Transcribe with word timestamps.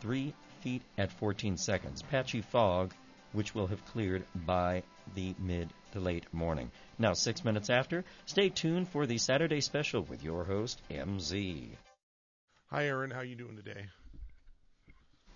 3 0.00 0.34
feet 0.60 0.82
at 0.96 1.12
14 1.12 1.56
seconds. 1.56 2.02
Patchy 2.02 2.40
fog, 2.40 2.92
which 3.32 3.54
will 3.54 3.66
have 3.66 3.84
cleared 3.86 4.24
by 4.34 4.82
the 5.14 5.34
mid 5.38 5.70
to 5.92 6.00
late 6.00 6.32
morning. 6.32 6.70
Now, 6.98 7.12
six 7.12 7.44
minutes 7.44 7.70
after, 7.70 8.04
stay 8.26 8.48
tuned 8.48 8.88
for 8.88 9.06
the 9.06 9.18
Saturday 9.18 9.60
special 9.60 10.02
with 10.02 10.22
your 10.22 10.44
host, 10.44 10.80
MZ. 10.90 11.68
Hi, 12.70 12.86
Aaron. 12.86 13.10
How 13.10 13.22
you 13.22 13.34
doing 13.34 13.56
today? 13.56 13.86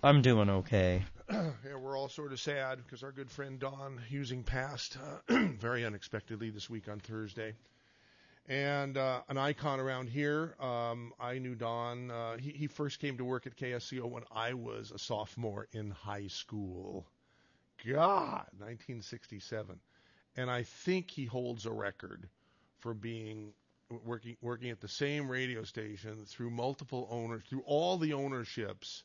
I'm 0.02 0.20
doing 0.20 0.50
okay. 0.50 1.04
yeah, 1.30 1.76
we're 1.80 1.96
all 1.96 2.08
sort 2.08 2.32
of 2.32 2.40
sad 2.40 2.78
because 2.84 3.04
our 3.04 3.12
good 3.12 3.30
friend 3.30 3.60
Don 3.60 3.98
Husing 4.10 4.42
passed 4.42 4.98
uh, 5.28 5.36
very 5.58 5.86
unexpectedly 5.86 6.50
this 6.50 6.68
week 6.68 6.88
on 6.88 6.98
Thursday. 6.98 7.54
And 8.48 8.96
uh, 8.98 9.22
an 9.28 9.38
icon 9.38 9.78
around 9.78 10.08
here, 10.08 10.56
um, 10.60 11.12
I 11.20 11.38
knew 11.38 11.54
Don. 11.54 12.10
Uh, 12.10 12.36
he, 12.38 12.50
he 12.50 12.66
first 12.66 12.98
came 12.98 13.16
to 13.18 13.24
work 13.24 13.46
at 13.46 13.56
KSCO 13.56 14.04
when 14.10 14.24
I 14.32 14.52
was 14.54 14.90
a 14.90 14.98
sophomore 14.98 15.68
in 15.72 15.90
high 15.90 16.26
school. 16.26 17.06
God, 17.86 18.46
1967. 18.58 19.78
And 20.36 20.50
I 20.50 20.62
think 20.62 21.10
he 21.10 21.24
holds 21.24 21.66
a 21.66 21.70
record 21.72 22.28
for 22.78 22.94
being 22.94 23.52
working 24.04 24.36
working 24.40 24.70
at 24.70 24.80
the 24.80 24.88
same 24.88 25.28
radio 25.28 25.62
station 25.64 26.24
through 26.26 26.50
multiple 26.50 27.06
owners, 27.10 27.42
through 27.48 27.62
all 27.66 27.98
the 27.98 28.12
ownerships 28.14 29.04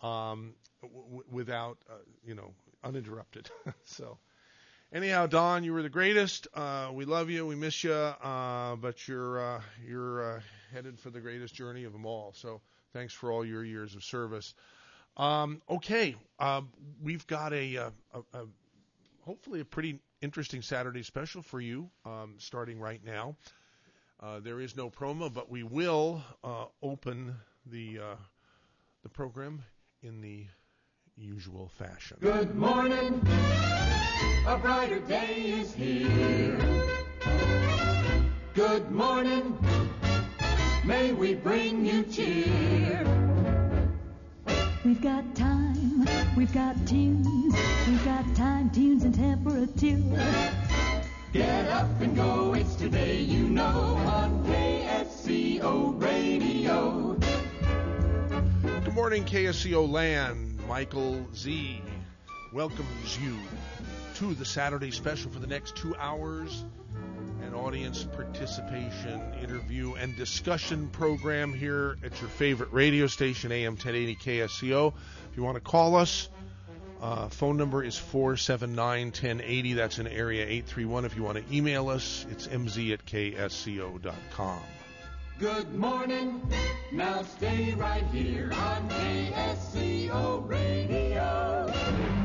um, 0.00 0.54
w- 0.82 1.24
without, 1.30 1.78
uh, 1.90 1.94
you 2.24 2.34
know, 2.34 2.52
uninterrupted. 2.82 3.50
so, 3.84 4.18
anyhow, 4.92 5.26
Don, 5.26 5.64
you 5.64 5.72
were 5.72 5.82
the 5.82 5.88
greatest. 5.88 6.48
Uh, 6.54 6.90
we 6.92 7.04
love 7.04 7.30
you. 7.30 7.46
We 7.46 7.54
miss 7.54 7.84
you. 7.84 7.92
Uh, 7.92 8.76
but 8.76 9.06
you're 9.08 9.40
uh, 9.40 9.60
you're 9.86 10.36
uh, 10.36 10.40
headed 10.72 10.98
for 10.98 11.10
the 11.10 11.20
greatest 11.20 11.54
journey 11.54 11.84
of 11.84 11.92
them 11.92 12.06
all. 12.06 12.32
So, 12.34 12.60
thanks 12.92 13.12
for 13.12 13.32
all 13.32 13.44
your 13.44 13.64
years 13.64 13.94
of 13.94 14.04
service. 14.04 14.54
Um, 15.16 15.62
okay, 15.70 16.16
um, 16.40 16.70
we've 17.00 17.26
got 17.26 17.52
a, 17.52 17.76
a, 17.76 17.92
a, 18.32 18.46
hopefully 19.20 19.60
a 19.60 19.64
pretty 19.64 20.00
interesting 20.22 20.60
Saturday 20.60 21.02
special 21.02 21.42
for 21.42 21.60
you, 21.60 21.88
um, 22.04 22.34
starting 22.38 22.80
right 22.80 23.04
now. 23.04 23.36
Uh, 24.20 24.40
there 24.40 24.60
is 24.60 24.76
no 24.76 24.90
promo, 24.90 25.32
but 25.32 25.50
we 25.50 25.62
will 25.62 26.22
uh, 26.42 26.64
open 26.82 27.34
the 27.66 27.98
uh, 27.98 28.16
the 29.02 29.08
program 29.08 29.62
in 30.02 30.20
the 30.20 30.46
usual 31.16 31.70
fashion. 31.78 32.16
Good 32.20 32.54
morning, 32.54 33.20
a 34.46 34.58
brighter 34.58 34.98
day 35.00 35.54
is 35.58 35.72
here. 35.72 36.58
Good 38.52 38.90
morning, 38.90 39.56
may 40.84 41.12
we 41.12 41.34
bring 41.34 41.86
you 41.86 42.02
cheer. 42.02 43.06
We've 44.84 45.00
got 45.00 45.34
time, 45.34 46.06
we've 46.36 46.52
got 46.52 46.76
tunes, 46.86 47.54
we've 47.88 48.04
got 48.04 48.36
time, 48.36 48.70
tunes, 48.70 49.04
and 49.04 49.14
temperature. 49.14 50.02
Get 51.32 51.68
up 51.70 52.00
and 52.00 52.14
go, 52.14 52.52
it's 52.52 52.74
today 52.74 53.20
you 53.20 53.48
know 53.48 53.98
on 54.04 54.44
KSCO 54.44 56.00
Radio. 56.02 57.16
Good 58.84 58.94
morning, 58.94 59.24
KSCO 59.24 59.90
land. 59.90 60.60
Michael 60.68 61.26
Z 61.34 61.82
welcomes 62.52 63.18
you 63.18 63.38
to 64.14 64.34
the 64.34 64.44
Saturday 64.44 64.92
special 64.92 65.30
for 65.30 65.40
the 65.40 65.46
next 65.46 65.74
two 65.76 65.94
hours. 65.96 66.64
An 67.42 67.52
audience 67.52 68.04
participation, 68.04 69.20
interview, 69.42 69.94
and 69.94 70.16
discussion 70.16 70.88
program 70.88 71.52
here 71.52 71.96
at 72.04 72.20
your 72.20 72.30
favorite 72.30 72.72
radio 72.72 73.08
station, 73.08 73.50
AM 73.50 73.72
1080 73.72 74.16
KSCO. 74.16 74.92
If 75.30 75.36
you 75.36 75.42
want 75.42 75.56
to 75.56 75.60
call 75.60 75.96
us, 75.96 76.28
uh, 77.02 77.28
phone 77.28 77.56
number 77.56 77.82
is 77.82 77.98
479 77.98 79.06
1080. 79.06 79.72
That's 79.74 79.98
in 79.98 80.06
area 80.06 80.42
831. 80.44 81.04
If 81.04 81.16
you 81.16 81.24
want 81.24 81.38
to 81.38 81.54
email 81.54 81.88
us, 81.88 82.24
it's 82.30 82.46
mz 82.46 82.92
at 82.92 83.04
ksco.com. 83.04 84.60
Good 85.40 85.74
morning. 85.74 86.40
Now 86.92 87.22
stay 87.22 87.74
right 87.74 88.04
here 88.12 88.52
on 88.54 88.88
KSCO 88.88 90.48
Radio. 90.48 92.23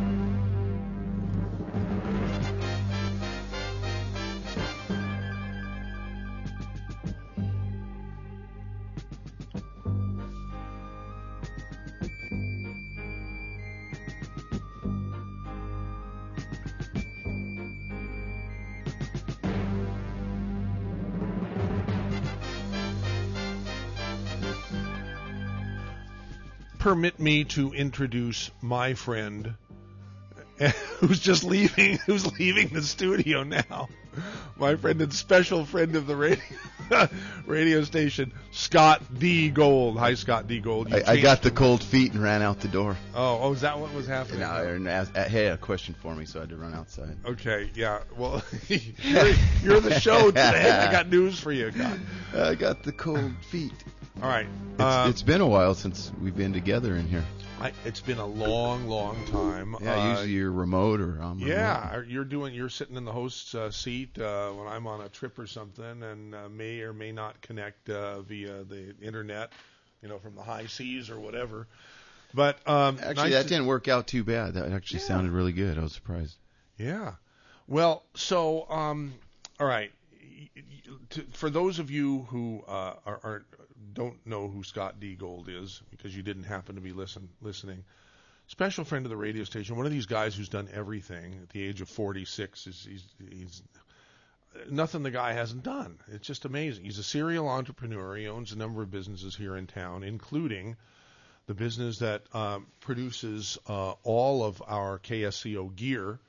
Permit 26.90 27.20
me 27.20 27.44
to 27.44 27.72
introduce 27.72 28.50
my 28.62 28.96
friend 28.96 29.54
who's 30.98 31.20
just 31.20 31.44
leaving 31.44 31.98
who's 32.08 32.26
leaving 32.40 32.70
the 32.70 32.82
studio 32.82 33.44
now. 33.44 33.88
My 34.58 34.76
friend 34.76 35.00
and 35.00 35.14
special 35.14 35.66
friend 35.66 35.96
of 35.96 36.08
the 36.08 36.16
radio 36.16 36.42
radio 37.46 37.84
station, 37.84 38.34
Scott 38.50 39.04
D. 39.20 39.52
Gold. 39.52 40.00
Hi, 40.00 40.16
Scott 40.16 40.48
D. 40.48 40.60
Gold. 40.60 40.92
I, 40.92 41.04
I 41.06 41.18
got 41.18 41.44
the 41.44 41.52
cold 41.52 41.84
feet 41.84 42.14
and 42.14 42.24
ran 42.24 42.42
out 42.42 42.60
the 42.60 42.68
door. 42.68 42.98
Oh, 43.14 43.38
oh, 43.40 43.54
is 43.54 43.62
that 43.62 43.80
what 43.80 43.94
was 43.94 44.08
happening? 44.08 44.42
And 44.42 44.90
asked, 44.90 45.16
uh, 45.16 45.26
hey, 45.26 45.46
a 45.46 45.58
question 45.58 45.94
for 46.02 46.16
me, 46.16 46.26
so 46.26 46.40
I 46.40 46.42
had 46.42 46.50
to 46.50 46.58
run 46.58 46.74
outside. 46.74 47.18
Okay, 47.24 47.70
yeah. 47.76 48.02
Well, 48.18 48.44
you're, 48.68 49.36
you're 49.62 49.80
the 49.80 50.00
show 50.00 50.32
today. 50.32 50.72
I 50.72 50.92
got 50.92 51.08
news 51.08 51.40
for 51.40 51.52
you, 51.52 51.70
God. 51.70 52.00
I 52.36 52.56
got 52.56 52.82
the 52.82 52.92
cold 52.92 53.34
feet. 53.52 53.74
All 54.22 54.28
right. 54.28 54.48
It's, 54.74 54.82
uh, 54.82 55.08
it's 55.10 55.22
been 55.22 55.42
a 55.42 55.48
while 55.48 55.74
since 55.76 56.12
we've 56.22 56.36
been 56.36 56.54
together 56.54 56.96
in 56.96 57.08
here. 57.08 57.24
I, 57.62 57.72
it's 57.86 58.00
been 58.02 58.18
a 58.20 58.26
long, 58.26 58.88
long 58.88 59.18
time. 59.26 59.76
Yeah, 59.82 59.94
Uh, 59.96 60.10
usually 60.12 60.32
you're 60.32 60.52
remote 60.52 61.02
or 61.02 61.20
I'm 61.22 61.40
remote. 61.40 61.48
Yeah, 61.48 62.02
you're 62.08 62.24
doing. 62.26 62.54
You're 62.54 62.70
sitting 62.70 62.96
in 62.96 63.04
the 63.06 63.12
host's 63.12 63.54
uh, 63.56 63.72
seat 63.72 64.18
uh, 64.18 64.52
when 64.52 64.68
I'm 64.68 64.88
on 64.88 65.02
a 65.02 65.10
trip 65.10 65.38
or 65.40 65.48
something, 65.48 66.04
and 66.04 66.34
uh, 66.36 66.48
may 66.50 66.80
or 66.82 66.94
may 66.94 67.12
not 67.12 67.42
connect 67.42 67.90
uh, 67.90 68.22
via 68.22 68.64
the 68.64 68.96
internet, 69.02 69.52
you 70.02 70.08
know, 70.08 70.20
from 70.20 70.36
the 70.36 70.44
high 70.44 70.68
seas 70.68 71.10
or 71.10 71.20
whatever. 71.20 71.68
But 72.34 72.66
um, 72.68 72.98
Actually, 73.02 73.16
nice 73.16 73.32
that 73.34 73.44
to- 73.44 73.50
didn't 73.50 73.66
work 73.68 73.88
out 73.90 74.08
too 74.08 74.24
bad. 74.24 74.54
That 74.54 74.72
actually 74.72 75.00
Yeah. 75.02 75.06
sounded 75.08 75.32
really 75.32 75.54
good. 75.54 75.78
I 75.78 75.82
was 75.82 75.94
surprised. 75.94 76.38
Yeah. 76.78 77.14
Well, 77.68 78.04
so 78.16 78.70
um, 78.70 79.14
all 79.60 79.68
right. 79.68 79.92
To, 81.12 81.22
for 81.34 81.50
those 81.50 81.80
of 81.80 81.90
you 81.92 82.22
who 82.30 82.64
uh, 82.68 82.94
are, 83.06 83.20
are 83.24 83.46
don't 83.94 84.26
know 84.26 84.48
who 84.48 84.64
Scott 84.64 85.00
D. 85.00 85.16
Gold 85.16 85.50
is 85.50 85.82
because 85.92 86.16
you 86.16 86.24
didn't 86.24 86.44
happen 86.44 86.76
to 86.76 86.82
be 86.82 86.94
listen 86.94 87.30
listening, 87.42 87.84
special 88.48 88.84
friend 88.84 89.06
of 89.06 89.10
the 89.10 89.18
radio 89.18 89.44
station. 89.44 89.76
One 89.76 89.86
of 89.86 89.92
these 89.92 90.06
guys 90.06 90.36
who's 90.36 90.50
done 90.50 90.70
everything 90.74 91.40
at 91.44 91.50
the 91.50 91.64
age 91.64 91.82
of 91.82 91.90
46. 91.90 92.68
Is 92.68 92.88
he's, 92.90 93.04
he's 93.30 93.64
nothing 94.70 95.04
the 95.04 95.12
guy 95.12 95.34
hasn't 95.34 95.64
done. 95.64 96.00
It's 96.08 96.28
just 96.28 96.46
amazing. 96.46 96.86
He's 96.86 97.00
a 97.00 97.04
serial 97.04 97.48
entrepreneur. 97.48 98.16
He 98.16 98.28
owns 98.28 98.52
a 98.52 98.58
number 98.58 98.82
of 98.82 98.92
businesses 98.92 99.36
here 99.36 99.56
in 99.56 99.68
town, 99.68 100.04
including 100.04 100.76
the 101.48 101.54
business 101.54 102.00
that 102.00 102.24
um, 102.34 102.68
produces 102.80 103.58
uh, 103.68 103.94
all 104.04 104.44
of 104.44 104.62
our 104.68 105.00
KSCO 105.00 105.76
gear. 105.76 106.20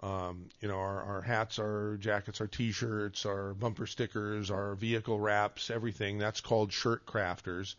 Um, 0.00 0.46
you 0.60 0.68
know, 0.68 0.76
our, 0.76 1.02
our 1.02 1.22
hats, 1.22 1.58
our 1.58 1.96
jackets, 1.96 2.40
our 2.40 2.46
T-shirts, 2.46 3.26
our 3.26 3.52
bumper 3.52 3.86
stickers, 3.86 4.50
our 4.50 4.74
vehicle 4.76 5.18
wraps, 5.18 5.70
everything. 5.70 6.18
That's 6.18 6.40
called 6.40 6.72
Shirt 6.72 7.04
Crafters, 7.04 7.74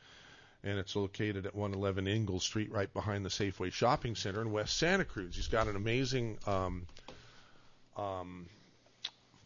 and 0.63 0.77
it's 0.77 0.97
located 0.97 1.45
at 1.45 1.55
111 1.55 2.07
Ingalls 2.07 2.43
Street, 2.43 2.71
right 2.71 2.93
behind 2.93 3.23
the 3.23 3.29
Safeway 3.29 3.71
Shopping 3.71 4.15
Center 4.15 4.41
in 4.41 4.51
West 4.51 4.75
Santa 4.75 5.05
Cruz. 5.05 5.35
He's 5.35 5.47
got 5.47 5.67
an 5.67 5.77
amazing 5.77 6.39
um, 6.45 6.87
um, 7.95 8.47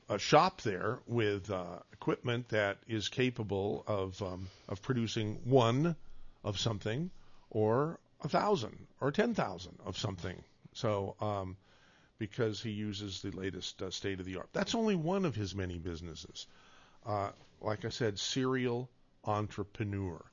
a 0.10 0.19
shop 0.19 0.62
there 0.62 1.00
with 1.08 1.50
uh, 1.50 1.80
equipment 1.92 2.50
that 2.50 2.78
is 2.88 3.10
capable 3.10 3.84
of 3.88 4.22
um, 4.22 4.48
of 4.68 4.81
producing 4.81 5.40
one 5.44 5.96
of 6.44 6.60
something, 6.60 7.10
or 7.50 8.00
a 8.24 8.30
thousand, 8.30 8.88
or 9.00 9.12
ten 9.12 9.34
thousand 9.34 9.78
of 9.86 9.98
something. 9.98 10.42
So, 10.74 11.16
um, 11.22 11.56
because 12.24 12.62
he 12.62 12.70
uses 12.70 13.22
the 13.22 13.31
latest 13.31 13.81
uh, 13.81 13.92
state 13.92 14.22
of 14.22 14.25
the 14.25 14.38
art, 14.38 14.48
that's 14.54 14.75
only 14.75 14.96
one 14.96 15.25
of 15.25 15.36
his 15.36 15.54
many 15.54 15.78
businesses. 15.78 16.48
Uh, 17.06 17.31
like 17.60 17.84
I 17.84 17.90
said, 17.90 18.18
serial 18.18 18.90
entrepreneur. 19.25 20.24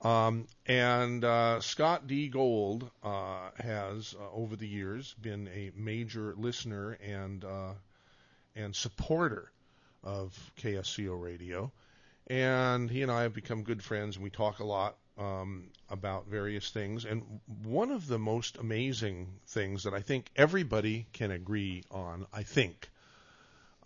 Um, 0.00 0.46
and 0.64 1.22
uh, 1.22 1.60
Scott 1.60 2.06
D. 2.06 2.28
Gold 2.28 2.90
uh, 3.02 3.50
has, 3.58 4.14
uh, 4.18 4.30
over 4.32 4.56
the 4.56 4.66
years, 4.66 5.14
been 5.20 5.48
a 5.48 5.70
major 5.76 6.34
listener 6.38 6.96
and 7.04 7.44
uh, 7.44 7.74
and 8.56 8.74
supporter 8.74 9.52
of 10.02 10.34
KSCO 10.58 11.20
Radio. 11.20 11.70
And 12.28 12.90
he 12.90 13.02
and 13.02 13.12
I 13.12 13.24
have 13.24 13.34
become 13.34 13.64
good 13.64 13.82
friends, 13.82 14.16
and 14.16 14.24
we 14.24 14.30
talk 14.30 14.60
a 14.60 14.64
lot 14.64 14.96
um, 15.18 15.70
about 15.90 16.26
various 16.26 16.70
things, 16.70 17.04
and 17.04 17.40
one 17.64 17.90
of 17.90 18.06
the 18.06 18.18
most 18.18 18.56
amazing 18.56 19.28
things 19.48 19.84
that 19.84 19.94
I 19.94 20.00
think 20.00 20.30
everybody 20.36 21.06
can 21.12 21.30
agree 21.30 21.82
on, 21.90 22.26
I 22.32 22.42
think, 22.42 22.88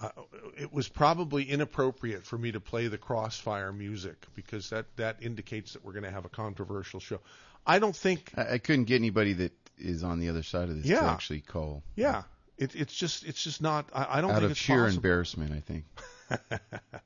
uh, 0.01 0.11
it 0.57 0.73
was 0.73 0.89
probably 0.89 1.45
inappropriate 1.45 2.25
for 2.25 2.37
me 2.37 2.53
to 2.53 2.61
play 2.61 2.89
the 2.89 2.99
Crossfire 2.99 3.73
music 3.73 4.27
because 4.35 4.71
that 4.71 4.87
that 4.97 5.23
indicates 5.23 5.73
that 5.75 5.85
we're 5.85 5.93
going 5.93 6.05
to 6.05 6.11
have 6.11 6.25
a 6.25 6.29
controversial 6.31 7.01
show. 7.01 7.21
I 7.67 7.79
don't 7.79 7.97
think 7.97 8.33
I, 8.37 8.55
I 8.55 8.59
couldn't 8.59 8.85
get 8.85 8.97
anybody 8.97 9.33
that 9.35 9.53
is 9.79 10.03
on 10.03 10.19
the 10.19 10.29
other 10.29 10.43
side 10.43 10.69
of 10.69 10.83
this 10.83 10.87
to 10.87 11.03
actually 11.03 11.41
call. 11.41 11.83
Yeah, 11.95 12.23
it, 12.59 12.75
it's 12.75 12.95
just 12.95 13.25
it's 13.25 13.43
just 13.43 13.63
not. 13.63 13.89
I, 13.95 14.19
I 14.19 14.21
don't 14.21 14.31
Out 14.31 14.35
think 14.37 14.45
of 14.47 14.51
it's 14.53 14.61
sheer 14.61 14.85
possible. 14.85 14.97
embarrassment, 14.99 15.53
I 15.53 15.61
think. 15.61 15.85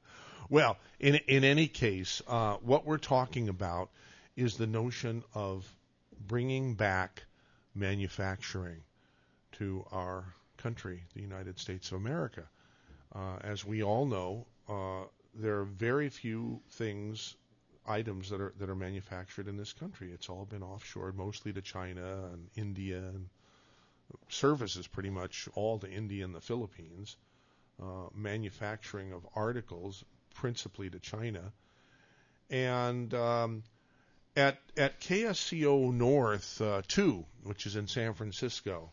Well, 0.48 0.76
in 1.00 1.16
in 1.26 1.44
any 1.44 1.66
case, 1.66 2.22
uh, 2.28 2.54
what 2.56 2.86
we're 2.86 2.98
talking 2.98 3.48
about 3.48 3.90
is 4.36 4.56
the 4.56 4.66
notion 4.66 5.24
of 5.34 5.66
bringing 6.26 6.74
back 6.74 7.24
manufacturing 7.74 8.82
to 9.52 9.84
our 9.90 10.24
country, 10.58 11.02
the 11.14 11.22
United 11.22 11.58
States 11.58 11.90
of 11.90 11.98
America. 11.98 12.44
Uh, 13.14 13.36
as 13.42 13.64
we 13.64 13.82
all 13.82 14.06
know, 14.06 14.46
uh, 14.68 15.06
there 15.34 15.58
are 15.58 15.64
very 15.64 16.08
few 16.08 16.60
things, 16.70 17.36
items 17.86 18.30
that 18.30 18.40
are 18.40 18.52
that 18.58 18.68
are 18.68 18.76
manufactured 18.76 19.48
in 19.48 19.56
this 19.56 19.72
country. 19.72 20.10
It's 20.12 20.28
all 20.28 20.44
been 20.44 20.62
offshored, 20.62 21.14
mostly 21.14 21.52
to 21.52 21.62
China 21.62 22.30
and 22.32 22.48
India, 22.56 22.98
and 22.98 23.28
services 24.28 24.86
pretty 24.86 25.10
much 25.10 25.48
all 25.54 25.78
to 25.78 25.90
India 25.90 26.24
and 26.24 26.34
the 26.34 26.40
Philippines. 26.40 27.16
Uh, 27.80 28.08
manufacturing 28.14 29.12
of 29.12 29.26
articles 29.34 30.02
principally 30.34 30.88
to 30.88 30.98
China, 30.98 31.52
and 32.50 33.12
um, 33.12 33.62
at 34.36 34.58
at 34.76 35.00
KSCO 35.00 35.92
North 35.92 36.60
uh, 36.60 36.82
two, 36.86 37.24
which 37.42 37.66
is 37.66 37.76
in 37.76 37.88
San 37.88 38.14
Francisco. 38.14 38.90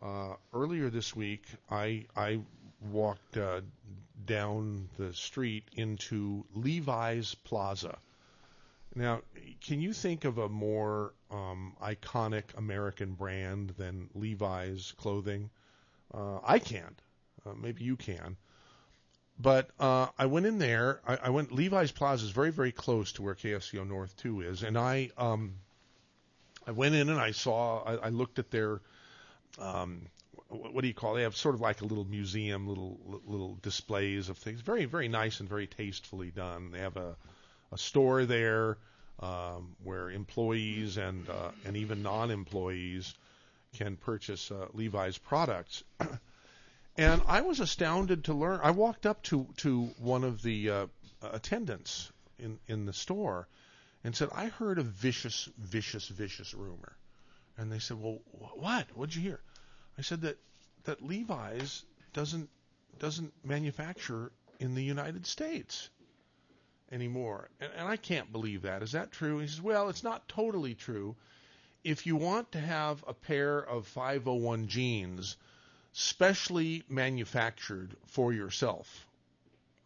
Uh, 0.00 0.34
earlier 0.52 0.90
this 0.90 1.14
week, 1.14 1.44
I 1.70 2.06
I 2.16 2.40
walked 2.90 3.36
uh, 3.36 3.60
down 4.24 4.88
the 4.98 5.12
street 5.12 5.64
into 5.76 6.44
Levi's 6.54 7.34
Plaza. 7.34 7.98
Now, 8.94 9.22
can 9.62 9.80
you 9.80 9.92
think 9.92 10.24
of 10.24 10.38
a 10.38 10.48
more 10.48 11.14
um, 11.30 11.74
iconic 11.82 12.44
American 12.56 13.14
brand 13.14 13.70
than 13.78 14.10
Levi's 14.14 14.92
clothing? 14.98 15.50
Uh, 16.12 16.40
I 16.44 16.58
can't. 16.58 17.00
Uh, 17.46 17.54
maybe 17.54 17.84
you 17.84 17.96
can. 17.96 18.36
But 19.38 19.70
uh, 19.80 20.08
I 20.18 20.26
went 20.26 20.46
in 20.46 20.58
there. 20.58 21.00
I, 21.06 21.18
I 21.24 21.30
went. 21.30 21.52
Levi's 21.52 21.90
Plaza 21.90 22.24
is 22.24 22.30
very, 22.30 22.50
very 22.50 22.72
close 22.72 23.12
to 23.12 23.22
where 23.22 23.34
KSCO 23.34 23.86
North 23.86 24.16
Two 24.16 24.40
is, 24.42 24.62
and 24.62 24.78
I 24.78 25.10
um, 25.16 25.54
I 26.66 26.70
went 26.70 26.94
in 26.94 27.08
and 27.08 27.18
I 27.18 27.32
saw. 27.32 27.82
I, 27.82 27.94
I 27.94 28.08
looked 28.10 28.38
at 28.38 28.50
their 28.50 28.80
um, 29.58 30.02
wh- 30.48 30.74
what 30.74 30.82
do 30.82 30.88
you 30.88 30.94
call? 30.94 31.14
It? 31.14 31.18
They 31.18 31.22
have 31.24 31.36
sort 31.36 31.54
of 31.54 31.60
like 31.60 31.80
a 31.80 31.84
little 31.84 32.04
museum, 32.04 32.68
little 32.68 33.00
little 33.26 33.58
displays 33.62 34.28
of 34.28 34.38
things. 34.38 34.60
Very, 34.60 34.84
very 34.84 35.08
nice 35.08 35.40
and 35.40 35.48
very 35.48 35.66
tastefully 35.66 36.30
done. 36.30 36.70
They 36.70 36.80
have 36.80 36.96
a 36.96 37.16
a 37.72 37.78
store 37.78 38.26
there 38.26 38.76
um, 39.20 39.76
where 39.82 40.10
employees 40.10 40.98
and 40.98 41.28
uh, 41.28 41.50
and 41.64 41.76
even 41.76 42.02
non-employees 42.02 43.14
can 43.76 43.96
purchase 43.96 44.50
uh, 44.50 44.66
Levi's 44.74 45.18
products. 45.18 45.82
And 46.96 47.22
I 47.26 47.40
was 47.40 47.58
astounded 47.58 48.24
to 48.24 48.34
learn. 48.34 48.60
I 48.62 48.70
walked 48.70 49.06
up 49.06 49.22
to 49.24 49.48
to 49.58 49.84
one 49.98 50.24
of 50.24 50.42
the 50.42 50.68
uh, 50.68 50.86
attendants 51.22 52.12
in 52.38 52.58
in 52.68 52.84
the 52.84 52.92
store 52.92 53.48
and 54.04 54.14
said, 54.14 54.28
"I 54.32 54.48
heard 54.48 54.78
a 54.78 54.82
vicious, 54.82 55.48
vicious, 55.56 56.08
vicious 56.08 56.52
rumor." 56.52 56.96
And 57.56 57.72
they 57.72 57.78
said, 57.78 57.98
"Well, 57.98 58.20
wh- 58.32 58.58
what? 58.58 58.94
What'd 58.94 59.14
you 59.14 59.22
hear?" 59.22 59.40
I 59.96 60.02
said 60.02 60.20
that 60.22 60.38
that 60.84 61.02
Levi's 61.02 61.84
doesn't 62.12 62.50
doesn't 62.98 63.32
manufacture 63.42 64.30
in 64.60 64.74
the 64.74 64.84
United 64.84 65.26
States 65.26 65.88
anymore. 66.90 67.48
And, 67.58 67.72
and 67.72 67.88
I 67.88 67.96
can't 67.96 68.30
believe 68.30 68.62
that. 68.62 68.82
Is 68.82 68.92
that 68.92 69.12
true? 69.12 69.38
He 69.38 69.46
says, 69.46 69.62
"Well, 69.62 69.88
it's 69.88 70.04
not 70.04 70.28
totally 70.28 70.74
true. 70.74 71.16
If 71.84 72.06
you 72.06 72.16
want 72.16 72.52
to 72.52 72.60
have 72.60 73.02
a 73.08 73.14
pair 73.14 73.58
of 73.58 73.86
501 73.86 74.68
jeans." 74.68 75.38
Specially 75.92 76.82
manufactured 76.88 77.94
for 78.06 78.32
yourself, 78.32 79.06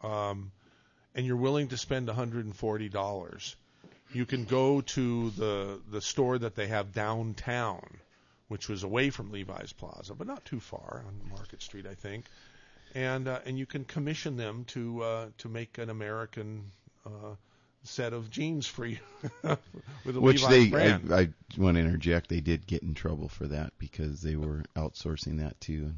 um, 0.03 0.53
and 1.15 1.27
you're 1.27 1.37
willing 1.37 1.69
to 1.69 1.77
spend 1.77 2.09
$140, 2.09 3.55
you 4.13 4.27
can 4.27 4.45
go 4.45 4.81
to 4.81 5.31
the 5.31 5.81
the 5.91 6.01
store 6.01 6.39
that 6.39 6.55
they 6.55 6.69
have 6.69 6.93
downtown, 6.93 7.85
which 8.49 8.69
was 8.69 8.83
away 8.83 9.11
from 9.11 9.33
Levi's 9.33 9.73
Plaza, 9.73 10.15
but 10.15 10.27
not 10.27 10.45
too 10.45 10.61
far 10.61 11.03
on 11.07 11.31
Market 11.31 11.63
Street, 11.63 11.87
I 11.87 11.95
think, 11.95 12.25
and 12.95 13.27
uh, 13.27 13.41
and 13.45 13.59
you 13.59 13.67
can 13.67 13.85
commission 13.85 14.37
them 14.37 14.65
to 14.69 15.03
uh, 15.03 15.27
to 15.39 15.49
make 15.49 15.79
an 15.79 15.91
American. 15.91 16.71
Uh, 17.05 17.35
set 17.87 18.13
of 18.13 18.31
jeans 18.31 18.67
for 18.67 18.85
you 18.87 18.99
with 19.43 20.17
a 20.17 20.21
Which 20.21 20.43
Levi's 20.43 20.65
they, 20.65 20.69
brand. 20.71 21.13
I, 21.13 21.21
I 21.21 21.29
want 21.57 21.77
to 21.77 21.81
interject, 21.83 22.29
they 22.29 22.41
did 22.41 22.67
get 22.67 22.83
in 22.83 22.95
trouble 22.95 23.29
for 23.29 23.47
that 23.47 23.73
because 23.79 24.21
they 24.23 24.37
were 24.37 24.65
outsourcing 24.77 25.39
that 25.39 25.61
too. 25.61 25.93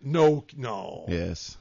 no, 0.00 0.44
no. 0.56 1.04
Yes, 1.08 1.56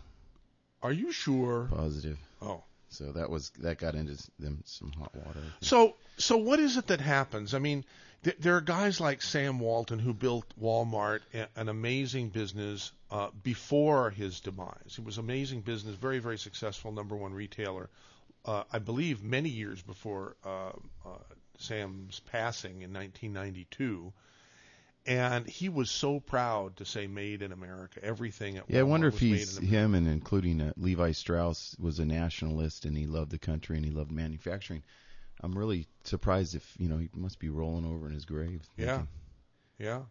Are 0.82 0.92
you 0.94 1.12
sure? 1.12 1.68
positive. 1.74 2.18
Oh. 2.42 2.64
So 2.90 3.12
that 3.14 3.30
was 3.30 3.50
that 3.60 3.78
got 3.80 3.96
into 3.96 4.18
them 4.40 4.62
some 4.66 4.92
hot 4.98 5.14
water. 5.16 5.42
So, 5.62 5.96
so 6.18 6.38
what 6.38 6.60
is 6.60 6.78
it 6.78 6.88
that 6.88 7.02
happens? 7.02 7.54
I 7.54 7.60
mean, 7.60 7.84
th- 8.24 8.38
there 8.40 8.56
are 8.56 8.62
guys 8.62 9.02
like 9.02 9.22
Sam 9.22 9.60
Walton 9.60 10.00
who 10.00 10.14
built 10.14 10.46
Walmart, 10.62 11.20
a- 11.34 11.50
an 11.58 11.68
amazing 11.68 12.30
business 12.30 12.94
uh, 13.12 13.30
before 13.44 14.12
his 14.12 14.40
demise. 14.40 14.96
It 14.98 15.04
was 15.04 15.18
amazing 15.18 15.62
business, 15.62 15.96
very, 15.96 16.20
very 16.20 16.38
successful, 16.38 16.94
number 16.94 17.18
one 17.18 17.34
retailer. 17.34 17.90
Uh, 18.46 18.64
I 18.72 18.80
believe 18.80 19.24
many 19.24 19.50
years 19.50 19.82
before 19.82 20.36
uh, 20.46 20.72
uh, 21.06 21.18
Sam's 21.58 22.22
passing 22.32 22.82
in 22.82 22.94
1992. 22.94 24.14
And 25.08 25.48
he 25.48 25.70
was 25.70 25.92
so 25.92 26.20
proud 26.20 26.78
to 26.78 26.86
say 26.86 27.06
"Made 27.06 27.44
in 27.44 27.52
America." 27.52 28.04
Everything 28.04 28.58
at 28.58 28.68
Yeah, 28.68 28.80
I 28.80 28.84
wonder 28.84 29.10
if 29.10 29.20
he's 29.20 29.58
him 29.60 29.94
and 29.94 30.08
including 30.08 30.62
uh, 30.62 30.74
Levi 30.78 31.12
Strauss 31.12 31.76
was 31.80 32.00
a 32.00 32.06
nationalist 32.06 32.86
and 32.86 32.98
he 32.98 33.06
loved 33.06 33.30
the 33.30 33.38
country 33.38 33.78
and 33.78 33.86
he 33.86 33.92
loved 33.92 34.12
manufacturing. 34.12 34.84
I'm 35.42 35.56
really 35.56 35.88
surprised 36.06 36.56
if 36.56 36.76
you 36.80 36.90
know 36.90 36.98
he 36.98 37.10
must 37.14 37.38
be 37.38 37.50
rolling 37.50 37.86
over 37.86 38.08
in 38.08 38.14
his 38.14 38.26
grave. 38.26 38.64
Yeah. 38.78 38.86
thinking, 38.86 39.08
Yeah, 39.78 40.02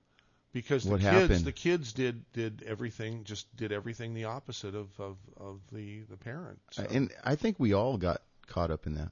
because 0.55 0.85
the 0.85 0.93
What 0.93 1.00
kids, 1.00 1.12
happened? 1.12 1.45
the 1.45 1.52
kids 1.52 1.93
did 1.93 2.25
did 2.33 2.62
everything, 2.67 3.25
just 3.25 3.55
did 3.57 3.73
everything 3.73 4.14
the 4.14 4.25
opposite 4.25 4.75
of 4.75 4.88
of, 4.99 5.19
of 5.37 5.61
the 5.71 6.02
the 6.09 6.17
parent. 6.17 6.59
So. 6.71 6.87
And 6.88 7.12
I 7.23 7.35
think 7.35 7.59
we 7.61 7.75
all 7.75 7.99
got 7.99 8.23
caught 8.47 8.71
up 8.71 8.87
in 8.87 8.95
that. 8.95 9.11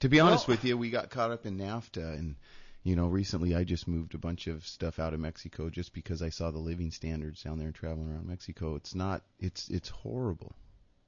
To 0.00 0.08
be 0.08 0.20
honest 0.20 0.46
Well- 0.46 0.56
with 0.58 0.64
you, 0.64 0.76
we 0.78 0.90
got 0.90 1.10
caught 1.10 1.32
up 1.32 1.46
in 1.46 1.58
NAFTA, 1.58 2.16
and 2.16 2.36
you 2.84 2.94
know, 2.94 3.08
recently 3.08 3.54
I 3.56 3.64
just 3.64 3.88
moved 3.88 4.14
a 4.14 4.18
bunch 4.18 4.46
of 4.46 4.64
stuff 4.66 4.98
out 4.98 5.12
of 5.14 5.20
Mexico 5.20 5.68
just 5.70 5.92
because 5.92 6.22
I 6.22 6.28
saw 6.28 6.50
the 6.50 6.58
living 6.58 6.90
standards 6.92 7.42
down 7.42 7.58
there 7.58 7.66
and 7.66 7.74
traveling 7.74 8.08
around 8.12 8.26
Mexico. 8.28 8.76
It's 8.76 8.94
not. 8.94 9.22
It's 9.40 9.68
it's 9.70 9.88
horrible. 9.88 10.54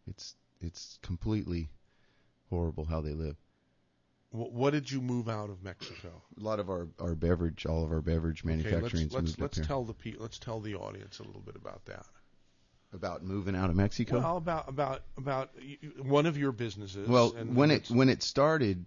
It's 0.09 0.35
it's 0.61 0.99
completely 1.03 1.69
horrible 2.49 2.85
how 2.87 3.00
they 3.03 3.12
live. 3.12 3.37
Wh- 4.31 4.53
what 4.53 4.71
did 4.73 4.91
you 4.91 5.01
move 5.01 5.29
out 5.29 5.51
of 5.51 5.63
Mexico? 5.63 6.23
A 6.39 6.43
lot 6.43 6.61
of 6.61 6.69
our 6.69 6.89
our 6.99 7.15
beverage, 7.15 7.67
all 7.67 7.85
of 7.85 7.91
our 7.93 8.01
beverage 8.01 8.41
Okay, 8.45 8.49
manufacturing 8.57 9.05
let's 9.05 9.15
let's, 9.15 9.39
let's 9.39 9.57
here. 9.59 9.67
tell 9.67 9.85
the 9.85 9.95
pe- 9.95 10.17
let's 10.19 10.39
tell 10.39 10.61
the 10.61 10.75
audience 10.75 11.19
a 11.19 11.25
little 11.25 11.43
bit 11.43 11.57
about 11.57 11.85
that. 11.87 12.07
About 12.93 13.23
moving 13.23 13.55
out 13.55 13.71
of 13.71 13.77
Mexico. 13.77 14.19
Well, 14.19 14.37
about 14.37 14.69
about 14.69 15.03
about 15.17 15.51
one 16.03 16.27
of 16.27 16.37
your 16.37 16.51
businesses. 16.53 17.07
Well, 17.09 17.31
when 17.31 17.71
it 17.71 17.89
when 17.89 18.09
it 18.09 18.23
started, 18.23 18.85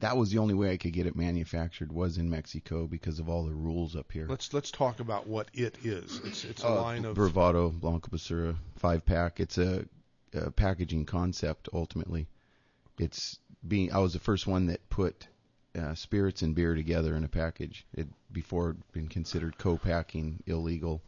that 0.00 0.16
was 0.16 0.30
the 0.30 0.38
only 0.38 0.54
way 0.54 0.72
I 0.72 0.76
could 0.76 0.92
get 0.92 1.06
it 1.06 1.14
manufactured 1.14 1.92
was 1.92 2.18
in 2.18 2.28
Mexico 2.28 2.86
because 2.88 3.20
of 3.20 3.28
all 3.28 3.44
the 3.44 3.54
rules 3.54 3.94
up 3.94 4.10
here. 4.10 4.26
let's 4.28 4.52
let's 4.52 4.70
talk 4.72 4.98
about 4.98 5.28
what 5.28 5.48
it 5.54 5.78
is. 5.84 6.20
It's 6.24 6.44
it's 6.44 6.64
a 6.64 6.68
Uh, 6.68 6.82
line 6.82 7.04
of 7.04 7.14
Bravado 7.14 7.70
Blanco 7.70 8.08
Basura 8.10 8.56
five 8.76 9.04
pack. 9.06 9.38
It's 9.38 9.58
a, 9.58 9.84
a 10.32 10.50
packaging 10.50 11.06
concept. 11.06 11.68
Ultimately, 11.72 12.26
it's 12.98 13.38
being. 13.66 13.92
I 13.92 13.98
was 13.98 14.12
the 14.12 14.18
first 14.18 14.46
one 14.46 14.66
that 14.66 14.88
put 14.88 15.26
uh, 15.78 15.94
spirits 15.94 16.42
and 16.42 16.54
beer 16.54 16.74
together 16.74 17.14
in 17.14 17.24
a 17.24 17.28
package. 17.28 17.86
It 17.94 18.08
before 18.32 18.70
it'd 18.70 18.92
been 18.92 19.08
considered 19.08 19.58
co-packing 19.58 20.42
illegal. 20.46 21.02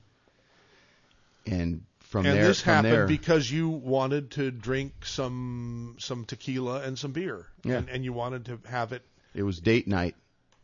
And 1.46 1.84
from 2.00 2.26
and 2.26 2.36
there, 2.36 2.46
this 2.46 2.62
happened 2.62 2.92
there, 2.92 3.06
because 3.06 3.50
you 3.50 3.68
wanted 3.68 4.32
to 4.32 4.50
drink 4.50 4.92
some 5.04 5.96
some 5.98 6.24
tequila 6.24 6.82
and 6.82 6.98
some 6.98 7.12
beer. 7.12 7.46
Yeah. 7.64 7.78
And, 7.78 7.88
and 7.88 8.04
you 8.04 8.12
wanted 8.12 8.46
to 8.46 8.60
have 8.68 8.92
it 8.92 9.02
it 9.34 9.42
was 9.42 9.60
date 9.60 9.88
night. 9.88 10.14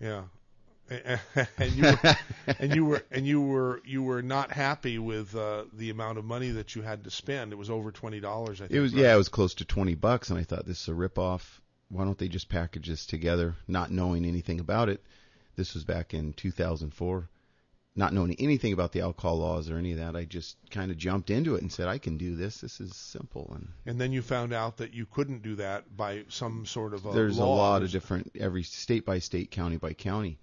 Yeah. 0.00 0.24
and 1.58 1.72
you 1.74 1.84
were, 1.84 2.16
and 2.58 2.74
you 2.74 2.84
were 2.84 3.04
and 3.10 3.26
you 3.26 3.42
were 3.42 3.82
you 3.84 4.02
were 4.02 4.22
not 4.22 4.50
happy 4.50 4.98
with 4.98 5.36
uh, 5.36 5.64
the 5.74 5.90
amount 5.90 6.16
of 6.16 6.24
money 6.24 6.50
that 6.52 6.74
you 6.74 6.82
had 6.82 7.04
to 7.04 7.10
spend. 7.10 7.52
It 7.52 7.56
was 7.56 7.68
over 7.68 7.92
twenty 7.92 8.20
dollars. 8.20 8.60
I 8.62 8.68
think. 8.68 8.72
It 8.72 8.80
was 8.80 8.94
right? 8.94 9.02
yeah, 9.02 9.14
it 9.14 9.18
was 9.18 9.28
close 9.28 9.54
to 9.54 9.66
twenty 9.66 9.94
bucks, 9.94 10.30
and 10.30 10.38
I 10.38 10.44
thought 10.44 10.64
this 10.64 10.80
is 10.80 10.88
a 10.88 10.94
rip 10.94 11.18
off. 11.18 11.60
Why 11.88 12.04
don't 12.04 12.18
they 12.18 12.28
just 12.28 12.48
package 12.48 12.88
this 12.88 13.06
together, 13.06 13.56
not 13.66 13.90
knowing 13.90 14.24
anything 14.24 14.60
about 14.60 14.88
it. 14.88 15.02
This 15.56 15.74
was 15.74 15.84
back 15.84 16.14
in 16.14 16.32
2004. 16.34 17.28
Not 17.96 18.12
knowing 18.12 18.36
anything 18.38 18.72
about 18.72 18.92
the 18.92 19.00
alcohol 19.00 19.38
laws 19.38 19.68
or 19.68 19.76
any 19.76 19.90
of 19.90 19.98
that, 19.98 20.14
I 20.14 20.24
just 20.24 20.56
kind 20.70 20.92
of 20.92 20.96
jumped 20.96 21.30
into 21.30 21.56
it 21.56 21.62
and 21.62 21.72
said, 21.72 21.88
I 21.88 21.98
can 21.98 22.16
do 22.16 22.36
this. 22.36 22.60
This 22.60 22.80
is 22.80 22.94
simple. 22.94 23.50
And 23.52 23.68
And 23.86 24.00
then 24.00 24.12
you 24.12 24.22
found 24.22 24.52
out 24.52 24.76
that 24.76 24.94
you 24.94 25.04
couldn't 25.04 25.42
do 25.42 25.56
that 25.56 25.96
by 25.96 26.24
some 26.28 26.64
sort 26.64 26.94
of 26.94 27.06
a 27.06 27.12
there's 27.12 27.38
a 27.38 27.44
lot 27.44 27.82
of 27.82 27.90
different 27.90 28.30
every 28.38 28.62
state 28.62 29.04
by 29.04 29.18
state 29.18 29.50
county 29.50 29.78
by 29.78 29.94
county 29.94 30.38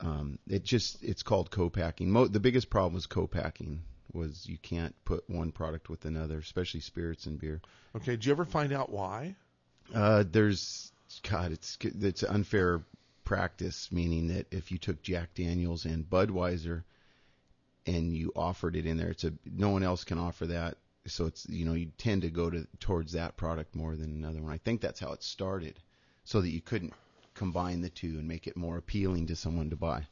um, 0.00 0.38
it 0.46 0.62
just 0.64 1.02
it's 1.02 1.22
called 1.22 1.50
co-packing 1.50 2.10
Mo- 2.10 2.26
the 2.26 2.40
biggest 2.40 2.68
problem 2.68 2.94
was 2.94 3.06
co-packing 3.06 3.82
was 4.12 4.46
you 4.46 4.58
can't 4.58 4.94
put 5.04 5.28
one 5.30 5.52
product 5.52 5.88
with 5.88 6.04
another 6.04 6.38
especially 6.38 6.80
spirits 6.80 7.24
and 7.26 7.38
beer 7.40 7.62
Okay, 7.96 8.12
did 8.12 8.26
you 8.26 8.32
ever 8.32 8.44
find 8.44 8.72
out 8.72 8.90
why? 8.90 9.36
Uh, 9.94 10.24
there's 10.30 10.92
god 11.22 11.52
it's 11.52 11.76
it's 11.82 12.22
unfair 12.22 12.80
practice 13.24 13.90
meaning 13.92 14.28
that 14.28 14.46
if 14.52 14.72
you 14.72 14.78
took 14.78 15.02
jack 15.02 15.32
daniels 15.34 15.84
and 15.84 16.08
budweiser 16.08 16.82
and 17.86 18.16
you 18.16 18.32
offered 18.36 18.76
it 18.76 18.86
in 18.86 18.96
there 18.96 19.10
it's 19.10 19.24
a 19.24 19.32
no 19.44 19.70
one 19.70 19.82
else 19.82 20.04
can 20.04 20.18
offer 20.18 20.46
that. 20.46 20.76
So 21.06 21.26
it's 21.26 21.48
you 21.48 21.64
know 21.64 21.74
you 21.74 21.90
tend 21.98 22.22
to 22.22 22.30
go 22.30 22.50
to 22.50 22.66
towards 22.78 23.12
that 23.12 23.36
product 23.36 23.74
more 23.74 23.96
than 23.96 24.10
another 24.10 24.40
one. 24.40 24.52
I 24.52 24.58
think 24.58 24.80
that's 24.80 25.00
how 25.00 25.12
it 25.12 25.22
started 25.22 25.74
so 26.24 26.40
that 26.40 26.50
you 26.50 26.60
couldn't 26.60 26.92
combine 27.34 27.80
the 27.80 27.88
two 27.88 28.18
and 28.18 28.28
make 28.28 28.46
it 28.46 28.56
more 28.56 28.76
appealing 28.76 29.26
to 29.26 29.36
someone 29.36 29.70
to 29.70 29.76
buy 29.76 30.06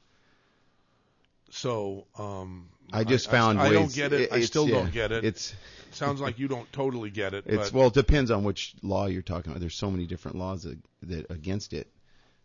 So, 1.51 2.07
um, 2.19 2.69
i 2.93 3.05
just 3.05 3.31
found 3.31 3.59
I, 3.59 3.71
ways 3.71 3.73
don't 3.73 3.95
get 3.95 4.13
it. 4.13 4.33
I 4.33 4.41
still 4.43 4.69
yeah, 4.69 4.75
don't 4.77 4.93
get 4.93 5.13
it. 5.13 5.25
it's 5.25 5.55
sounds 5.91 6.21
like 6.21 6.39
you 6.39 6.49
don't 6.49 6.71
totally 6.73 7.11
get 7.11 7.35
it. 7.35 7.45
It's 7.47 7.73
well, 7.73 7.89
it 7.89 7.95
depends 7.95 8.31
on 8.31 8.45
which 8.45 8.75
law 8.83 9.07
you're 9.07 9.23
talking 9.23 9.51
about. 9.51 9.61
There's 9.61 9.75
so 9.75 9.91
many 9.91 10.07
different 10.07 10.37
laws 10.37 10.65
that, 10.65 10.79
that 11.05 11.31
against 11.31 11.73
it 11.73 11.89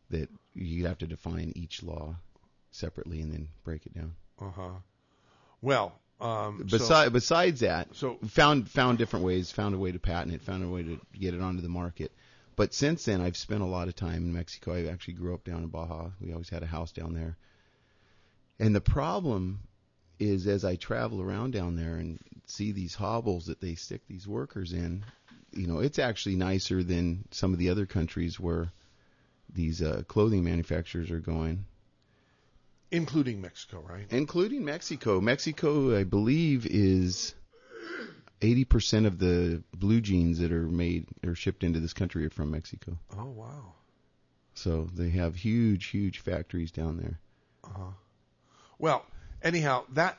that 0.10 0.29
you 0.53 0.88
have 0.88 0.98
to 1.00 1.07
define 1.07 1.51
each 1.55 1.83
law 1.83 2.15
separately 2.72 3.22
and 3.22 3.31
then 3.31 3.50
break 3.63 3.86
it 3.86 3.93
down. 3.93 4.15
uh 4.39 4.50
huh. 4.50 4.69
Well, 5.62 5.93
um, 6.19 6.65
so- 6.69 6.77
Besides, 6.77 7.12
besides 7.12 7.60
that, 7.62 7.95
so 7.95 8.17
found 8.27 8.69
found 8.69 8.98
different 8.98 9.25
ways, 9.25 9.51
found 9.51 9.75
a 9.75 9.77
way 9.77 9.91
to 9.91 10.00
patent 10.00 10.33
it, 10.33 10.41
found 10.41 10.63
a 10.63 10.67
way 10.67 10.83
to 10.83 11.00
get 11.13 11.33
it 11.33 11.41
onto 11.41 11.62
the 11.62 11.69
market. 11.69 12.12
But 12.55 12.74
since 12.74 13.05
then, 13.05 13.19
I've 13.19 13.36
spent 13.36 13.62
a 13.62 13.65
lot 13.65 13.88
of 13.88 13.95
time 13.95 14.17
in 14.17 14.33
Mexico. 14.33 14.74
I 14.74 14.86
actually 14.86 15.15
grew 15.15 15.33
up 15.33 15.43
down 15.43 15.63
in 15.63 15.69
Baja. 15.69 16.10
We 16.22 16.31
always 16.31 16.50
had 16.50 16.62
a 16.62 16.67
house 16.67 16.91
down 16.91 17.13
there. 17.13 17.36
And 18.60 18.75
the 18.75 18.81
problem 18.81 19.62
is, 20.19 20.48
as 20.48 20.63
I 20.63 20.75
travel 20.75 21.22
around 21.22 21.51
down 21.51 21.75
there 21.75 21.95
and 21.95 22.19
see 22.45 22.72
these 22.72 22.95
hobbles 22.95 23.48
that 23.48 23.62
they 23.62 23.75
stick 23.75 24.01
these 24.07 24.27
workers 24.27 24.74
in, 24.74 25.03
you 25.51 25.67
know, 25.67 25.79
it's 25.79 26.00
actually 26.00 26.36
nicer 26.36 26.83
than 26.83 27.25
some 27.31 27.53
of 27.53 27.60
the 27.60 27.69
other 27.69 27.86
countries 27.86 28.39
where 28.39 28.72
these 29.53 29.81
uh, 29.81 30.03
clothing 30.07 30.43
manufacturers 30.43 31.12
are 31.12 31.19
going 31.19 31.65
including 32.93 33.41
Mexico, 33.41 33.83
right? 33.89 34.05
including 34.12 34.63
Mexico. 34.63 35.19
Mexico, 35.19 35.98
I 35.98 36.03
believe, 36.03 36.65
is 36.65 37.33
80% 38.39 39.07
of 39.07 39.17
the 39.17 39.63
blue 39.74 40.00
jeans 40.00 40.39
that 40.39 40.51
are 40.51 40.67
made 40.67 41.07
or 41.25 41.36
shipped 41.36 41.63
into 41.63 41.79
this 41.79 41.93
country 41.93 42.25
are 42.25 42.29
from 42.29 42.51
Mexico. 42.51 42.98
Oh 43.17 43.31
wow. 43.31 43.74
So 44.53 44.88
they 44.93 45.10
have 45.10 45.36
huge, 45.36 45.88
huge 45.88 46.19
factories 46.19 46.72
down 46.72 46.98
there. 46.98 47.19
Uh-huh. 47.63 47.91
Well, 48.80 49.06
anyhow, 49.42 49.86
that 49.94 50.18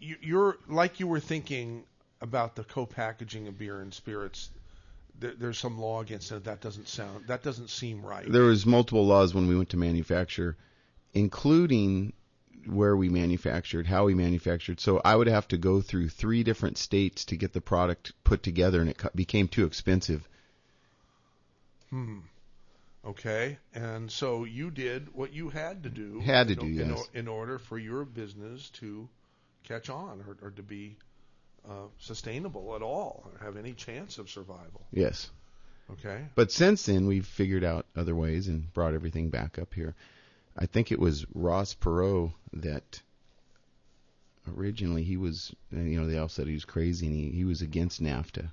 you, 0.00 0.16
you're 0.20 0.56
like 0.68 1.00
you 1.00 1.06
were 1.06 1.20
thinking 1.20 1.84
about 2.20 2.56
the 2.56 2.64
co-packaging 2.64 3.48
of 3.48 3.58
beer 3.58 3.80
and 3.80 3.92
spirits. 3.92 4.50
There, 5.20 5.34
there's 5.38 5.58
some 5.58 5.78
law 5.78 6.00
against 6.00 6.30
it. 6.32 6.44
That 6.44 6.60
doesn't 6.60 6.88
sound. 6.88 7.26
That 7.26 7.42
doesn't 7.42 7.70
seem 7.70 8.04
right. 8.04 8.30
There 8.30 8.44
was 8.44 8.66
multiple 8.66 9.06
laws 9.06 9.34
when 9.34 9.48
we 9.48 9.56
went 9.56 9.70
to 9.70 9.76
manufacture, 9.76 10.56
including 11.14 12.12
where 12.66 12.96
we 12.96 13.08
manufactured, 13.08 13.86
how 13.86 14.04
we 14.04 14.14
manufactured. 14.14 14.80
So 14.80 15.00
I 15.04 15.16
would 15.16 15.26
have 15.26 15.48
to 15.48 15.56
go 15.56 15.80
through 15.80 16.10
three 16.10 16.42
different 16.42 16.78
states 16.78 17.24
to 17.26 17.36
get 17.36 17.52
the 17.52 17.60
product 17.60 18.12
put 18.24 18.42
together, 18.42 18.80
and 18.80 18.90
it 18.90 19.00
became 19.14 19.48
too 19.48 19.64
expensive. 19.64 20.28
Hmm. 21.90 22.18
Okay, 23.08 23.58
and 23.72 24.10
so 24.10 24.44
you 24.44 24.70
did 24.70 25.14
what 25.14 25.32
you 25.32 25.48
had 25.48 25.84
to 25.84 25.88
do. 25.88 26.20
Had 26.20 26.48
to 26.48 26.52
in, 26.54 26.58
do, 26.58 26.82
in, 26.82 26.90
yes. 26.90 27.08
in 27.14 27.26
order 27.26 27.58
for 27.58 27.78
your 27.78 28.04
business 28.04 28.68
to 28.80 29.08
catch 29.64 29.88
on 29.88 30.22
or, 30.26 30.36
or 30.46 30.50
to 30.50 30.62
be 30.62 30.96
uh, 31.66 31.86
sustainable 31.98 32.76
at 32.76 32.82
all, 32.82 33.24
or 33.24 33.44
have 33.44 33.56
any 33.56 33.72
chance 33.72 34.18
of 34.18 34.28
survival. 34.28 34.86
Yes. 34.92 35.30
Okay. 35.90 36.26
But 36.34 36.52
since 36.52 36.84
then, 36.84 37.06
we've 37.06 37.26
figured 37.26 37.64
out 37.64 37.86
other 37.96 38.14
ways 38.14 38.48
and 38.48 38.72
brought 38.74 38.94
everything 38.94 39.30
back 39.30 39.58
up 39.58 39.72
here. 39.72 39.94
I 40.56 40.66
think 40.66 40.92
it 40.92 40.98
was 40.98 41.24
Ross 41.34 41.74
Perot 41.74 42.32
that 42.52 43.00
originally 44.54 45.04
he 45.04 45.16
was, 45.16 45.54
you 45.70 46.00
know, 46.00 46.06
they 46.06 46.18
all 46.18 46.28
said 46.28 46.46
he 46.46 46.54
was 46.54 46.64
crazy 46.64 47.06
and 47.06 47.14
he, 47.14 47.30
he 47.30 47.44
was 47.44 47.62
against 47.62 48.02
NAFTA. 48.02 48.50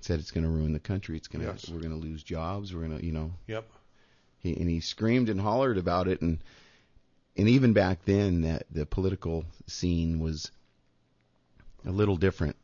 Said 0.00 0.18
it's 0.20 0.30
going 0.30 0.44
to 0.44 0.50
ruin 0.50 0.72
the 0.72 0.80
country. 0.80 1.16
It's 1.16 1.28
going 1.28 1.44
to 1.44 1.50
Yes. 1.52 1.68
we're 1.68 1.80
going 1.80 1.90
to 1.92 1.96
lose 2.08 2.22
jobs. 2.22 2.74
We're 2.74 2.86
going 2.86 2.98
to, 2.98 3.04
you 3.04 3.12
know, 3.12 3.32
Yep. 3.48 3.68
he, 4.38 4.56
and 4.56 4.68
he 4.68 4.80
screamed 4.80 5.28
and 5.28 5.40
hollered 5.40 5.78
about 5.78 6.08
it 6.08 6.20
and 6.22 6.38
and 7.36 7.48
even 7.48 7.72
back 7.72 8.04
then 8.04 8.42
that 8.42 8.64
the 8.70 8.84
political 8.86 9.44
scene 9.66 10.18
was 10.20 10.50
a 11.86 11.90
little 11.90 12.16
different. 12.16 12.56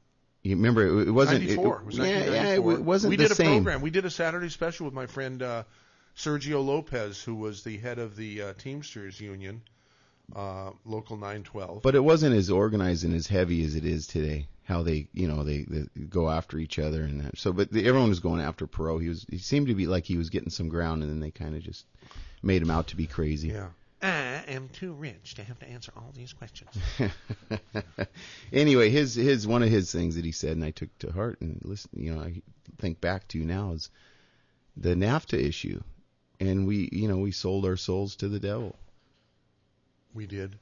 You 0.42 0.56
remember 0.56 0.86
it, 1.02 1.08
it 1.08 1.10
wasn't 1.10 1.42
it- 1.44 1.48
94. 1.56 1.80
It 1.80 1.86
was 1.86 1.98
yeah, 1.98 2.04
yeah, 2.04 2.10
it 2.10 2.18
1994. 2.62 2.70
w- 2.72 2.84
wasn't 2.84 3.10
we 3.10 3.16
the 3.16 3.22
did 3.24 3.30
a 3.32 3.34
same. 3.34 3.64
program. 3.64 3.80
We 3.80 3.90
did 3.90 4.04
a 4.04 4.10
Saturday 4.10 4.48
special 4.48 4.84
with 4.86 4.94
my 4.94 5.06
friend 5.06 5.42
uh, 5.42 5.64
Sergio 6.16 6.64
Lopez, 6.64 7.22
who 7.22 7.34
was 7.36 7.62
the 7.64 7.78
head 7.78 7.98
of 7.98 8.16
the 8.16 8.42
uh, 8.42 8.52
Teamsters 8.54 9.20
Union, 9.20 9.62
uh, 10.34 10.70
Local 10.84 11.16
912. 11.16 11.82
But 11.82 11.94
it 11.94 12.04
wasn't 12.04 12.34
as 12.34 12.50
organized 12.50 13.04
and 13.04 13.14
as 13.14 13.26
heavy 13.26 13.64
as 13.64 13.74
it 13.74 13.84
is 13.84 14.06
today. 14.06 14.48
How 14.64 14.82
they, 14.82 15.06
you 15.12 15.28
know, 15.28 15.44
they, 15.44 15.62
they 15.62 15.84
go 16.08 16.28
after 16.28 16.58
each 16.58 16.80
other 16.80 17.04
and 17.04 17.20
that. 17.20 17.38
so. 17.38 17.52
But 17.52 17.70
the, 17.70 17.86
everyone 17.86 18.08
was 18.08 18.18
going 18.18 18.40
after 18.40 18.66
Perot. 18.66 19.00
He 19.00 19.08
was, 19.08 19.24
he 19.30 19.38
seemed 19.38 19.68
to 19.68 19.74
be 19.76 19.86
like 19.86 20.04
he 20.04 20.16
was 20.16 20.30
getting 20.30 20.50
some 20.50 20.68
ground, 20.68 21.04
and 21.04 21.12
then 21.12 21.20
they 21.20 21.30
kind 21.30 21.54
of 21.54 21.62
just 21.62 21.86
made 22.42 22.62
him 22.62 22.70
out 22.70 22.88
to 22.88 22.96
be 22.96 23.06
crazy. 23.06 23.48
yeah. 23.48 23.68
I 24.02 24.44
am 24.48 24.68
too 24.68 24.92
rich 24.92 25.34
to 25.36 25.44
have 25.44 25.58
to 25.60 25.68
answer 25.68 25.92
all 25.96 26.12
these 26.14 26.32
questions. 26.32 26.70
anyway, 28.52 28.90
his 28.90 29.14
his 29.14 29.46
one 29.46 29.62
of 29.62 29.70
his 29.70 29.90
things 29.90 30.16
that 30.16 30.24
he 30.24 30.32
said, 30.32 30.52
and 30.52 30.64
I 30.64 30.70
took 30.70 30.96
to 30.98 31.10
heart 31.10 31.40
and 31.40 31.60
listen. 31.64 31.90
You 31.94 32.14
know, 32.14 32.20
I 32.20 32.42
think 32.78 33.00
back 33.00 33.26
to 33.28 33.38
now 33.38 33.72
is 33.72 33.90
the 34.76 34.94
NAFTA 34.94 35.38
issue, 35.42 35.80
and 36.38 36.66
we, 36.66 36.88
you 36.92 37.08
know, 37.08 37.18
we 37.18 37.32
sold 37.32 37.64
our 37.64 37.76
souls 37.76 38.16
to 38.16 38.28
the 38.28 38.38
devil. 38.38 38.76
We 40.16 40.26
did. 40.26 40.58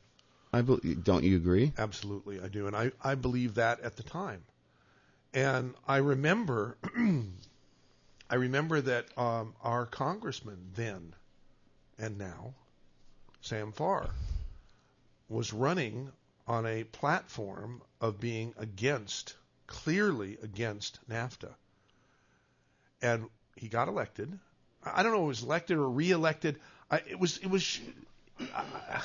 I 0.52 0.61
bel 0.61 0.78
don't 1.02 1.25
you 1.25 1.37
agree? 1.37 1.73
Absolutely, 1.78 2.40
I 2.40 2.49
do, 2.49 2.66
and 2.66 2.76
I 2.76 2.92
I 3.02 3.14
believe 3.14 3.54
that 3.54 3.80
at 3.80 3.96
the 3.96 4.02
time, 4.02 4.42
and 5.32 5.75
I 5.87 5.96
remember, 5.96 6.76
I 8.30 8.34
remember 8.34 8.80
that 8.80 9.06
um, 9.18 9.54
our 9.62 9.87
congressman 9.87 10.70
then, 10.75 11.14
and 11.99 12.18
now, 12.18 12.54
Sam 13.40 13.73
Farr, 13.73 14.11
was 15.28 15.52
running 15.52 16.12
on 16.46 16.66
a 16.66 16.84
platform 16.84 17.82
of 18.00 18.20
being 18.20 18.54
against, 18.58 19.34
clearly 19.66 20.38
against 20.42 21.00
NAFTA, 21.08 21.54
and 23.02 23.28
he 23.56 23.68
got 23.68 23.88
elected. 23.88 24.38
I 24.84 25.02
don't 25.02 25.12
know 25.12 25.18
if 25.18 25.25
it 25.25 25.28
was 25.28 25.42
elected 25.42 25.78
or 25.78 25.88
reelected. 25.88 26.61
I, 26.90 26.99
it 27.08 27.18
was 27.18 27.38
it 27.38 27.49
was. 27.49 27.80
I, 28.40 29.02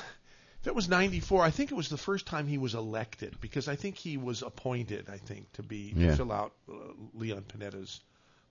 it 0.64 0.74
was 0.74 0.88
94, 0.88 1.42
I 1.42 1.50
think 1.50 1.70
it 1.70 1.74
was 1.74 1.88
the 1.88 1.96
first 1.96 2.26
time 2.26 2.46
he 2.46 2.58
was 2.58 2.74
elected 2.74 3.40
because 3.40 3.68
I 3.68 3.76
think 3.76 3.96
he 3.96 4.16
was 4.16 4.42
appointed, 4.42 5.08
I 5.10 5.16
think, 5.16 5.50
to 5.54 5.62
be 5.62 5.92
Yeah. 5.96 6.10
to 6.10 6.16
fill 6.16 6.32
out 6.32 6.52
uh, 6.68 6.74
Leon 7.14 7.44
Panetta's 7.48 8.00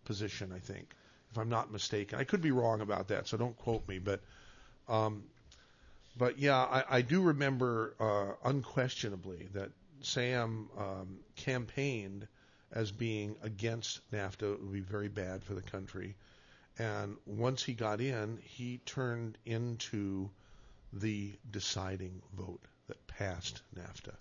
position, 0.06 0.52
I 0.52 0.60
think, 0.60 0.94
if 1.32 1.38
I'm 1.38 1.50
not 1.50 1.72
mistaken. 1.72 2.20
I 2.20 2.24
could 2.24 2.42
be 2.42 2.52
wrong 2.52 2.82
about 2.82 3.10
that, 3.10 3.28
so 3.28 3.38
don't 3.38 3.56
quote 3.58 3.88
me, 3.88 4.00
but 4.00 4.22
um 4.88 5.24
but 6.18 6.38
yeah, 6.40 6.58
I, 6.58 6.84
I 6.98 7.02
do 7.02 7.22
remember 7.22 7.96
uh, 8.00 8.50
unquestionably 8.50 9.48
that 9.54 9.70
Sam 10.02 10.68
um, 10.78 11.20
campaigned 11.36 12.28
as 12.74 12.92
being 12.92 13.36
against 13.42 14.02
NAFTA. 14.12 14.54
It 14.54 14.62
would 14.62 14.74
be 14.74 14.82
very 14.82 15.08
bad 15.08 15.44
for 15.44 15.54
the 15.54 15.62
country. 15.62 16.16
And 16.78 17.16
once 17.26 17.64
he 17.64 17.74
got 17.74 18.02
in, 18.02 18.40
he 18.44 18.80
turned 18.86 19.38
into 19.46 20.30
the 20.94 21.32
deciding 21.50 22.22
vote 22.38 22.62
that 22.88 23.06
passed 23.08 23.62
NAFTA. 23.78 24.14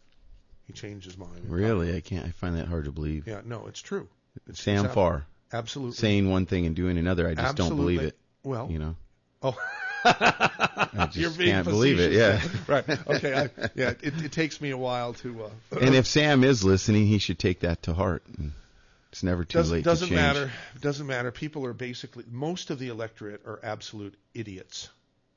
He 0.67 0.73
changed 0.73 1.07
his 1.07 1.17
mind. 1.17 1.47
Really, 1.49 1.97
I 1.97 2.01
can't. 2.01 2.27
I 2.27 2.31
find 2.31 2.57
that 2.57 2.69
hard 2.69 2.85
to 2.85 2.93
believe. 2.93 3.27
Yeah, 3.27 3.41
no, 3.45 3.67
it's 3.67 3.81
true. 3.81 4.07
It's, 4.47 4.61
Sam 4.61 4.81
it's 4.81 4.85
ab- 4.87 4.95
Farr 4.95 5.27
Absolutely. 5.53 5.97
saying 5.97 6.29
one 6.31 6.45
thing 6.47 6.67
and 6.67 6.77
doing 6.77 6.99
another. 6.99 7.27
I 7.27 7.35
just 7.35 7.57
don't 7.57 7.77
believe 7.77 8.03
it. 8.03 8.17
Well, 8.45 8.69
You 8.71 8.79
know, 8.79 8.97
oh, 9.43 9.57
I 10.05 11.07
just 11.07 11.17
you're 11.17 11.31
being 11.31 11.51
can't 11.53 11.67
believe 11.67 11.99
it. 12.01 12.13
Yeah. 12.13 12.41
right. 12.67 12.85
Okay. 13.09 13.35
I, 13.35 13.69
yeah. 13.75 13.91
It, 14.03 14.23
it 14.25 14.33
takes 14.33 14.61
me 14.61 14.71
a 14.71 14.77
while 14.77 15.15
to. 15.15 15.45
Uh, 15.45 15.79
and 15.81 15.95
if 15.95 16.07
Sam 16.07 16.45
is 16.45 16.65
listening, 16.65 17.07
he 17.07 17.19
should 17.19 17.39
take 17.39 17.61
that 17.61 17.83
to 17.85 17.95
heart. 17.95 18.23
It's 19.11 19.23
never 19.23 19.45
too 19.45 19.59
doesn't 19.59 19.75
late 19.75 19.85
doesn't 19.85 20.09
to 20.09 20.15
change. 20.15 20.23
matter. 20.37 20.53
Doesn't 20.81 21.07
matter. 21.07 21.31
People 21.33 21.65
are 21.65 21.73
basically 21.73 22.25
most 22.31 22.71
of 22.71 22.79
the 22.79 22.89
electorate 22.89 23.41
are 23.47 23.59
absolute 23.63 24.15
idiots, 24.35 24.91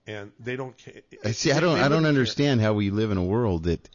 and 0.07 0.31
they 0.39 0.55
don't. 0.55 0.75
ca- 0.77 1.01
I 1.23 1.31
see. 1.31 1.51
I 1.51 1.59
don't. 1.59 1.79
I 1.79 1.89
don't 1.89 2.03
wouldn't 2.03 2.03
care. 2.03 2.07
understand 2.09 2.61
how 2.61 2.73
we 2.73 2.89
live 2.89 3.11
in 3.11 3.17
a 3.17 3.23
world 3.23 3.63
that 3.63 3.87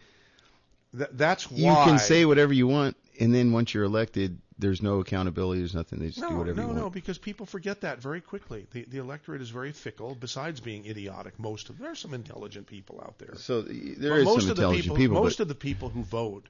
Th- 0.97 1.11
that's 1.13 1.51
you 1.51 1.73
can 1.73 1.99
say 1.99 2.25
whatever 2.25 2.53
you 2.53 2.67
want, 2.67 2.97
and 3.21 3.35
then 3.35 3.53
once 3.53 3.75
you're 3.75 3.85
elected, 3.85 4.39
there's 4.59 4.81
no 4.83 5.01
accountability. 5.01 5.61
There's 5.61 5.75
nothing. 5.75 5.99
They 5.99 6.09
just 6.09 6.21
no, 6.21 6.31
do 6.31 6.37
whatever 6.37 6.61
no, 6.63 6.69
you 6.69 6.75
no, 6.75 6.91
because 6.91 7.19
people 7.19 7.45
forget 7.45 7.83
that 7.83 8.01
very 8.01 8.21
quickly. 8.21 8.67
The 8.73 8.85
the 8.85 8.99
electorate 8.99 9.43
is 9.43 9.51
very 9.51 9.73
fickle. 9.73 10.15
Besides 10.15 10.61
being 10.61 10.87
idiotic, 10.87 11.39
most 11.39 11.69
of 11.69 11.79
there 11.79 11.91
are 11.91 11.95
some 11.95 12.15
intelligent 12.15 12.67
people 12.67 13.01
out 13.05 13.19
there. 13.19 13.35
So 13.37 13.63
there 13.63 14.13
But 14.13 14.19
is 14.21 14.25
most 14.25 14.43
some 14.43 14.51
of 14.53 14.57
the 14.57 14.63
intelligent 14.63 14.83
people, 14.85 14.97
people, 14.97 15.23
most 15.23 15.39
but 15.39 15.43
of 15.43 15.49
the 15.49 15.55
people 15.55 15.89
who 15.91 16.03
vote 16.03 16.49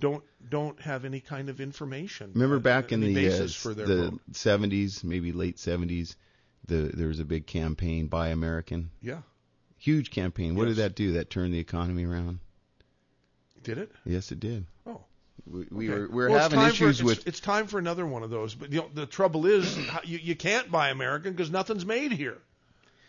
don't 0.00 0.22
don't 0.48 0.80
have 0.80 1.04
any 1.04 1.20
kind 1.20 1.48
of 1.48 1.60
information. 1.60 2.30
remember 2.34 2.58
back 2.58 2.92
in 2.92 3.00
the 3.00 3.28
uh, 3.28 3.46
the 3.74 4.10
vote. 4.10 4.20
70s, 4.32 5.02
maybe 5.04 5.32
late 5.32 5.56
70s, 5.56 6.14
the 6.66 6.90
there 6.94 7.08
was 7.08 7.20
a 7.20 7.24
big 7.24 7.46
campaign, 7.46 8.06
Buy 8.06 8.28
American, 8.28 8.90
Yeah, 9.00 9.22
huge 9.78 10.10
campaign. 10.10 10.54
What 10.54 10.68
Yes. 10.68 10.76
did 10.76 10.82
that 10.84 10.94
do? 10.94 11.12
That 11.12 11.30
turned 11.30 11.52
the 11.54 11.58
economy 11.58 12.04
around. 12.04 12.38
did 13.62 13.78
it? 13.78 13.92
Yes, 14.04 14.32
it 14.32 14.40
did. 14.40 14.66
Oh. 14.86 15.00
We, 15.46 15.66
we 15.70 15.88
Okay. 15.90 15.98
were 16.00 16.08
we're 16.08 16.30
Well, 16.30 16.38
having 16.38 16.60
issues 16.60 17.00
for, 17.00 17.06
with 17.06 17.18
It's, 17.18 17.26
it's 17.26 17.40
time 17.40 17.66
for 17.66 17.78
another 17.78 18.06
one 18.06 18.22
of 18.22 18.30
those. 18.30 18.54
But 18.54 18.72
you 18.72 18.80
know, 18.80 18.90
the 18.94 19.06
trouble 19.06 19.46
is, 19.46 19.76
you, 20.04 20.18
you 20.18 20.36
can't 20.36 20.70
buy 20.70 20.90
American 20.90 21.32
because 21.32 21.50
nothing's 21.50 21.84
made 21.86 22.12
here. 22.12 22.38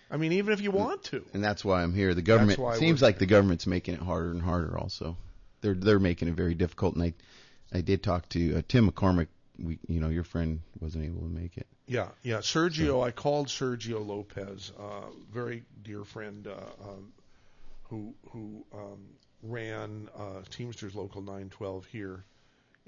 I 0.09 0.17
mean, 0.17 0.31
even 0.33 0.53
if 0.53 0.61
you 0.61 0.71
want 0.71 1.03
to. 1.05 1.25
and 1.33 1.43
that's 1.43 1.63
why 1.65 1.81
I'm 1.83 1.93
here. 1.93 2.13
The 2.13 2.21
government 2.21 2.59
seems 2.77 3.01
like 3.01 3.17
the 3.19 3.25
government's 3.25 3.65
making 3.67 3.95
it 3.95 3.99
harder 3.99 4.31
and 4.31 4.41
harder. 4.41 4.77
Also, 4.77 5.17
they're 5.61 5.73
they're 5.75 5.99
making 5.99 6.27
it 6.27 6.35
very 6.35 6.53
difficult. 6.55 6.95
And 6.95 7.03
I 7.03 7.13
I 7.71 7.81
did 7.81 8.03
talk 8.03 8.29
to 8.29 8.57
uh, 8.57 8.61
Tim 8.67 8.89
McCormick. 8.89 9.27
We 9.59 9.79
you 9.87 9.99
know 9.99 10.09
your 10.09 10.23
friend 10.23 10.61
wasn't 10.79 11.05
able 11.05 11.21
to 11.21 11.27
make 11.29 11.57
it. 11.57 11.67
Yeah, 11.85 12.07
yeah. 12.21 12.37
Sergio, 12.37 13.05
I 13.05 13.11
called 13.11 13.47
Sergio 13.47 14.05
Lopez, 14.05 14.71
uh, 14.79 15.09
very 15.31 15.63
dear 15.83 16.05
friend, 16.05 16.47
uh, 16.47 16.89
um, 16.89 17.13
who 17.83 18.13
who 18.29 18.65
um, 18.73 18.99
ran 19.41 20.09
uh, 20.17 20.41
Teamsters 20.49 20.95
Local 20.95 21.21
912 21.21 21.85
here 21.87 22.23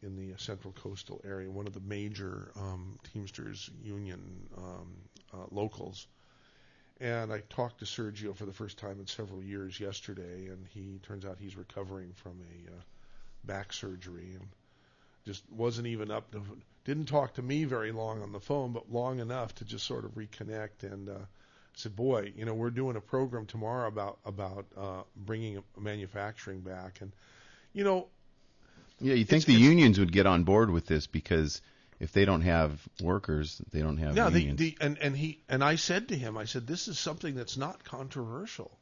in 0.02 0.16
the 0.16 0.38
Central 0.38 0.74
Coastal 0.74 1.22
area, 1.25 1.50
one 1.50 1.68
of 1.68 1.74
the 1.74 1.82
major 1.82 2.52
um, 2.56 2.98
Teamsters 3.12 3.70
Union 3.84 4.48
um, 4.58 4.96
uh, 5.34 5.46
locals. 5.52 6.08
And 7.02 7.34
I 7.34 7.42
talked 7.50 7.80
to 7.80 7.86
Sergio 7.86 8.34
for 8.34 8.46
the 8.46 8.54
first 8.54 8.78
time 8.78 9.00
in 9.00 9.08
several 9.08 9.44
years 9.44 9.78
yesterday, 9.78 10.48
and 10.48 10.66
he 10.74 11.00
turns 11.04 11.25
out 11.25 11.38
he's 11.38 11.58
recovering 11.58 12.14
from 12.14 12.40
a 12.42 12.72
uh, 12.72 12.82
back 13.44 13.74
surgery 13.74 14.32
and 14.34 14.48
just 15.25 15.44
wasn't 15.51 15.88
even 15.88 16.12
up 16.12 16.32
to 16.32 16.41
didn't 16.86 17.05
talk 17.05 17.34
to 17.34 17.41
me 17.41 17.65
very 17.65 17.91
long 17.91 18.22
on 18.22 18.32
the 18.32 18.39
phone, 18.39 18.72
but 18.72 18.91
long 18.91 19.20
enough 19.20 19.55
to 19.55 19.65
just 19.65 19.86
sort 19.86 20.05
of 20.05 20.12
reconnect. 20.12 20.84
And 20.84 21.10
uh, 21.10 21.13
said, 21.74 21.96
"Boy, 21.96 22.32
you 22.36 22.46
know, 22.46 22.53
we're 22.53 22.70
doing 22.70 22.96
a 22.96 23.01
program 23.01 23.46
tomorrow 23.46 23.88
about 23.88 24.20
about 24.25 24.65
uh, 24.77 25.01
bringing 25.15 25.63
manufacturing 25.77 26.62
back." 26.62 27.01
And 27.01 27.12
you 27.74 27.84
know, 27.84 28.08
Yeah, 29.00 29.15
you 29.15 29.25
think 29.25 29.46
the 29.46 29.53
unions 29.53 30.00
would 30.00 30.12
get 30.12 30.25
on 30.25 30.44
board 30.44 30.70
with 30.70 30.86
this 30.86 31.08
because 31.08 31.62
if 32.00 32.12
they 32.12 32.25
don't 32.25 32.41
have 32.41 32.88
workers, 33.01 33.62
they 33.72 33.82
don't 33.82 33.98
have 33.98 34.15
yeah, 34.15 34.29
the, 34.29 34.39
unions. 34.39 34.60
the 34.60 34.77
and 34.79 34.98
and 35.00 35.17
he 35.17 35.41
and 35.50 35.63
I 35.63 35.75
said 35.75 36.10
to 36.10 36.15
him, 36.15 36.38
I 36.38 36.46
said, 36.46 36.67
"This 36.67 36.88
is 36.88 37.00
something 37.00 37.36
that's 37.36 37.58
not 37.58 37.84
controversial." 37.84 38.77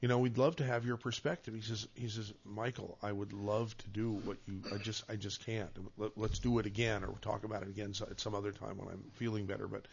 You 0.00 0.06
know, 0.06 0.18
we'd 0.18 0.38
love 0.38 0.56
to 0.56 0.64
have 0.64 0.84
your 0.84 0.96
perspective. 0.96 1.54
He 1.54 1.60
says, 1.60 1.88
he 1.94 2.08
says, 2.08 2.32
Michael, 2.44 2.98
I 3.02 3.10
would 3.10 3.32
love 3.32 3.76
to 3.78 3.88
do 3.88 4.12
what 4.12 4.36
you, 4.46 4.62
I 4.72 4.76
just, 4.76 5.02
I 5.08 5.16
just 5.16 5.44
can't. 5.44 5.70
Let, 5.96 6.16
let's 6.16 6.38
do 6.38 6.60
it 6.60 6.66
again, 6.66 7.02
or 7.02 7.08
we'll 7.08 7.16
talk 7.16 7.42
about 7.44 7.62
it 7.62 7.68
again 7.68 7.92
at 8.08 8.20
some 8.20 8.34
other 8.34 8.52
time 8.52 8.78
when 8.78 8.88
I'm 8.88 9.02
feeling 9.14 9.46
better. 9.46 9.66
But 9.66 9.86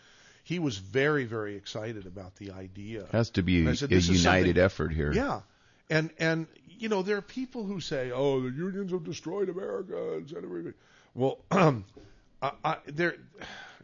he 0.43 0.59
was 0.59 0.77
very, 0.77 1.25
very 1.25 1.55
excited 1.55 2.05
about 2.05 2.35
the 2.35 2.51
idea. 2.51 3.07
has 3.11 3.31
to 3.31 3.41
be 3.41 3.59
And 3.59 3.69
a, 3.69 3.71
I 3.71 3.73
said, 3.73 3.91
a 3.91 3.95
"This 3.95 4.07
united 4.07 4.59
effort 4.59 4.93
here. 4.93 5.11
Yeah, 5.11 5.41
and 5.89 6.11
and 6.19 6.45
you 6.77 6.87
know 6.87 7.01
there 7.01 7.17
are 7.17 7.21
people 7.23 7.65
who 7.65 7.79
say, 7.79 8.11
"Oh, 8.11 8.41
the 8.41 8.49
unions 8.49 8.91
have 8.91 9.03
destroyed 9.03 9.49
America," 9.49 10.13
and 10.17 10.29
said 10.29 10.43
everything. 10.43 10.75
Well, 11.15 11.39
I, 11.51 12.51
I, 12.63 12.77
there, 12.85 13.15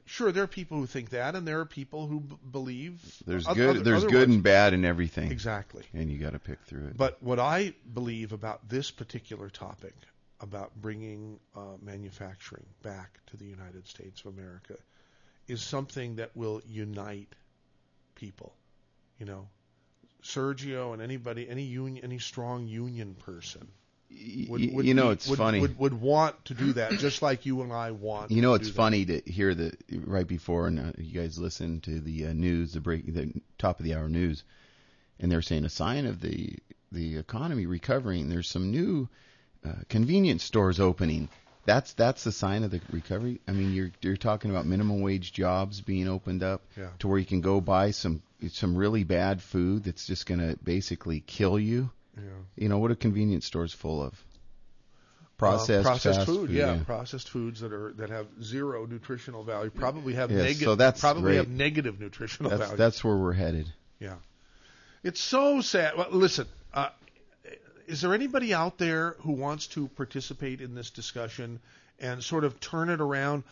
sure, 0.05 0.31
there 0.31 0.43
are 0.43 0.47
people 0.47 0.77
who 0.77 0.85
think 0.85 1.09
that, 1.11 1.35
and 1.35 1.47
there 1.47 1.59
are 1.59 1.65
people 1.65 2.07
who 2.07 2.19
b- 2.21 2.35
believe 2.51 2.99
There's 3.25 3.47
oth- 3.47 3.55
good 3.55 3.83
there's 3.83 4.03
otherwise. 4.03 4.11
good 4.11 4.29
and 4.29 4.43
bad 4.43 4.73
in 4.73 4.85
everything. 4.85 5.31
exactly. 5.31 5.83
And 5.93 6.11
you 6.11 6.17
got 6.17 6.33
to 6.33 6.39
pick 6.39 6.59
through 6.63 6.87
it. 6.87 6.97
But 6.97 7.21
what 7.21 7.39
I 7.39 7.73
believe 7.93 8.31
about 8.33 8.67
this 8.69 8.91
particular 8.91 9.49
topic, 9.49 9.93
about 10.39 10.71
bringing 10.81 11.39
uh, 11.55 11.77
manufacturing 11.81 12.65
back 12.83 13.19
to 13.27 13.37
the 13.37 13.45
United 13.45 13.87
States 13.87 14.21
of 14.25 14.33
America, 14.37 14.75
is 15.47 15.61
something 15.61 16.15
that 16.15 16.31
will 16.35 16.61
unite 16.67 17.33
people. 18.15 18.53
You 19.19 19.25
know, 19.27 19.47
Sergio 20.23 20.93
and 20.93 21.01
anybody, 21.01 21.49
any 21.49 21.63
union, 21.63 22.03
any 22.03 22.19
strong 22.19 22.67
union 22.67 23.15
person 23.15 23.67
would, 24.49 24.73
would 24.73 24.85
you 24.85 24.93
know, 24.93 25.09
it's 25.11 25.27
would, 25.27 25.37
funny. 25.39 25.59
Would, 25.61 25.77
would 25.79 25.93
want 25.99 26.45
to 26.45 26.53
do 26.53 26.73
that, 26.73 26.91
just 26.93 27.21
like 27.21 27.45
you 27.45 27.61
and 27.61 27.71
I 27.73 27.91
want. 27.91 28.31
You 28.31 28.41
know, 28.41 28.53
it's 28.53 28.67
do 28.67 28.71
that. 28.73 28.77
funny 28.77 29.05
to 29.05 29.21
hear 29.25 29.55
the 29.55 29.73
right 30.05 30.27
before, 30.27 30.67
and 30.67 30.79
uh, 30.79 30.91
you 30.97 31.19
guys 31.19 31.37
listen 31.37 31.81
to 31.81 31.99
the 31.99 32.27
uh, 32.27 32.33
news, 32.33 32.73
the 32.73 32.81
break, 32.81 33.13
the 33.13 33.33
top 33.57 33.79
of 33.79 33.85
the 33.85 33.95
hour 33.95 34.09
news, 34.09 34.43
and 35.19 35.31
they're 35.31 35.41
saying 35.41 35.65
a 35.65 35.69
sign 35.69 36.05
of 36.05 36.21
the 36.21 36.55
the 36.91 37.17
economy 37.17 37.65
recovering. 37.65 38.29
There's 38.29 38.49
some 38.49 38.71
new 38.71 39.09
uh, 39.65 39.73
convenience 39.89 40.43
stores 40.43 40.79
opening. 40.79 41.29
That's 41.65 41.93
that's 41.93 42.23
the 42.23 42.31
sign 42.31 42.63
of 42.63 42.71
the 42.71 42.81
recovery. 42.91 43.39
I 43.47 43.51
mean, 43.51 43.73
you're 43.73 43.91
you're 44.01 44.17
talking 44.17 44.51
about 44.51 44.65
minimum 44.65 45.01
wage 45.01 45.31
jobs 45.31 45.79
being 45.81 46.07
opened 46.07 46.43
up 46.43 46.63
Yeah. 46.77 46.89
to 46.99 47.07
where 47.07 47.19
you 47.19 47.25
can 47.25 47.41
go 47.41 47.61
buy 47.61 47.91
some 47.91 48.21
some 48.49 48.75
really 48.75 49.03
bad 49.03 49.41
food 49.41 49.83
that's 49.83 50.07
just 50.07 50.25
going 50.25 50.39
to 50.39 50.57
basically 50.63 51.19
kill 51.21 51.59
you. 51.59 51.91
Yeah. 52.17 52.23
You 52.55 52.69
know 52.69 52.77
what 52.79 52.91
a 52.91 52.95
convenience 52.95 53.45
store's 53.45 53.73
full 53.73 54.01
of? 54.03 54.13
Uh, 54.13 54.17
Processed, 55.37 55.83
processed 55.87 56.19
fast 56.19 56.27
food, 56.29 56.51
yeah, 56.51 56.77
processed 56.85 57.27
foods 57.29 57.61
that 57.61 57.73
are 57.73 57.93
that 57.93 58.11
have 58.11 58.27
zero 58.43 58.85
nutritional 58.85 59.43
value, 59.43 59.71
probably 59.71 60.13
have 60.13 60.29
Yes, 60.29 60.39
negative, 60.43 60.63
so 60.65 60.75
that's 60.75 60.99
probably 61.01 61.23
great. 61.23 61.35
have 61.37 61.49
negative 61.49 61.99
nutritional 61.99 62.51
That's 62.51 62.61
value. 62.61 62.77
that's 62.77 63.03
where 63.03 63.17
we're 63.17 63.33
headed. 63.33 63.65
Yeah. 63.99 64.17
It's 65.03 65.19
so 65.19 65.61
sad. 65.61 65.97
Well, 65.97 66.09
listen, 66.11 66.45
uh, 66.75 66.89
is 67.87 68.01
there 68.01 68.13
anybody 68.13 68.53
out 68.53 68.77
there 68.77 69.15
who 69.21 69.31
wants 69.31 69.65
to 69.69 69.87
participate 69.87 70.61
in 70.61 70.75
this 70.75 70.91
discussion 70.91 71.59
and 71.99 72.23
sort 72.23 72.43
of 72.43 72.59
turn 72.59 72.89
it 72.91 73.01
around? 73.01 73.43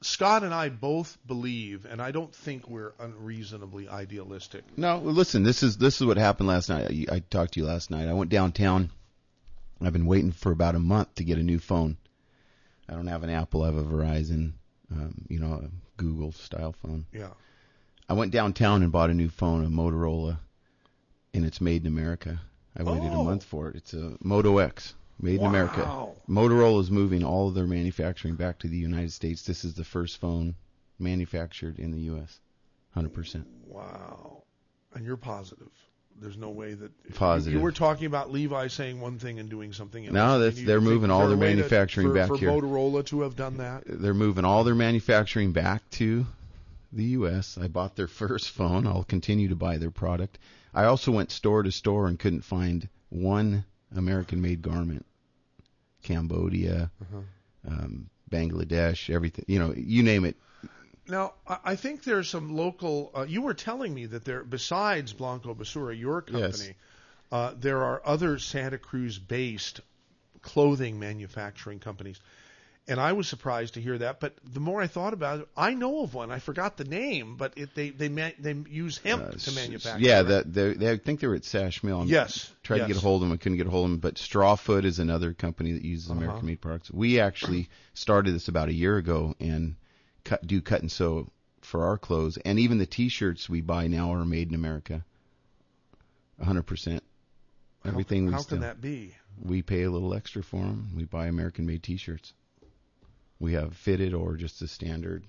Scott 0.00 0.44
and 0.44 0.54
I 0.54 0.68
both 0.68 1.18
believe, 1.26 1.84
and 1.84 2.00
I 2.00 2.12
don't 2.12 2.32
think 2.34 2.68
we're 2.68 2.92
unreasonably 3.00 3.88
idealistic. 3.88 4.64
No, 4.76 4.98
listen. 4.98 5.42
This 5.42 5.62
is 5.62 5.76
this 5.76 6.00
is 6.00 6.06
what 6.06 6.16
happened 6.16 6.48
last 6.48 6.68
night. 6.68 6.88
I, 7.10 7.16
I 7.16 7.18
talked 7.18 7.54
to 7.54 7.60
you 7.60 7.66
last 7.66 7.90
night. 7.90 8.06
I 8.08 8.12
went 8.12 8.30
downtown. 8.30 8.90
I've 9.80 9.92
been 9.92 10.06
waiting 10.06 10.32
for 10.32 10.52
about 10.52 10.74
a 10.74 10.80
month 10.80 11.14
to 11.16 11.24
get 11.24 11.38
a 11.38 11.42
new 11.42 11.58
phone. 11.58 11.96
I 12.88 12.94
don't 12.94 13.06
have 13.08 13.22
an 13.24 13.30
Apple. 13.30 13.62
I 13.62 13.66
have 13.66 13.76
a 13.76 13.82
Verizon, 13.84 14.52
um, 14.92 15.14
you 15.28 15.38
know, 15.40 15.52
a 15.64 15.70
Google 15.96 16.32
style 16.32 16.72
phone. 16.72 17.06
Yeah. 17.12 17.30
I 18.08 18.14
went 18.14 18.32
downtown 18.32 18.82
and 18.82 18.90
bought 18.90 19.10
a 19.10 19.14
new 19.14 19.28
phone, 19.28 19.64
a 19.64 19.68
Motorola, 19.68 20.38
and 21.34 21.44
it's 21.44 21.60
made 21.60 21.82
in 21.82 21.86
America. 21.88 22.40
I 22.76 22.82
waited 22.84 23.10
Oh. 23.12 23.20
a 23.20 23.24
month 23.24 23.44
for 23.44 23.68
it. 23.68 23.76
It's 23.76 23.92
a 23.94 24.16
Moto 24.22 24.58
X, 24.58 24.94
made 25.20 25.40
in 25.40 25.46
America. 25.46 26.08
Motorola 26.28 26.80
is 26.80 26.90
moving 26.90 27.24
all 27.24 27.48
of 27.48 27.54
their 27.54 27.66
manufacturing 27.66 28.34
back 28.34 28.58
to 28.60 28.68
the 28.68 28.76
United 28.76 29.12
States. 29.12 29.42
This 29.42 29.64
is 29.64 29.74
the 29.74 29.84
first 29.84 30.18
phone 30.18 30.54
manufactured 30.98 31.78
in 31.78 31.90
the 31.90 32.00
U.S. 32.00 32.40
100%. 32.96 33.44
Wow. 33.66 34.42
And 34.94 35.04
you're 35.04 35.16
positive. 35.16 35.68
There's 36.20 36.36
no 36.36 36.50
way 36.50 36.74
that 36.74 36.90
you- 37.06 37.14
Positive. 37.14 37.52
You, 37.58 37.60
were 37.60 37.70
talking 37.72 38.06
about 38.06 38.32
Levi 38.32 38.66
saying 38.68 39.00
one 39.00 39.18
thing 39.18 39.38
and 39.38 39.48
doing 39.48 39.72
something 39.72 40.04
else. 40.04 40.12
No, 40.12 40.38
that's- 40.40 40.64
they're 40.64 40.80
moving 40.80 41.10
all 41.10 41.28
their 41.28 41.36
way 41.36 41.50
to- 41.50 41.56
manufacturing 41.56 42.08
for, 42.08 42.14
back 42.14 42.28
for 42.28 42.36
here. 42.36 42.50
Motorola 42.50 43.04
to 43.06 43.20
have 43.22 43.36
done 43.36 43.58
that. 43.58 43.84
They're 43.86 44.14
moving 44.14 44.44
all 44.44 44.64
their 44.64 44.74
manufacturing 44.74 45.52
back 45.52 45.88
to 45.90 46.26
the 46.92 47.04
U.S. 47.04 47.56
I 47.60 47.68
bought 47.68 47.94
their 47.94 48.08
first 48.08 48.50
phone. 48.50 48.86
I'll 48.86 49.04
continue 49.04 49.48
to 49.48 49.54
buy 49.56 49.76
their 49.76 49.90
product. 49.90 50.38
I 50.74 50.84
also 50.84 51.12
went 51.12 51.30
store 51.30 51.62
to 51.62 51.70
store 51.70 52.08
and 52.08 52.18
couldn't 52.18 52.42
find 52.42 52.88
one 53.10 53.64
American-made 53.94 54.62
garment. 54.62 55.06
Cambodia, 56.02 56.90
Uh-huh. 57.02 57.22
um, 57.66 58.08
Bangladesh, 58.30 59.12
everything. 59.12 59.44
You 59.48 59.58
know, 59.58 59.74
you 59.76 60.02
name 60.02 60.24
it. 60.24 60.36
Now, 61.08 61.34
I 61.64 61.76
think 61.76 62.04
there's 62.04 62.28
some 62.28 62.54
local. 62.54 63.10
Uh, 63.14 63.22
you 63.22 63.40
were 63.40 63.54
telling 63.54 63.94
me 63.94 64.04
that 64.06 64.24
there, 64.26 64.44
besides 64.44 65.14
Blanco 65.14 65.54
Basura, 65.54 65.98
your 65.98 66.20
company, 66.20 66.42
Yes. 66.66 66.72
uh, 67.32 67.54
there 67.58 67.82
are 67.82 68.02
other 68.04 68.38
Santa 68.38 68.76
Cruz-based 68.76 69.80
clothing 70.42 70.98
manufacturing 70.98 71.78
companies. 71.78 72.20
And 72.88 72.98
I 72.98 73.12
was 73.12 73.28
surprised 73.28 73.74
to 73.74 73.80
hear 73.80 73.98
that. 73.98 74.18
But 74.20 74.34
the 74.44 74.60
more 74.60 74.80
I 74.80 74.86
thought 74.86 75.12
about 75.12 75.40
it, 75.40 75.48
I 75.56 75.74
know 75.74 76.02
of 76.02 76.14
one. 76.14 76.30
I 76.32 76.38
forgot 76.38 76.76
the 76.76 76.84
name, 76.84 77.36
but 77.36 77.52
it, 77.56 77.74
they 77.74 77.90
they 77.90 78.08
they 78.08 78.54
use 78.70 78.98
hemp 78.98 79.22
Uh, 79.22 79.30
to 79.32 79.52
manufacture. 79.52 80.00
Yeah, 80.04 80.16
right? 80.16 80.28
that 80.28 80.52
they, 80.54 80.72
they, 80.74 80.90
I 80.92 80.96
think 80.96 81.20
they 81.20 81.26
were 81.26 81.34
at 81.34 81.44
Sash 81.44 81.82
Mill. 81.84 81.98
I'm- 81.98 82.08
Yes, 82.08 82.50
Tried 82.62 82.78
to 82.78 82.86
get 82.86 82.96
a 82.96 83.00
hold 83.00 83.22
of 83.22 83.28
them, 83.28 83.34
I 83.34 83.38
couldn't 83.38 83.58
get 83.58 83.66
a 83.66 83.70
hold 83.70 83.84
of 83.86 83.90
them. 83.92 84.00
But 84.00 84.14
Strawfoot 84.16 84.84
is 84.84 84.98
another 84.98 85.32
company 85.34 85.72
that 85.72 85.84
uses 85.84 86.10
Uh-huh. 86.10 86.18
American 86.20 86.46
made 86.46 86.60
products. 86.60 86.90
We 86.90 87.20
actually 87.20 87.68
started 87.94 88.34
this 88.34 88.48
about 88.48 88.68
a 88.68 88.72
year 88.74 88.96
ago 88.96 89.34
and 89.38 89.76
cut, 90.24 90.46
do 90.46 90.60
cut 90.60 90.80
and 90.80 90.90
sew 90.90 91.30
for 91.60 91.84
our 91.84 91.98
clothes, 91.98 92.38
and 92.38 92.58
even 92.58 92.78
the 92.78 92.86
T-shirts 92.86 93.48
we 93.48 93.60
buy 93.60 93.86
now 93.88 94.12
are 94.14 94.24
made 94.24 94.48
in 94.48 94.54
America. 94.54 95.04
100 96.36 96.62
percent. 96.62 97.02
How- 97.84 97.90
Everything 97.90 98.26
we 98.26 98.32
How 98.32 98.38
still 98.38 98.56
can 98.58 98.62
that 98.62 98.80
be? 98.80 99.14
we 99.40 99.62
pay 99.62 99.82
a 99.84 99.90
little 99.90 100.14
extra 100.14 100.42
for 100.42 100.62
them. 100.62 100.90
We 100.96 101.04
buy 101.04 101.26
American 101.26 101.66
made 101.66 101.82
T-shirts. 101.82 102.32
We 103.40 103.52
have 103.54 103.76
fitted 103.76 104.14
or 104.14 104.36
just 104.36 104.60
the 104.60 104.68
standard. 104.68 105.24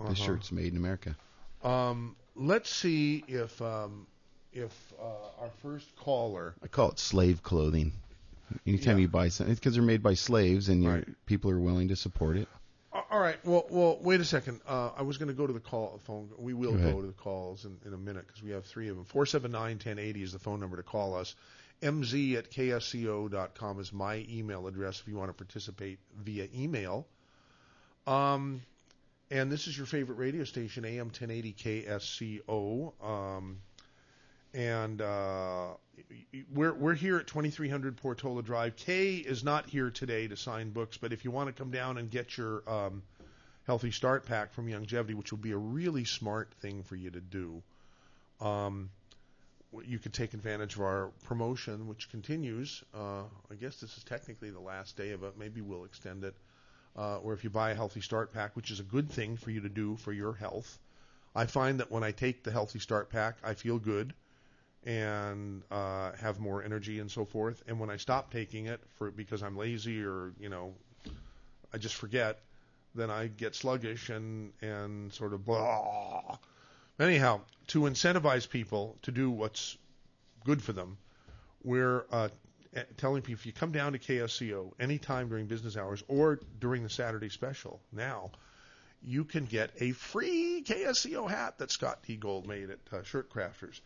Uh-huh. 0.00 0.10
The 0.10 0.14
shirts 0.16 0.50
made 0.52 0.72
in 0.72 0.76
America. 0.76 1.16
Um, 1.62 2.16
let's 2.34 2.70
see 2.70 3.24
if 3.28 3.60
um, 3.60 4.06
if 4.52 4.72
uh, 5.00 5.42
our 5.42 5.50
first 5.62 5.94
caller. 5.96 6.54
I 6.62 6.68
call 6.68 6.90
it 6.90 6.98
slave 6.98 7.42
clothing. 7.42 7.92
Anytime 8.66 8.96
Yeah. 8.98 9.02
you 9.02 9.08
buy 9.08 9.28
something, 9.28 9.54
because 9.54 9.74
they're 9.74 9.82
made 9.82 10.02
by 10.02 10.14
slaves, 10.14 10.68
and 10.68 10.84
Right. 10.86 11.08
people 11.26 11.50
are 11.50 11.58
willing 11.60 11.88
to 11.88 11.96
support 11.96 12.36
it. 12.36 12.48
All 12.92 13.20
right. 13.20 13.36
Well, 13.44 13.66
well, 13.70 13.98
wait 14.00 14.20
a 14.20 14.24
second. 14.24 14.60
Uh, 14.66 14.90
I 14.96 15.02
was 15.02 15.18
going 15.18 15.28
to 15.28 15.34
go 15.34 15.46
to 15.46 15.52
the 15.52 15.60
call 15.60 16.00
phone. 16.04 16.30
We 16.38 16.54
will 16.54 16.72
Go 16.72 16.92
go 16.92 17.00
to 17.02 17.06
the 17.06 17.12
calls 17.12 17.64
in, 17.64 17.76
in 17.86 17.94
a 17.94 17.96
minute 17.96 18.26
because 18.26 18.42
we 18.42 18.50
have 18.50 18.64
three 18.64 18.88
of 18.88 18.96
them. 18.96 19.04
Four 19.04 19.26
seven 19.26 19.52
nine 19.52 19.78
ten 19.78 19.98
eighty 20.00 20.22
is 20.24 20.32
the 20.32 20.40
phone 20.40 20.58
number 20.58 20.76
to 20.76 20.82
call 20.82 21.14
us. 21.14 21.36
mz 21.82 22.34
at 22.36 22.50
ksco.com 22.50 23.78
is 23.80 23.92
my 23.92 24.26
email 24.28 24.66
address 24.66 25.00
if 25.00 25.06
you 25.08 25.14
want 25.16 25.28
to 25.30 25.34
participate 25.34 25.98
via 26.24 26.48
email. 26.54 27.06
Um, 28.10 28.62
and 29.30 29.52
this 29.52 29.68
is 29.68 29.76
your 29.76 29.86
favorite 29.86 30.16
radio 30.16 30.42
station, 30.42 30.84
AM 30.84 31.06
1080 31.06 31.54
KSCO. 31.54 32.92
Um, 33.04 33.58
and 34.52 35.00
uh, 35.00 35.68
we're 36.52 36.74
we're 36.74 36.94
here 36.94 37.18
at 37.18 37.28
2300 37.28 37.96
Portola 37.96 38.42
Drive. 38.42 38.74
Kay 38.74 39.14
is 39.14 39.44
not 39.44 39.70
here 39.70 39.90
today 39.90 40.26
to 40.26 40.36
sign 40.36 40.70
books, 40.70 40.96
but 40.96 41.12
if 41.12 41.24
you 41.24 41.30
want 41.30 41.46
to 41.46 41.52
come 41.52 41.70
down 41.70 41.98
and 41.98 42.10
get 42.10 42.36
your 42.36 42.68
um, 42.68 43.02
Healthy 43.68 43.92
Start 43.92 44.26
Pack 44.26 44.52
from 44.52 44.68
Longevity, 44.68 45.14
which 45.14 45.30
would 45.30 45.42
be 45.42 45.52
a 45.52 45.56
really 45.56 46.04
smart 46.04 46.52
thing 46.60 46.82
for 46.82 46.96
you 46.96 47.10
to 47.10 47.20
do, 47.20 47.62
um, 48.40 48.90
you 49.84 50.00
could 50.00 50.12
take 50.12 50.34
advantage 50.34 50.74
of 50.74 50.80
our 50.80 51.12
promotion, 51.22 51.86
which 51.86 52.10
continues. 52.10 52.82
Uh, 52.92 53.22
I 53.52 53.54
guess 53.54 53.76
this 53.76 53.96
is 53.96 54.02
technically 54.02 54.50
the 54.50 54.58
last 54.58 54.96
day 54.96 55.12
of 55.12 55.22
it. 55.22 55.38
Maybe 55.38 55.60
we'll 55.60 55.84
extend 55.84 56.24
it. 56.24 56.34
Uh, 56.96 57.18
or 57.18 57.32
if 57.32 57.44
you 57.44 57.50
buy 57.50 57.70
a 57.70 57.74
Healthy 57.74 58.00
Start 58.00 58.32
Pack, 58.32 58.56
which 58.56 58.70
is 58.70 58.80
a 58.80 58.84
good 58.84 59.10
thing 59.10 59.36
for 59.36 59.50
you 59.50 59.60
to 59.60 59.68
do 59.68 59.96
for 59.96 60.12
your 60.12 60.32
health. 60.34 60.78
I 61.34 61.46
find 61.46 61.78
that 61.80 61.90
when 61.90 62.02
I 62.02 62.10
take 62.10 62.42
the 62.42 62.50
Healthy 62.50 62.80
Start 62.80 63.10
Pack, 63.10 63.36
I 63.44 63.54
feel 63.54 63.78
good 63.78 64.12
and 64.84 65.62
uh, 65.70 66.12
have 66.12 66.40
more 66.40 66.62
energy 66.62 67.00
and 67.00 67.10
so 67.10 67.24
forth. 67.24 67.62
And 67.66 67.78
when 67.78 67.90
I 67.90 67.96
stop 67.96 68.32
taking 68.32 68.66
it 68.66 68.80
for 68.96 69.10
because 69.10 69.42
I'm 69.42 69.56
lazy 69.56 70.02
or 70.02 70.32
you 70.40 70.48
know 70.48 70.74
I 71.72 71.78
just 71.78 71.94
forget, 71.94 72.40
then 72.94 73.10
I 73.10 73.28
get 73.28 73.54
sluggish 73.54 74.08
and 74.08 74.52
and 74.60 75.12
sort 75.12 75.32
of 75.32 75.44
blah. 75.44 76.38
Anyhow, 76.98 77.40
to 77.68 77.80
incentivize 77.82 78.48
people 78.48 78.96
to 79.02 79.12
do 79.12 79.30
what's 79.30 79.76
good 80.44 80.62
for 80.62 80.72
them, 80.72 80.98
we're 81.62 82.04
uh, 82.10 82.28
telling 82.96 83.22
people 83.22 83.40
if 83.40 83.46
you 83.46 83.52
come 83.52 83.72
down 83.72 83.92
to 83.92 83.98
KSCO 83.98 84.72
anytime 84.78 85.28
during 85.28 85.46
business 85.46 85.76
hours 85.76 86.02
or 86.08 86.40
during 86.58 86.82
the 86.82 86.90
Saturday 86.90 87.28
special 87.28 87.80
now, 87.92 88.30
you 89.02 89.24
can 89.24 89.46
get 89.46 89.70
a 89.80 89.92
free 89.92 90.62
KSCO 90.64 91.28
hat 91.28 91.58
that 91.58 91.70
Scott 91.70 92.00
D. 92.06 92.16
Gold 92.16 92.46
made 92.46 92.70
at 92.70 92.78
uh, 92.92 93.02
Shirt 93.02 93.32
Crafters. 93.32 93.80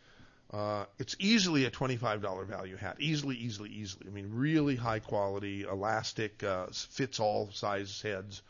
Uh, 0.53 0.85
it's 0.99 1.17
easily 1.19 1.65
a 1.65 1.71
$25 1.71 2.47
value 2.47 2.77
hat. 2.77 2.97
Easily, 3.01 3.37
easily, 3.37 3.71
easily. 3.71 4.07
I 4.07 4.11
mean, 4.11 4.31
really 4.33 4.77
high 4.77 4.99
quality, 5.01 5.63
elastic, 5.63 6.43
uh, 6.45 6.67
fits 6.71 7.19
all 7.19 7.51
size 7.53 8.03
heads. 8.03 8.43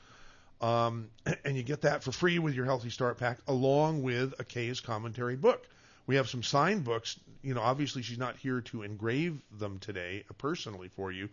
Um, 0.60 1.08
and 1.44 1.56
you 1.56 1.62
get 1.62 1.82
that 1.82 2.02
for 2.02 2.12
free 2.12 2.38
with 2.38 2.54
your 2.54 2.64
Healthy 2.64 2.90
Start 2.90 3.18
Pack, 3.18 3.38
along 3.46 4.02
with 4.02 4.34
a 4.38 4.44
Kay's 4.44 4.80
commentary 4.80 5.36
book. 5.36 5.66
We 6.06 6.16
have 6.16 6.28
some 6.28 6.42
signed 6.42 6.84
books. 6.84 7.18
You 7.42 7.54
know, 7.54 7.62
obviously 7.62 8.02
she's 8.02 8.18
not 8.18 8.36
here 8.36 8.60
to 8.62 8.82
engrave 8.82 9.40
them 9.58 9.78
today 9.78 10.24
uh, 10.28 10.34
personally 10.38 10.88
for 10.88 11.12
you, 11.12 11.28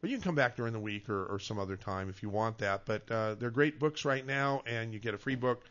but 0.00 0.10
you 0.10 0.16
can 0.16 0.24
come 0.24 0.34
back 0.34 0.56
during 0.56 0.72
the 0.72 0.80
week 0.80 1.08
or, 1.08 1.26
or 1.26 1.38
some 1.38 1.58
other 1.58 1.76
time 1.76 2.08
if 2.08 2.22
you 2.22 2.28
want 2.28 2.58
that. 2.58 2.84
But 2.84 3.10
uh, 3.10 3.34
they're 3.34 3.50
great 3.50 3.78
books 3.78 4.04
right 4.04 4.24
now, 4.24 4.62
and 4.66 4.92
you 4.92 4.98
get 4.98 5.14
a 5.14 5.18
free 5.18 5.36
book, 5.36 5.64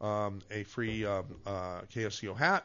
um, 0.00 0.40
a 0.50 0.64
free 0.64 1.04
um, 1.04 1.24
uh, 1.46 1.82
KSCO 1.92 2.36
hat, 2.36 2.64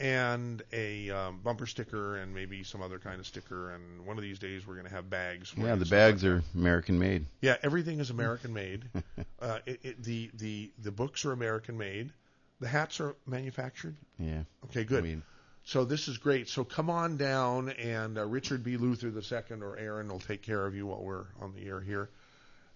and 0.00 0.62
a 0.72 1.10
um, 1.10 1.40
bumper 1.44 1.66
sticker, 1.66 2.16
and 2.16 2.34
maybe 2.34 2.62
some 2.64 2.82
other 2.82 2.98
kind 2.98 3.20
of 3.20 3.26
sticker. 3.26 3.70
And 3.70 4.06
one 4.06 4.16
of 4.16 4.22
these 4.22 4.38
days 4.38 4.66
we're 4.66 4.74
going 4.74 4.86
to 4.86 4.94
have 4.94 5.10
bags. 5.10 5.52
Yeah, 5.56 5.74
the 5.74 5.84
bags 5.84 6.24
are 6.24 6.42
American 6.54 6.98
made. 6.98 7.26
yeah, 7.40 7.56
everything 7.62 8.00
is 8.00 8.10
American 8.10 8.52
made. 8.52 8.84
uh, 9.40 9.58
it, 9.66 9.80
it, 9.82 10.02
the 10.02 10.30
the 10.34 10.70
the 10.82 10.90
books 10.90 11.24
are 11.24 11.32
American 11.32 11.76
made. 11.76 12.12
The 12.60 12.68
hats 12.68 13.00
are 13.00 13.16
manufactured. 13.26 13.96
Yeah. 14.18 14.42
Okay, 14.66 14.84
good. 14.84 15.00
I 15.00 15.06
mean, 15.06 15.22
So 15.64 15.84
this 15.84 16.08
is 16.08 16.18
great. 16.18 16.48
So 16.48 16.64
come 16.64 16.90
on 16.90 17.16
down, 17.16 17.70
and 17.70 18.18
uh, 18.18 18.26
Richard 18.26 18.62
B. 18.62 18.76
Luther 18.76 19.08
II 19.08 19.62
or 19.62 19.78
Aaron 19.78 20.08
will 20.08 20.20
take 20.20 20.42
care 20.42 20.66
of 20.66 20.74
you 20.74 20.86
while 20.86 21.02
we're 21.02 21.26
on 21.40 21.54
the 21.54 21.66
air 21.66 21.80
here. 21.80 22.10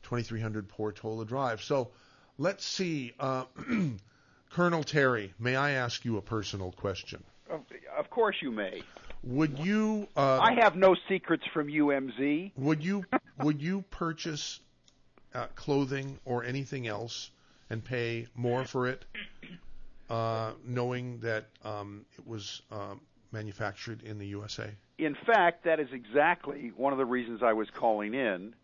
2300 0.05 0.68
Portola 0.68 1.25
Drive. 1.25 1.62
So 1.62 1.90
let's 2.38 2.64
see. 2.64 3.12
Uh, 3.18 3.44
Colonel 4.51 4.85
Terry, 4.85 5.35
may 5.38 5.57
I 5.57 5.73
ask 5.73 6.05
you 6.05 6.16
a 6.16 6.23
personal 6.23 6.73
question? 6.73 7.25
Of, 7.51 7.62
of 7.99 8.09
course 8.11 8.37
you 8.40 8.53
may. 8.53 8.83
Would 9.25 9.59
you 9.59 10.07
uh, 10.16 10.38
I 10.38 10.55
have 10.61 10.77
no 10.77 10.94
secrets 11.09 11.44
from 11.53 11.68
UMZ. 11.68 12.53
would 12.57 12.85
you 12.85 13.05
would 13.38 13.61
you 13.61 13.83
purchase 13.90 14.61
uh, 15.35 15.47
clothing 15.55 16.18
or 16.25 16.44
anything 16.44 16.87
else 16.87 17.31
and 17.70 17.83
pay 17.83 18.27
more 18.35 18.64
for 18.64 18.87
it, 18.87 19.05
knowing 20.64 21.18
that 21.20 21.46
um, 21.64 22.05
it 22.18 22.27
was 22.27 22.62
um, 22.70 23.00
manufactured 23.33 24.03
in 24.03 24.18
the 24.18 24.27
USA? 24.27 24.70
In 24.98 25.16
fact, 25.27 25.64
that 25.64 25.81
is 25.81 25.88
exactly 25.92 26.72
one 26.77 26.92
of 26.92 26.98
the 26.98 27.05
reasons 27.05 27.42
I 27.42 27.53
was 27.53 27.68
calling 27.70 28.14
in, 28.14 28.55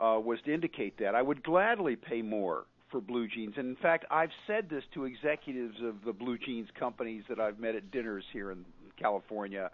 uh, 0.00 0.20
was 0.22 0.40
to 0.42 0.54
indicate 0.54 0.98
that 0.98 1.14
I 1.14 1.22
would 1.22 1.42
gladly 1.42 1.96
pay 1.96 2.22
more 2.22 2.64
for 2.90 3.00
blue 3.00 3.28
jeans. 3.28 3.54
And 3.56 3.68
in 3.68 3.76
fact, 3.76 4.04
I've 4.10 4.32
said 4.46 4.68
this 4.68 4.84
to 4.94 5.04
executives 5.04 5.76
of 5.82 6.04
the 6.04 6.12
blue 6.12 6.38
jeans 6.38 6.68
companies 6.78 7.24
that 7.28 7.38
I've 7.38 7.58
met 7.58 7.74
at 7.74 7.90
dinners 7.90 8.24
here 8.32 8.50
in 8.50 8.64
California. 8.96 9.70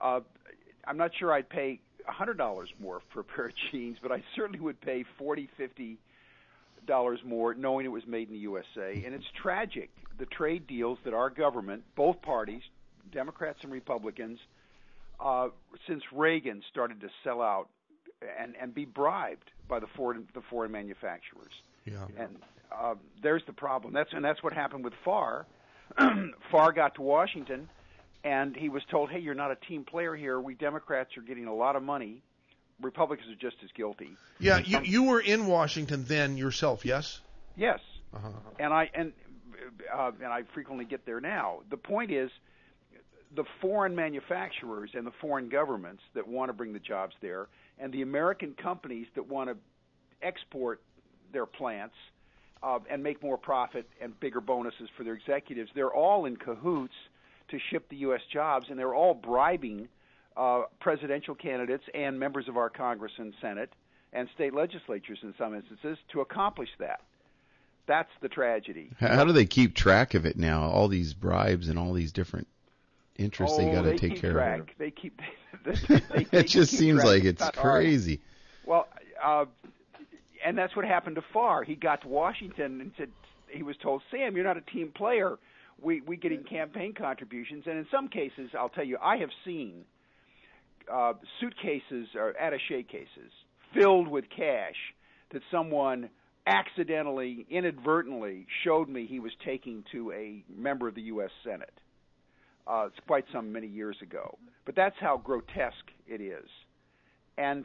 Uh, 0.00 0.20
I'm 0.86 0.96
not 0.96 1.12
sure 1.18 1.32
I'd 1.32 1.48
pay 1.48 1.80
$100 2.08 2.66
more 2.80 3.00
for 3.12 3.20
a 3.20 3.24
pair 3.24 3.46
of 3.46 3.52
jeans, 3.70 3.98
but 4.02 4.10
I 4.10 4.22
certainly 4.34 4.60
would 4.60 4.80
pay 4.80 5.04
40, 5.18 5.48
50 5.56 5.98
dollars 6.84 7.20
more 7.24 7.54
knowing 7.54 7.86
it 7.86 7.90
was 7.90 8.04
made 8.08 8.26
in 8.26 8.34
the 8.34 8.40
USA. 8.40 9.04
And 9.06 9.14
it's 9.14 9.24
tragic 9.40 9.88
the 10.18 10.26
trade 10.26 10.66
deals 10.66 10.98
that 11.04 11.14
our 11.14 11.30
government, 11.30 11.84
both 11.96 12.20
parties, 12.22 12.62
Democrats 13.12 13.58
and 13.62 13.72
Republicans, 13.72 14.38
uh, 15.20 15.48
since 15.86 16.02
Reagan 16.12 16.62
started 16.70 17.00
to 17.00 17.08
sell 17.24 17.40
out 17.40 17.68
and, 18.40 18.54
and 18.60 18.74
be 18.74 18.84
bribed 18.84 19.50
by 19.68 19.78
the 19.80 19.86
foreign 19.96 20.26
the 20.34 20.42
foreign 20.50 20.72
manufacturers. 20.72 21.52
Yeah. 21.84 22.06
And 22.16 22.36
uh, 22.70 22.94
there's 23.22 23.42
the 23.46 23.52
problem. 23.52 23.92
That's 23.92 24.12
and 24.12 24.24
that's 24.24 24.42
what 24.42 24.52
happened 24.52 24.84
with 24.84 24.94
Farr. 25.04 25.46
Farr 26.50 26.72
got 26.72 26.94
to 26.96 27.02
Washington, 27.02 27.68
and 28.24 28.56
he 28.56 28.68
was 28.68 28.82
told, 28.90 29.10
"Hey, 29.10 29.18
you're 29.20 29.34
not 29.34 29.50
a 29.50 29.56
team 29.56 29.84
player 29.84 30.14
here. 30.14 30.40
We 30.40 30.54
Democrats 30.54 31.16
are 31.16 31.22
getting 31.22 31.46
a 31.46 31.54
lot 31.54 31.76
of 31.76 31.82
money. 31.82 32.22
Republicans 32.80 33.28
are 33.30 33.40
just 33.40 33.56
as 33.62 33.70
guilty." 33.76 34.10
Yeah, 34.38 34.58
you 34.58 34.80
you 34.82 35.02
were 35.04 35.20
in 35.20 35.46
Washington 35.46 36.04
then 36.04 36.36
yourself, 36.36 36.84
yes? 36.84 37.20
Yes, 37.56 37.80
Uh-huh. 38.14 38.28
and 38.58 38.72
I 38.72 38.90
and 38.94 39.12
uh, 39.92 40.12
and 40.22 40.32
I 40.32 40.42
frequently 40.54 40.84
get 40.84 41.06
there 41.06 41.20
now. 41.20 41.60
The 41.70 41.76
point 41.76 42.10
is, 42.10 42.30
the 43.34 43.44
foreign 43.60 43.94
manufacturers 43.94 44.90
and 44.94 45.06
the 45.06 45.12
foreign 45.20 45.48
governments 45.48 46.02
that 46.14 46.26
want 46.26 46.48
to 46.50 46.52
bring 46.52 46.72
the 46.72 46.78
jobs 46.78 47.14
there, 47.20 47.48
and 47.78 47.92
the 47.92 48.02
American 48.02 48.54
companies 48.54 49.06
that 49.14 49.26
want 49.26 49.48
to 49.48 49.56
export 50.20 50.82
their 51.32 51.46
plants 51.46 51.94
uh, 52.62 52.78
and 52.90 53.02
make 53.02 53.22
more 53.22 53.38
profit 53.38 53.88
and 54.00 54.18
bigger 54.20 54.40
bonuses 54.40 54.88
for 54.96 55.04
their 55.04 55.14
executives, 55.14 55.70
they're 55.74 55.92
all 55.92 56.26
in 56.26 56.36
cahoots 56.36 56.94
to 57.48 57.58
ship 57.70 57.88
the 57.88 57.96
U.S. 57.96 58.20
jobs, 58.32 58.66
and 58.70 58.78
they're 58.78 58.94
all 58.94 59.14
bribing 59.14 59.88
uh, 60.36 60.62
presidential 60.80 61.34
candidates 61.34 61.84
and 61.94 62.18
members 62.18 62.48
of 62.48 62.56
our 62.56 62.70
Congress 62.70 63.12
and 63.18 63.34
Senate 63.40 63.70
and 64.12 64.28
state 64.34 64.54
legislatures 64.54 65.18
in 65.22 65.34
some 65.38 65.54
instances 65.54 65.98
to 66.12 66.20
accomplish 66.20 66.68
that. 66.78 67.00
That's 67.86 68.10
the 68.20 68.28
tragedy. 68.28 68.90
how, 69.00 69.16
how 69.16 69.24
do 69.24 69.32
they 69.32 69.46
keep 69.46 69.74
track 69.74 70.14
of 70.14 70.24
it 70.24 70.36
now? 70.36 70.70
All 70.70 70.88
these 70.88 71.14
bribes 71.14 71.68
and 71.68 71.78
all 71.78 71.92
these 71.92 72.12
different 72.12 72.46
interests 73.16 73.58
oh, 73.58 73.64
they 73.64 73.72
got 73.72 73.82
to 73.82 73.96
take 73.96 74.20
care 74.20 74.32
track. 74.32 74.60
of. 74.60 74.66
They 74.78 74.90
keep. 74.90 75.20
They, 75.64 75.74
they, 75.74 76.24
they 76.32 76.38
it 76.40 76.48
just 76.48 76.72
seems 76.72 77.02
track. 77.02 77.06
like 77.06 77.24
it's 77.24 77.42
hard. 77.42 77.54
crazy. 77.54 78.20
Well, 78.66 78.88
uh, 79.22 79.44
and 80.44 80.58
that's 80.58 80.74
what 80.74 80.84
happened 80.84 81.16
to 81.16 81.22
Farr. 81.32 81.62
He 81.62 81.76
got 81.76 82.00
to 82.02 82.08
Washington 82.08 82.80
and 82.80 82.90
said 82.98 83.10
he 83.48 83.62
was 83.62 83.76
told, 83.76 84.02
"Sam, 84.10 84.34
you're 84.34 84.44
not 84.44 84.56
a 84.56 84.62
team 84.62 84.90
player. 84.92 85.38
We 85.80 86.00
we 86.00 86.16
getting 86.16 86.42
campaign 86.42 86.94
contributions." 86.94 87.64
And 87.66 87.78
in 87.78 87.86
some 87.92 88.08
cases, 88.08 88.50
I'll 88.58 88.70
tell 88.70 88.82
you, 88.82 88.98
I 89.00 89.18
have 89.18 89.30
seen 89.44 89.84
uh, 90.92 91.12
suitcases 91.38 92.08
or 92.16 92.34
attaché 92.42 92.88
cases 92.88 93.30
filled 93.72 94.08
with 94.08 94.24
cash 94.30 94.94
that 95.30 95.42
someone 95.50 96.08
accidentally, 96.46 97.46
inadvertently 97.50 98.46
showed 98.64 98.88
me 98.88 99.06
he 99.06 99.20
was 99.20 99.32
taking 99.44 99.84
to 99.92 100.12
a 100.12 100.44
member 100.54 100.88
of 100.88 100.94
the 100.94 101.02
U.S. 101.02 101.30
Senate. 101.44 101.72
Uh, 102.66 102.86
it's 102.86 102.96
quite 103.06 103.24
some 103.32 103.52
many 103.52 103.66
years 103.66 103.96
ago, 104.02 104.38
but 104.64 104.76
that's 104.76 104.96
how 105.00 105.16
grotesque 105.16 105.90
it 106.06 106.20
is. 106.20 106.48
And 107.36 107.64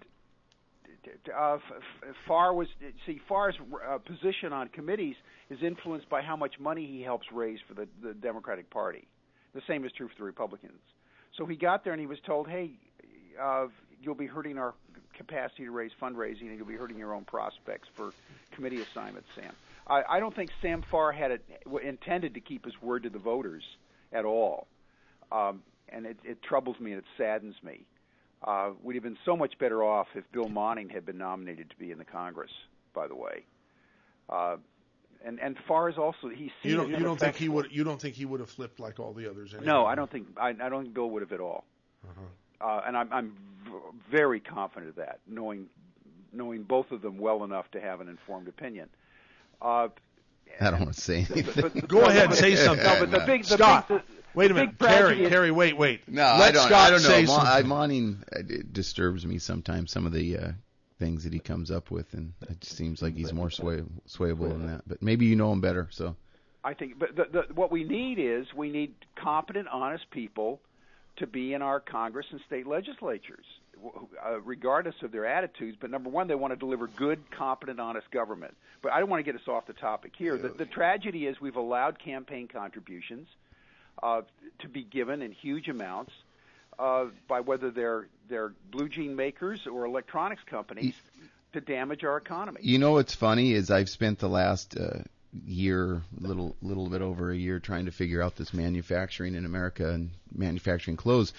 uh, 1.37 1.57
Farr 2.27 2.53
was 2.53 2.67
see 3.05 3.19
Farr's 3.27 3.55
uh, 3.87 3.97
position 3.99 4.53
on 4.53 4.67
committees 4.69 5.15
is 5.49 5.59
influenced 5.61 6.09
by 6.09 6.21
how 6.21 6.35
much 6.35 6.55
money 6.59 6.85
he 6.85 7.01
helps 7.01 7.27
raise 7.31 7.59
for 7.67 7.73
the, 7.73 7.87
the 8.03 8.13
Democratic 8.13 8.69
Party. 8.69 9.07
The 9.53 9.61
same 9.67 9.85
is 9.85 9.91
true 9.95 10.07
for 10.07 10.15
the 10.17 10.23
Republicans. 10.23 10.79
So 11.37 11.45
he 11.45 11.55
got 11.55 11.83
there 11.83 11.93
and 11.93 11.99
he 11.99 12.07
was 12.07 12.17
told, 12.25 12.47
"Hey, 12.47 12.71
uh, 13.41 13.67
you'll 14.01 14.15
be 14.15 14.25
hurting 14.25 14.57
our 14.57 14.73
capacity 15.17 15.65
to 15.65 15.71
raise 15.71 15.91
fundraising, 16.01 16.43
and 16.43 16.57
you'll 16.57 16.67
be 16.67 16.75
hurting 16.75 16.97
your 16.97 17.13
own 17.13 17.25
prospects 17.25 17.87
for 17.95 18.11
committee 18.51 18.81
assignments, 18.81 19.27
Sam." 19.35 19.53
I, 19.87 20.03
I 20.09 20.19
don't 20.19 20.35
think 20.35 20.51
Sam 20.61 20.83
Farr 20.89 21.11
had 21.11 21.31
it 21.31 21.45
intended 21.83 22.33
to 22.33 22.39
keep 22.39 22.65
his 22.65 22.79
word 22.81 23.03
to 23.03 23.09
the 23.09 23.19
voters 23.19 23.63
at 24.11 24.25
all, 24.25 24.67
um, 25.31 25.63
and 25.89 26.05
it, 26.05 26.17
it 26.23 26.41
troubles 26.41 26.79
me 26.79 26.91
and 26.91 26.99
it 26.99 27.05
saddens 27.17 27.55
me. 27.63 27.85
Uh, 28.43 28.71
we'd 28.83 28.95
have 28.95 29.03
been 29.03 29.17
so 29.25 29.35
much 29.35 29.57
better 29.57 29.83
off 29.83 30.07
if 30.13 30.23
Bill 30.31 30.49
Monning 30.49 30.89
had 30.89 31.05
been 31.05 31.17
nominated 31.17 31.69
to 31.71 31.75
be 31.77 31.91
in 31.91 31.97
the 31.97 32.05
Congress. 32.05 32.51
By 32.93 33.07
the 33.07 33.15
way, 33.15 33.45
uh, 34.29 34.57
and 35.25 35.39
and 35.39 35.57
Farr 35.67 35.89
is 35.89 35.97
also 35.97 36.29
seen 36.29 36.51
You 36.63 36.75
don't 36.75 36.89
you 36.89 36.99
don't 36.99 37.19
think 37.19 37.35
he 37.35 37.49
would 37.49 37.71
you 37.71 37.83
don't 37.83 38.01
think 38.01 38.15
he 38.15 38.25
would 38.25 38.39
have 38.39 38.49
flipped 38.49 38.79
like 38.79 38.99
all 38.99 39.13
the 39.13 39.29
others? 39.29 39.53
Anyway? 39.53 39.67
No, 39.67 39.85
I 39.85 39.95
don't 39.95 40.11
think 40.11 40.27
I, 40.37 40.49
I 40.49 40.69
don't 40.69 40.83
think 40.83 40.93
Bill 40.93 41.09
would 41.11 41.21
have 41.21 41.31
at 41.31 41.39
all. 41.39 41.65
Uh, 42.59 42.81
and 42.87 42.97
I'm, 42.97 43.11
I'm 43.13 43.37
very 44.09 44.39
confident 44.39 44.89
of 44.89 44.95
that, 44.95 45.19
knowing 45.27 45.67
knowing 46.33 46.63
both 46.63 46.91
of 46.91 47.01
them 47.01 47.17
well 47.17 47.43
enough 47.43 47.69
to 47.71 47.81
have 47.81 48.01
an 48.01 48.09
informed 48.09 48.47
opinion. 48.47 48.89
Uh, 49.61 49.87
I 50.59 50.71
don't 50.71 50.79
want 50.81 50.93
to 50.93 51.01
say 51.01 51.25
anything. 51.29 51.61
but 51.61 51.73
the- 51.73 51.81
Go 51.81 52.01
no, 52.01 52.05
ahead, 52.07 52.29
but- 52.29 52.37
say 52.37 52.55
something. 52.55 52.85
No, 52.85 52.99
but 52.99 53.11
the 53.11 53.19
big, 53.25 53.43
the 53.43 53.55
Scott, 53.57 53.87
big, 53.87 53.99
the, 53.99 54.03
Wait 54.33 54.51
a 54.51 54.53
minute, 54.53 54.77
big 54.77 54.79
tragedy 54.79 55.15
Terry. 55.15 55.23
is- 55.25 55.29
Terry, 55.31 55.51
wait, 55.51 55.77
wait. 55.77 56.01
No, 56.07 56.21
Let 56.21 56.41
I 56.41 56.51
don't. 56.51 56.65
Scott 56.67 56.87
I 56.87 56.89
don't 56.91 56.99
say 56.99 57.21
know. 57.23 57.27
Mon- 57.27 57.45
something. 57.45 57.65
I, 57.65 57.67
Monning 57.67 58.23
uh, 58.35 58.39
it 58.47 58.73
disturbs 58.73 59.25
me 59.25 59.39
sometimes. 59.39 59.91
Some 59.91 60.05
of 60.05 60.11
the 60.13 60.37
uh, 60.37 60.51
things 60.99 61.23
that 61.23 61.33
he 61.33 61.39
comes 61.39 61.71
up 61.71 61.89
with, 61.91 62.13
and 62.13 62.33
it 62.49 62.61
just 62.61 62.75
seems 62.77 63.01
like 63.01 63.15
he's 63.15 63.33
more 63.33 63.49
sway, 63.49 63.81
swayable 64.07 64.49
than 64.49 64.67
that. 64.67 64.81
But 64.87 65.01
maybe 65.01 65.25
you 65.25 65.35
know 65.35 65.51
him 65.51 65.61
better. 65.61 65.87
So 65.91 66.15
I 66.63 66.73
think, 66.73 66.99
but 66.99 67.15
the, 67.15 67.25
the, 67.31 67.53
what 67.53 67.71
we 67.71 67.83
need 67.83 68.19
is 68.19 68.47
we 68.55 68.69
need 68.69 68.93
competent, 69.15 69.67
honest 69.69 70.09
people 70.11 70.59
to 71.17 71.27
be 71.27 71.53
in 71.53 71.61
our 71.61 71.79
Congress 71.79 72.25
and 72.31 72.39
state 72.47 72.67
legislatures, 72.67 73.45
uh, 74.25 74.39
regardless 74.41 74.95
of 75.01 75.11
their 75.11 75.25
attitudes. 75.25 75.77
But 75.79 75.91
number 75.91 76.09
one, 76.09 76.27
they 76.27 76.35
want 76.35 76.53
to 76.53 76.57
deliver 76.57 76.87
good, 76.87 77.29
competent, 77.31 77.79
honest 77.79 78.09
government. 78.11 78.55
But 78.81 78.93
I 78.93 78.99
don't 78.99 79.09
want 79.09 79.25
to 79.25 79.31
get 79.31 79.39
us 79.39 79.47
off 79.47 79.65
the 79.65 79.73
topic 79.73 80.13
here. 80.17 80.37
The, 80.37 80.49
the 80.49 80.65
tragedy 80.65 81.25
is 81.27 81.41
we've 81.41 81.55
allowed 81.55 81.99
campaign 81.99 82.47
contributions 82.47 83.27
uh, 84.01 84.21
to 84.59 84.69
be 84.69 84.83
given 84.83 85.21
in 85.21 85.31
huge 85.31 85.67
amounts 85.67 86.11
uh, 86.79 87.05
by 87.27 87.39
whether 87.39 87.71
they're 87.71 88.07
they're 88.29 88.53
blue 88.71 88.89
jean 88.89 89.15
makers 89.15 89.65
or 89.65 89.85
electronics 89.85 90.43
companies 90.45 90.93
to 91.53 91.61
damage 91.61 92.03
our 92.03 92.17
economy. 92.17 92.59
you 92.61 92.77
know 92.77 92.91
what's 92.91 93.15
funny 93.15 93.53
is 93.53 93.71
I've 93.71 93.89
spent 93.89 94.19
the 94.19 94.29
last 94.29 94.77
uh, 94.77 94.99
year, 95.45 96.01
little 96.19 96.55
little 96.61 96.89
bit 96.89 97.01
over 97.01 97.31
a 97.31 97.35
year, 97.35 97.59
trying 97.59 97.85
to 97.85 97.91
figure 97.91 98.21
out 98.21 98.35
this 98.35 98.53
manufacturing 98.53 99.35
in 99.35 99.45
America 99.45 99.89
and 99.89 100.11
manufacturing 100.33 100.97
clothes. 100.97 101.33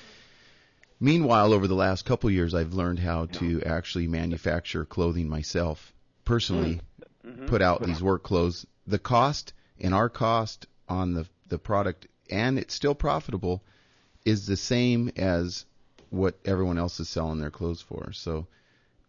Meanwhile, 1.00 1.52
over 1.52 1.68
the 1.68 1.74
last 1.74 2.04
couple 2.04 2.30
years, 2.30 2.54
I've 2.54 2.74
learned 2.74 2.98
how 2.98 3.26
to 3.26 3.62
actually 3.62 4.08
manufacture 4.08 4.84
clothing 4.84 5.28
myself 5.28 5.92
personally. 6.24 6.80
Mm-hmm. 7.24 7.46
Put 7.46 7.62
out 7.62 7.84
these 7.84 8.02
work 8.02 8.22
clothes. 8.22 8.66
The 8.86 8.98
cost 8.98 9.52
and 9.80 9.94
our 9.94 10.08
cost 10.08 10.66
on 10.88 11.14
the 11.14 11.26
the 11.48 11.58
product, 11.58 12.06
and 12.30 12.58
it's 12.58 12.74
still 12.74 12.94
profitable, 12.94 13.62
is 14.24 14.46
the 14.46 14.56
same 14.56 15.12
as 15.16 15.64
what 16.10 16.38
everyone 16.44 16.78
else 16.78 17.00
is 17.00 17.08
selling 17.08 17.38
their 17.38 17.50
clothes 17.50 17.82
for. 17.82 18.12
So 18.12 18.46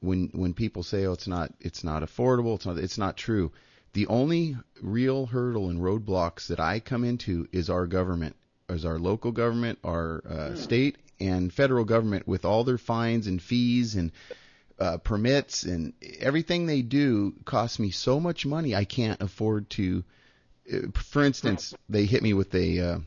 when 0.01 0.29
when 0.33 0.53
people 0.53 0.83
say 0.83 1.05
oh 1.05 1.13
it's 1.13 1.27
not 1.27 1.53
it's 1.59 1.83
not 1.83 2.03
affordable 2.03 2.55
it's 2.55 2.65
not 2.65 2.77
it's 2.77 2.97
not 2.97 3.17
true 3.17 3.51
the 3.93 4.07
only 4.07 4.55
real 4.81 5.25
hurdle 5.25 5.69
and 5.69 5.79
roadblocks 5.79 6.47
that 6.47 6.59
i 6.59 6.79
come 6.79 7.03
into 7.03 7.47
is 7.51 7.69
our 7.69 7.87
government 7.87 8.35
is 8.69 8.85
our 8.85 8.99
local 8.99 9.31
government 9.31 9.79
our 9.83 10.21
uh, 10.27 10.55
state 10.55 10.97
and 11.19 11.51
federal 11.51 11.83
government 11.85 12.27
with 12.27 12.45
all 12.45 12.63
their 12.63 12.77
fines 12.77 13.27
and 13.27 13.41
fees 13.41 13.95
and 13.95 14.11
uh, 14.79 14.97
permits 14.97 15.63
and 15.63 15.93
everything 16.19 16.65
they 16.65 16.81
do 16.81 17.33
costs 17.43 17.79
me 17.79 17.91
so 17.91 18.19
much 18.19 18.45
money 18.45 18.75
i 18.75 18.85
can't 18.85 19.21
afford 19.21 19.69
to 19.69 20.03
uh, 20.71 20.77
for 20.93 21.23
instance 21.23 21.73
they 21.89 22.05
hit 22.05 22.23
me 22.23 22.33
with 22.33 22.53
a 22.55 22.79
uh, 22.79 22.99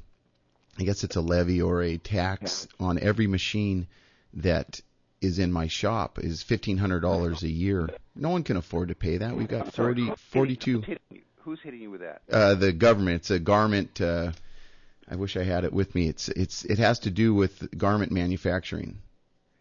i 0.79 0.83
guess 0.83 1.05
it's 1.05 1.17
a 1.17 1.21
levy 1.21 1.63
or 1.63 1.83
a 1.83 1.97
tax 1.97 2.69
on 2.79 2.99
every 2.99 3.27
machine 3.27 3.87
that 4.35 4.81
is 5.23 5.39
in 5.39 5.53
my 5.53 5.67
shop 5.69 6.19
is 6.19 6.43
fifteen 6.43 6.77
hundred 6.79 7.01
dollars 7.01 7.43
a 7.43 7.49
year. 7.49 7.89
No 8.15 8.29
one 8.31 8.43
can 8.43 8.57
afford 8.57 8.89
to 8.89 8.95
pay 8.95 9.17
that. 9.19 9.35
We've 9.37 9.49
got 9.49 9.67
I'm 9.67 9.71
40, 9.71 10.07
who's 10.09 10.19
42 10.33 10.81
hitting 10.83 10.99
you? 11.11 11.21
Who's 11.45 11.61
hitting 11.61 11.81
you 11.81 11.91
with 11.91 12.03
that? 12.03 12.23
uh, 12.31 12.55
the 12.55 12.73
government. 12.73 13.17
It's 13.17 13.31
a 13.31 13.39
garment. 13.39 14.01
Uh, 14.01 14.33
I 15.09 15.17
wish 15.17 15.37
I 15.37 15.43
had 15.45 15.65
it 15.65 15.73
with 15.73 15.95
me. 15.95 16.09
It's 16.09 16.29
it's 16.29 16.65
it 16.65 16.79
has 16.79 17.01
to 17.01 17.11
do 17.11 17.35
with 17.35 17.77
garment 17.77 18.13
manufacturing. 18.13 18.99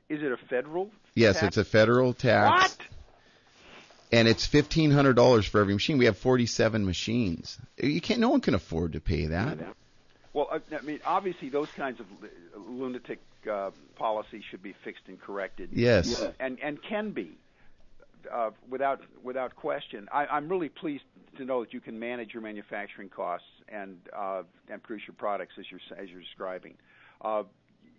Is 0.09 0.21
it 0.21 0.31
a 0.31 0.37
federal? 0.37 0.91
Yes, 1.15 1.35
tax? 1.39 1.47
it's 1.47 1.57
a 1.57 1.63
federal 1.65 2.13
tax, 2.13 2.77
What? 2.77 2.77
and 4.11 4.27
it's 4.27 4.45
fifteen 4.45 4.91
hundred 4.91 5.15
dollars 5.15 5.45
for 5.45 5.59
every 5.61 5.73
machine. 5.73 5.97
We 5.97 6.05
have 6.05 6.17
forty 6.17 6.45
seven 6.45 6.85
machines. 6.85 7.57
You 7.81 8.01
can't. 8.01 8.19
No 8.19 8.29
one 8.29 8.41
can 8.41 8.53
afford 8.53 8.93
to 8.93 8.99
pay 9.01 9.27
that. 9.27 9.57
Well, 10.33 10.47
I, 10.51 10.75
I 10.75 10.81
mean, 10.81 10.99
obviously, 11.05 11.49
those 11.49 11.69
kinds 11.71 11.99
of 11.99 12.05
lunatic 12.55 13.19
uh, 13.49 13.71
policies 13.95 14.43
should 14.49 14.63
be 14.63 14.73
fixed 14.83 15.03
and 15.07 15.19
corrected. 15.19 15.69
Yes. 15.73 16.23
and 16.39 16.57
and 16.61 16.81
can 16.81 17.11
be 17.11 17.37
uh, 18.31 18.51
without 18.69 19.01
without 19.23 19.55
question. 19.55 20.07
I, 20.11 20.25
I'm 20.25 20.47
really 20.49 20.69
pleased 20.69 21.03
to 21.37 21.45
know 21.45 21.63
that 21.63 21.73
you 21.73 21.79
can 21.79 21.99
manage 21.99 22.33
your 22.33 22.43
manufacturing 22.43 23.09
costs 23.09 23.47
and 23.67 23.97
uh, 24.15 24.43
and 24.69 24.81
produce 24.81 25.07
your 25.07 25.15
products 25.15 25.55
as 25.59 25.65
you're 25.69 25.81
as 25.97 26.09
you're 26.09 26.21
describing. 26.21 26.75
Uh, 27.21 27.43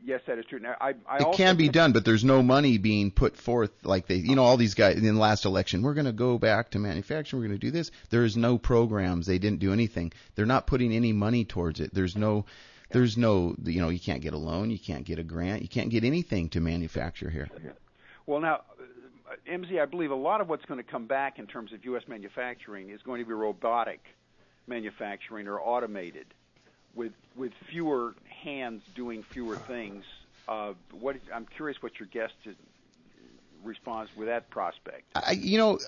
yes, 0.04 0.20
that 0.26 0.38
is 0.38 0.44
true. 0.46 0.58
Now, 0.58 0.76
I, 0.80 0.94
I 1.06 1.18
It 1.18 1.36
can 1.36 1.56
be 1.56 1.68
done, 1.68 1.92
but 1.92 2.04
there's 2.04 2.24
no 2.24 2.42
money 2.42 2.78
being 2.78 3.10
put 3.10 3.36
forth 3.36 3.70
like 3.84 4.06
they, 4.06 4.16
you 4.16 4.36
know, 4.36 4.44
all 4.44 4.56
these 4.56 4.74
guys 4.74 4.96
in 4.96 5.04
the 5.04 5.12
last 5.20 5.44
election. 5.44 5.82
We're 5.82 5.94
going 5.94 6.06
to 6.06 6.12
go 6.12 6.38
back 6.38 6.70
to 6.70 6.78
manufacturing. 6.78 7.42
We're 7.42 7.48
going 7.48 7.60
to 7.60 7.66
do 7.66 7.70
this. 7.70 7.90
There 8.10 8.24
is 8.24 8.36
no 8.36 8.58
programs. 8.58 9.26
They 9.26 9.38
didn't 9.38 9.60
do 9.60 9.72
anything. 9.72 10.12
They're 10.34 10.46
not 10.46 10.66
putting 10.66 10.92
any 10.92 11.12
money 11.12 11.44
towards 11.44 11.80
it. 11.80 11.94
There's 11.94 12.16
no, 12.16 12.44
there's 12.90 13.16
no, 13.16 13.54
you 13.64 13.80
know, 13.80 13.88
you 13.88 14.00
can't 14.00 14.22
get 14.22 14.34
a 14.34 14.38
loan. 14.38 14.70
You 14.70 14.78
can't 14.78 15.04
get 15.04 15.18
a 15.18 15.24
grant. 15.24 15.62
You 15.62 15.68
can't 15.68 15.90
get 15.90 16.04
anything 16.04 16.48
to 16.50 16.60
manufacture 16.60 17.30
here. 17.30 17.48
Well, 18.26 18.40
now, 18.40 18.62
uh, 19.30 19.34
MZ, 19.50 19.80
I 19.80 19.86
believe 19.86 20.10
a 20.10 20.16
lot 20.16 20.40
of 20.40 20.48
what's 20.48 20.64
going 20.64 20.82
to 20.82 20.88
come 20.88 21.06
back 21.06 21.38
in 21.38 21.46
terms 21.46 21.72
of 21.72 21.84
U.S. 21.84 22.02
manufacturing 22.06 22.90
is 22.90 23.00
going 23.02 23.20
to 23.20 23.26
be 23.26 23.32
robotic 23.32 24.00
manufacturing 24.66 25.48
or 25.48 25.60
automated, 25.60 26.26
with 26.94 27.12
with 27.34 27.52
fewer 27.70 28.14
hands 28.42 28.82
doing 28.94 29.24
fewer 29.32 29.56
things. 29.66 30.04
Uh, 30.48 30.72
what 30.92 31.16
I'm 31.34 31.46
curious 31.46 31.82
what 31.82 31.92
your 31.98 32.08
guest 32.08 32.34
responds 33.64 34.10
with 34.16 34.28
that 34.28 34.50
prospect. 34.50 35.04
I, 35.14 35.32
you 35.32 35.58
know, 35.58 35.78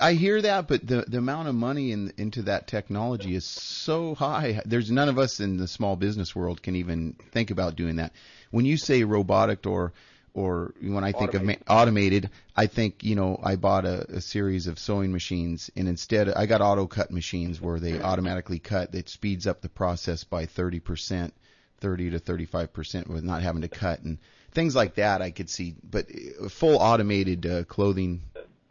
I 0.00 0.14
hear 0.14 0.40
that, 0.42 0.68
but 0.68 0.86
the 0.86 1.04
the 1.06 1.18
amount 1.18 1.48
of 1.48 1.54
money 1.54 1.92
in, 1.92 2.12
into 2.16 2.42
that 2.42 2.66
technology 2.66 3.34
is 3.34 3.46
so 3.46 4.14
high. 4.14 4.60
There's 4.64 4.90
none 4.90 5.08
of 5.08 5.18
us 5.18 5.40
in 5.40 5.56
the 5.56 5.68
small 5.68 5.96
business 5.96 6.34
world 6.34 6.62
can 6.62 6.76
even 6.76 7.14
think 7.32 7.50
about 7.50 7.76
doing 7.76 7.96
that. 7.96 8.12
When 8.50 8.64
you 8.64 8.76
say 8.76 9.04
robotic 9.04 9.66
or 9.66 9.92
or 10.32 10.74
when 10.80 11.02
I 11.02 11.12
think 11.12 11.34
of 11.34 11.42
ma- 11.42 11.54
automated, 11.68 12.30
I 12.56 12.66
think 12.66 13.02
you 13.02 13.14
know 13.14 13.38
I 13.42 13.56
bought 13.56 13.84
a, 13.84 14.16
a 14.16 14.20
series 14.20 14.66
of 14.66 14.78
sewing 14.78 15.12
machines, 15.12 15.70
and 15.76 15.88
instead 15.88 16.28
I 16.28 16.46
got 16.46 16.60
auto 16.60 16.86
cut 16.86 17.10
machines 17.10 17.60
where 17.60 17.80
they 17.80 18.00
automatically 18.00 18.58
cut. 18.58 18.92
That 18.92 19.08
speeds 19.08 19.46
up 19.46 19.60
the 19.60 19.68
process 19.68 20.24
by 20.24 20.46
thirty 20.46 20.80
percent, 20.80 21.34
thirty 21.80 22.10
to 22.10 22.18
thirty 22.18 22.46
five 22.46 22.72
percent, 22.72 23.08
with 23.08 23.24
not 23.24 23.42
having 23.42 23.62
to 23.62 23.68
cut 23.68 24.00
and 24.00 24.18
things 24.52 24.74
like 24.74 24.96
that. 24.96 25.22
I 25.22 25.30
could 25.30 25.50
see, 25.50 25.74
but 25.82 26.06
uh, 26.10 26.48
full 26.48 26.76
automated 26.76 27.46
uh, 27.46 27.64
clothing, 27.64 28.22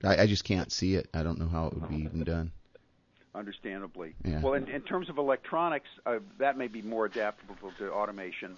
I, 0.04 0.24
I 0.24 0.28
just 0.28 0.43
can't 0.43 0.72
see 0.72 0.95
it. 0.95 1.10
I 1.13 1.24
don't 1.24 1.39
know 1.39 1.48
how 1.48 1.67
it 1.67 1.74
would 1.74 1.89
be 1.89 2.04
even 2.04 2.24
done. 2.24 2.52
Understandably. 3.36 4.15
Yeah. 4.26 4.41
Well, 4.41 4.54
in, 4.54 4.67
in 4.67 4.82
terms 4.82 5.10
of 5.10 5.17
electronics, 5.17 5.88
uh, 6.06 6.19
that 6.39 6.58
may 6.58 6.67
be 6.67 6.82
more 6.82 7.06
adaptable 7.06 7.56
to 7.78 7.91
automation. 7.91 8.58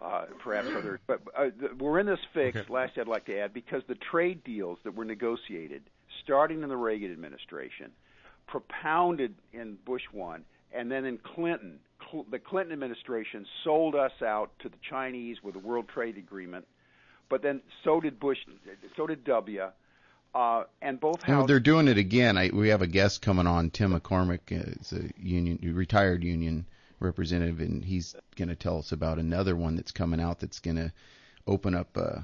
Uh, 0.00 0.26
perhaps 0.44 0.68
other, 0.68 1.00
but 1.08 1.20
uh, 1.36 1.50
th- 1.58 1.72
we're 1.80 1.98
in 1.98 2.06
this 2.06 2.20
fix. 2.32 2.56
Okay. 2.56 2.72
Last, 2.72 2.96
I'd 2.96 3.08
like 3.08 3.24
to 3.24 3.36
add 3.36 3.52
because 3.52 3.82
the 3.88 3.96
trade 3.96 4.44
deals 4.44 4.78
that 4.84 4.94
were 4.94 5.04
negotiated 5.04 5.82
starting 6.22 6.62
in 6.62 6.68
the 6.68 6.76
Reagan 6.76 7.10
administration, 7.10 7.90
propounded 8.46 9.34
in 9.52 9.76
Bush 9.84 10.04
one, 10.12 10.44
and 10.72 10.90
then 10.90 11.04
in 11.04 11.18
Clinton. 11.18 11.80
Cl- 12.10 12.26
the 12.30 12.38
Clinton 12.38 12.72
administration 12.72 13.44
sold 13.64 13.94
us 13.94 14.12
out 14.24 14.50
to 14.60 14.68
the 14.68 14.76
Chinese 14.88 15.42
with 15.42 15.54
the 15.54 15.60
World 15.60 15.86
Trade 15.92 16.16
Agreement, 16.16 16.66
but 17.28 17.42
then 17.42 17.60
so 17.84 18.00
did 18.00 18.18
Bush, 18.20 18.38
so 18.96 19.06
did 19.06 19.24
W. 19.24 19.68
Uh, 20.34 20.64
and 20.82 21.00
both 21.00 21.22
houses. 21.22 21.48
they're 21.48 21.60
doing 21.60 21.88
it 21.88 21.98
again. 21.98 22.36
I, 22.36 22.50
we 22.52 22.68
have 22.68 22.82
a 22.82 22.86
guest 22.86 23.22
coming 23.22 23.46
on, 23.46 23.70
Tim 23.70 23.98
McCormick, 23.98 24.52
uh, 24.52 24.72
is 24.80 24.92
a 24.92 25.10
union, 25.20 25.58
retired 25.74 26.22
union 26.22 26.66
representative, 27.00 27.60
and 27.60 27.84
he's 27.84 28.14
going 28.36 28.48
to 28.48 28.54
tell 28.54 28.78
us 28.78 28.92
about 28.92 29.18
another 29.18 29.56
one 29.56 29.76
that's 29.76 29.92
coming 29.92 30.20
out 30.20 30.40
that's 30.40 30.60
going 30.60 30.76
to 30.76 30.92
open 31.46 31.74
up, 31.74 31.96
uh, 31.96 32.20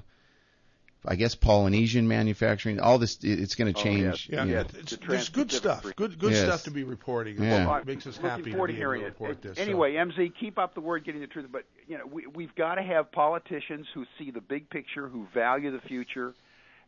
I 1.07 1.17
guess, 1.17 1.35
Polynesian 1.35 2.09
manufacturing. 2.09 2.81
All 2.81 2.99
this, 2.99 3.19
it's 3.23 3.55
going 3.55 3.73
to 3.73 3.79
Oh, 3.79 3.83
change. 3.83 4.29
Yeah, 4.33 4.45
you 4.45 4.55
know. 4.55 4.61
It's, 4.61 4.93
the 4.97 5.07
there's 5.07 5.29
good 5.29 5.53
stuff. 5.53 5.85
Good 5.97 6.19
good 6.19 6.33
Yes. 6.33 6.45
stuff 6.45 6.63
to 6.65 6.71
be 6.71 6.85
reporting. 6.85 7.43
Yeah. 7.43 7.79
It 7.79 7.87
makes 7.87 8.07
us 8.07 8.17
looking 8.17 8.31
happy 8.31 8.51
forward 8.53 8.69
to 8.69 8.73
to 8.73 8.77
be 8.79 8.83
able 8.83 8.93
hearing 8.93 9.01
to 9.03 9.07
it. 9.07 9.11
report 9.11 9.43
this. 9.43 9.57
so. 9.57 9.63
Anyway, 9.63 9.93
MZ, 9.95 10.33
keep 10.41 10.59
up 10.59 10.75
the 10.75 10.81
word 10.81 11.05
getting 11.05 11.21
the 11.21 11.27
truth. 11.27 11.47
But 11.53 11.65
you 11.87 11.99
know, 11.99 12.07
we, 12.07 12.27
we've 12.27 12.55
got 12.55 12.77
to 12.77 12.83
have 12.83 13.13
politicians 13.13 13.87
who 13.95 14.05
see 14.19 14.31
the 14.31 14.41
big 14.41 14.71
picture, 14.71 15.09
who 15.09 15.27
value 15.35 15.71
the 15.71 15.81
future, 15.87 16.35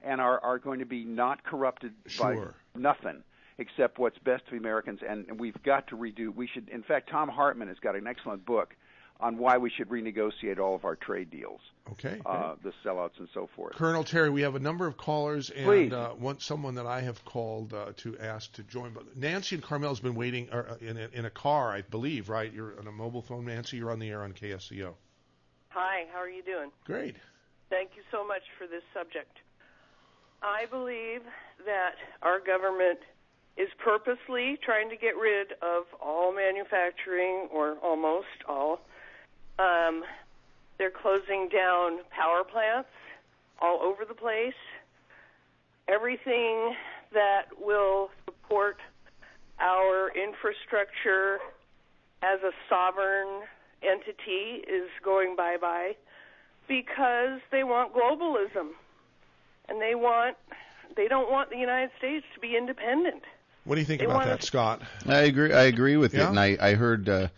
and 0.02 0.20
are 0.20 0.38
are 0.42 0.58
going 0.58 0.78
to 0.78 0.86
be 0.86 1.04
not 1.04 1.44
corrupted 1.44 1.92
Sure. 2.06 2.54
by 2.74 2.80
nothing 2.80 3.22
except 3.58 3.98
what's 3.98 4.18
best 4.18 4.44
for 4.48 4.56
Americans. 4.56 5.00
And, 5.06 5.26
and 5.28 5.40
we've 5.40 5.62
got 5.62 5.88
to 5.88 5.96
redo. 5.96 6.34
We 6.34 6.46
should. 6.46 6.68
In 6.68 6.82
fact, 6.82 7.10
Thom 7.10 7.28
Hartmann 7.28 7.68
has 7.68 7.78
got 7.80 7.96
an 7.96 8.06
excellent 8.06 8.44
book 8.46 8.74
on 9.20 9.38
why 9.38 9.56
we 9.56 9.70
should 9.70 9.88
renegotiate 9.88 10.58
all 10.58 10.74
of 10.74 10.84
our 10.84 10.96
trade 10.96 11.30
deals, 11.30 11.60
okay. 11.92 12.20
uh, 12.26 12.54
the 12.62 12.72
sellouts 12.84 13.18
and 13.18 13.28
so 13.32 13.48
forth. 13.56 13.74
Colonel 13.74 14.04
Terry, 14.04 14.28
we 14.28 14.42
have 14.42 14.54
a 14.54 14.60
number 14.60 14.86
of 14.86 14.96
callers 14.96 15.50
and 15.50 15.64
Please. 15.64 15.92
uh, 15.92 16.10
one 16.18 16.38
someone 16.38 16.74
that 16.74 16.86
I 16.86 17.00
have 17.00 17.24
called 17.24 17.72
uh, 17.72 17.92
to 17.98 18.18
ask 18.18 18.52
to 18.54 18.62
join. 18.62 18.92
But 18.92 19.16
Nancy 19.16 19.56
and 19.56 19.64
Carmel's 19.64 20.00
been 20.00 20.14
waiting 20.14 20.50
uh, 20.50 20.76
in 20.80 20.98
a, 20.98 21.08
in 21.12 21.24
a 21.24 21.30
car, 21.30 21.72
I 21.72 21.82
believe, 21.82 22.28
right? 22.28 22.52
You're 22.52 22.78
on 22.78 22.86
a 22.86 22.92
mobile 22.92 23.22
phone, 23.22 23.46
Nancy. 23.46 23.78
You're 23.78 23.90
on 23.90 23.98
the 23.98 24.10
air 24.10 24.22
on 24.22 24.32
KSCO. 24.32 24.92
Hi, 25.70 26.04
how 26.12 26.18
are 26.18 26.28
you 26.28 26.42
doing? 26.42 26.70
Great. 26.84 27.16
Thank 27.70 27.90
you 27.96 28.02
so 28.10 28.26
much 28.26 28.42
for 28.58 28.66
this 28.66 28.82
subject. 28.94 29.38
I 30.42 30.66
believe 30.70 31.22
that 31.64 31.96
our 32.22 32.38
government 32.38 33.00
is 33.56 33.68
purposely 33.82 34.58
trying 34.62 34.90
to 34.90 34.96
get 34.96 35.16
rid 35.16 35.52
of 35.62 35.84
all 36.00 36.34
manufacturing, 36.34 37.48
or 37.52 37.76
almost 37.82 38.44
all. 38.48 38.80
Um, 39.58 40.04
they're 40.78 40.90
closing 40.90 41.48
down 41.48 41.98
power 42.10 42.44
plants 42.44 42.88
all 43.60 43.80
over 43.82 44.04
the 44.04 44.14
place. 44.14 44.54
Everything 45.88 46.74
that 47.12 47.44
will 47.60 48.10
support 48.24 48.78
our 49.60 50.10
infrastructure 50.14 51.38
as 52.22 52.40
a 52.42 52.50
sovereign 52.68 53.42
entity 53.82 54.64
is 54.68 54.88
going 55.04 55.36
bye 55.36 55.56
bye 55.60 55.94
because 56.66 57.40
they 57.52 57.62
want 57.62 57.94
globalism 57.94 58.70
and 59.68 59.80
they 59.80 59.94
want 59.94 60.36
they 60.96 61.08
don't 61.08 61.30
want 61.30 61.50
the 61.50 61.56
United 61.56 61.90
States 61.98 62.24
to 62.34 62.40
be 62.40 62.56
independent. 62.56 63.22
What 63.64 63.76
do 63.76 63.80
you 63.80 63.86
think 63.86 64.00
They 64.00 64.06
about 64.06 64.16
wanna- 64.18 64.30
that, 64.30 64.42
Scott? 64.42 64.82
I 65.06 65.20
agree. 65.20 65.52
I 65.52 65.64
agree 65.64 65.96
with 65.96 66.14
Yeah? 66.14 66.24
it, 66.24 66.28
and 66.30 66.40
I 66.40 66.56
I 66.60 66.74
heard, 66.74 67.08
uh, 67.08 67.28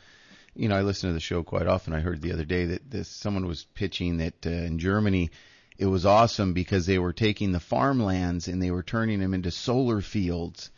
you 0.54 0.68
know, 0.68 0.76
I 0.76 0.82
listen 0.82 1.10
to 1.10 1.14
the 1.14 1.20
show 1.20 1.42
quite 1.42 1.66
often. 1.66 1.92
I 1.92 2.00
heard 2.00 2.20
the 2.20 2.32
other 2.32 2.44
day 2.44 2.66
that 2.66 2.90
this 2.90 3.08
someone 3.08 3.46
was 3.46 3.66
pitching 3.74 4.18
that 4.18 4.46
uh, 4.46 4.50
in 4.50 4.78
Germany 4.78 5.30
it 5.78 5.86
was 5.86 6.04
awesome 6.04 6.52
because 6.54 6.86
they 6.86 6.98
were 6.98 7.12
taking 7.12 7.52
the 7.52 7.60
farmlands 7.60 8.48
and 8.48 8.60
they 8.60 8.72
were 8.72 8.82
turning 8.82 9.20
them 9.20 9.32
into 9.32 9.50
solar 9.52 10.00
fields, 10.00 10.70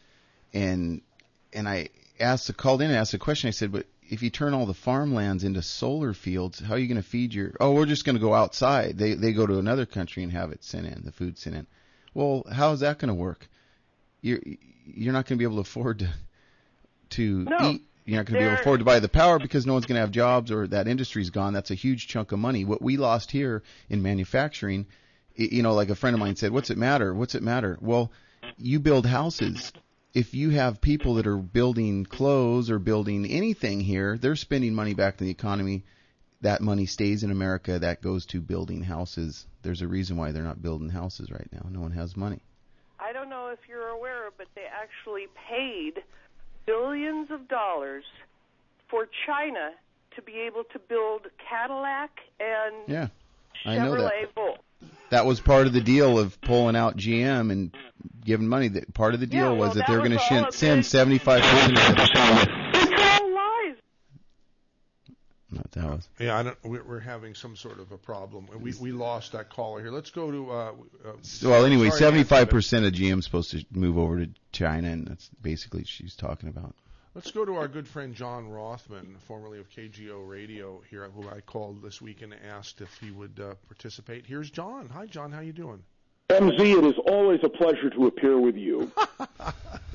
and 0.53 1.01
and 1.53 1.69
I 1.69 1.89
asked, 2.21 2.55
called 2.57 2.83
in 2.83 2.91
and 2.91 2.99
asked 2.99 3.15
a 3.15 3.19
question. 3.19 3.49
I 3.49 3.53
said, 3.53 3.73
but 3.73 3.87
if 4.09 4.23
you 4.23 4.29
turn 4.31 4.53
all 4.55 4.67
the 4.67 4.75
farmlands 4.75 5.43
into 5.43 5.63
solar 5.63 6.13
fields, 6.13 6.61
how 6.61 6.75
are 6.75 6.79
you 6.79 6.87
going 6.87 7.03
to 7.03 7.09
feed 7.09 7.33
your? 7.33 7.55
Oh, 7.61 7.73
we're 7.73 7.87
just 7.87 8.05
going 8.05 8.17
to 8.17 8.21
go 8.21 8.35
outside. 8.35 8.99
They 8.99 9.15
they 9.15 9.33
go 9.33 9.47
to 9.47 9.59
another 9.59 9.87
country 9.87 10.23
and 10.23 10.33
have 10.33 10.53
it 10.53 10.63
sent 10.63 10.87
in, 10.87 11.03
the 11.05 11.13
food 11.13 11.39
sent 11.39 11.57
in. 11.57 11.67
Well, 12.13 12.45
how 12.53 12.73
is 12.73 12.81
that 12.81 12.99
going 12.99 13.09
to 13.09 13.15
work? 13.15 13.49
You're 14.21 14.41
you're 14.85 15.13
not 15.13 15.27
going 15.27 15.39
to 15.39 15.43
be 15.43 15.45
able 15.45 15.57
to 15.57 15.69
afford 15.69 16.01
to 16.01 16.09
to 17.11 17.45
No, 17.45 17.71
eat. 17.71 17.83
You're 18.11 18.19
not 18.19 18.27
going 18.27 18.41
to 18.41 18.41
be 18.41 18.47
able 18.47 18.57
to 18.57 18.61
afford 18.63 18.81
to 18.81 18.85
buy 18.85 18.99
the 18.99 19.09
power 19.09 19.39
because 19.39 19.67
no 19.67 19.75
one's 19.75 19.87
going 19.87 19.95
to 19.95 20.01
have 20.01 20.11
jobs 20.11 20.51
or 20.51 20.67
that 20.67 20.89
industry's 20.89 21.31
gone. 21.31 21.53
That's 21.53 21.71
a 21.71 21.77
huge 21.77 22.09
chunk 22.09 22.33
of 22.33 22.41
money. 22.41 22.65
What 22.65 22.83
we 22.83 22.97
lost 22.97 23.31
here 23.31 23.63
in 23.89 24.03
manufacturing, 24.03 24.87
you 25.37 25.63
know, 25.63 25.75
like 25.75 25.91
a 25.91 25.95
friend 25.95 26.15
of 26.15 26.19
mine 26.19 26.35
said, 26.35 26.51
what's 26.51 26.71
it 26.71 26.77
matter? 26.77 27.15
What's 27.15 27.37
it 27.37 27.43
matter? 27.45 27.79
Well, 27.81 28.11
you 28.59 28.81
build 28.81 29.07
houses. 29.07 29.73
If 30.13 30.35
you 30.35 30.51
have 30.51 30.81
people 30.81 31.15
that 31.15 31.29
are 31.29 31.37
building 31.37 32.05
clothes 32.05 32.69
or 32.69 32.81
building 32.81 33.27
anything 33.27 33.79
here, 33.79 34.19
they're 34.19 34.35
spending 34.35 34.75
money 34.75 34.95
back 34.95 35.21
in 35.21 35.27
the 35.27 35.31
economy. 35.31 35.85
That 36.41 36.63
money 36.63 36.87
stays 36.87 37.23
in 37.23 37.31
America. 37.31 37.79
That 37.79 38.03
goes 38.03 38.27
to 38.27 38.41
building 38.41 38.83
houses. 38.83 39.47
There's 39.63 39.83
a 39.83 39.87
reason 39.87 40.17
why 40.17 40.33
they're 40.33 40.43
not 40.43 40.61
building 40.61 40.89
houses 40.89 41.31
right 41.31 41.49
now. 41.53 41.69
No 41.71 41.79
one 41.79 41.93
has 41.93 42.17
money. 42.17 42.41
I 42.99 43.13
don't 43.13 43.31
know 43.31 43.51
if 43.53 43.61
you're 43.69 43.91
aware, 43.91 44.31
but 44.37 44.49
they 44.57 44.65
actually 44.65 45.29
paid 45.49 46.03
billions 46.67 47.31
of 47.31 47.49
dollars 47.49 48.05
for 48.91 49.07
China 49.27 49.71
to 50.17 50.23
be 50.23 50.33
able 50.41 50.65
to 50.73 50.79
build 50.79 51.23
Cadillac 51.49 52.11
and 52.41 52.75
Yeah, 52.89 53.09
I 53.65 53.77
know 53.79 53.93
that. 53.93 54.01
Chevrolet 54.13 54.35
Volt. 54.35 54.59
that 55.11 55.27
was 55.27 55.41
part 55.41 55.67
of 55.67 55.73
the 55.73 55.81
deal 55.81 56.19
of 56.19 56.41
pulling 56.41 56.77
out 56.77 56.97
GM 56.97 57.51
and 57.53 57.75
giving 58.25 58.49
money. 58.49 58.69
That 58.69 58.93
part 58.95 59.15
of 59.15 59.21
the 59.21 59.27
deal 59.27 59.45
Yeah, 59.45 59.49
well, 59.51 59.57
was 59.59 59.75
that 59.75 59.87
that 59.87 59.89
they 59.89 59.97
were 59.97 60.01
going 60.01 60.19
to 60.19 60.47
a 60.49 60.53
send 60.53 60.77
big- 60.79 60.85
seventy 60.85 61.19
five 61.19 61.43
percent 61.43 61.79
of 61.79 62.49
it. 62.49 62.51
It's 65.53 65.77
all 65.77 65.83
lies. 65.83 65.83
Not 65.83 65.83
that 65.83 65.91
was. 65.97 66.09
Yeah, 66.19 66.39
I 66.39 66.43
don't, 66.43 66.59
we're, 66.65 66.83
we're 66.83 67.01
having 67.01 67.35
some 67.35 67.57
sort 67.57 67.81
of 67.81 67.93
a 67.93 67.99
problem. 67.99 68.49
We 68.61 68.73
we 68.81 68.93
lost 68.93 69.33
that 69.33 69.51
caller 69.51 69.81
here. 69.81 69.91
Let's 69.91 70.11
go 70.11 70.31
to. 70.31 70.51
Uh, 70.51 70.55
uh, 70.55 71.13
Well, 71.43 71.65
anyway, 71.65 71.91
seventy 71.91 72.25
five 72.25 72.51
percent 72.51 72.85
of 72.87 72.93
GM's 72.93 73.25
supposed 73.25 73.51
to 73.53 73.65
move 73.73 73.99
over 73.99 74.25
to 74.25 74.31
China, 74.53 74.89
and 74.89 75.07
that's 75.07 75.29
basically 75.43 75.81
what 75.81 75.89
she's 75.89 76.15
talking 76.17 76.49
about. 76.49 76.75
Let's 77.15 77.33
go 77.33 77.45
to 77.45 77.57
our 77.57 77.67
good 77.67 77.89
friend 77.89 78.15
John 78.15 78.49
Rothman, 78.49 79.17
formerly 79.27 79.59
of 79.59 79.69
KGO 79.71 80.29
Radio 80.29 80.81
here, 80.91 81.09
who 81.09 81.29
I 81.29 81.41
called 81.41 81.83
this 81.83 82.01
week 82.01 82.23
and 82.23 82.33
asked 82.49 82.81
if 82.81 82.97
he 83.01 83.11
would 83.11 83.41
uh, 83.41 83.55
participate. 83.67 84.27
Here's 84.27 84.49
John. 84.49 84.89
Hi, 84.95 85.07
John. 85.07 85.33
How 85.33 85.41
you 85.41 85.53
doing? 85.53 85.83
MZ, 86.29 86.61
it 86.79 86.85
is 86.85 86.95
always 87.07 87.41
a 87.43 87.49
pleasure 87.49 87.91
to 87.91 88.07
appear 88.07 88.39
with 88.39 88.55
you. 88.55 88.93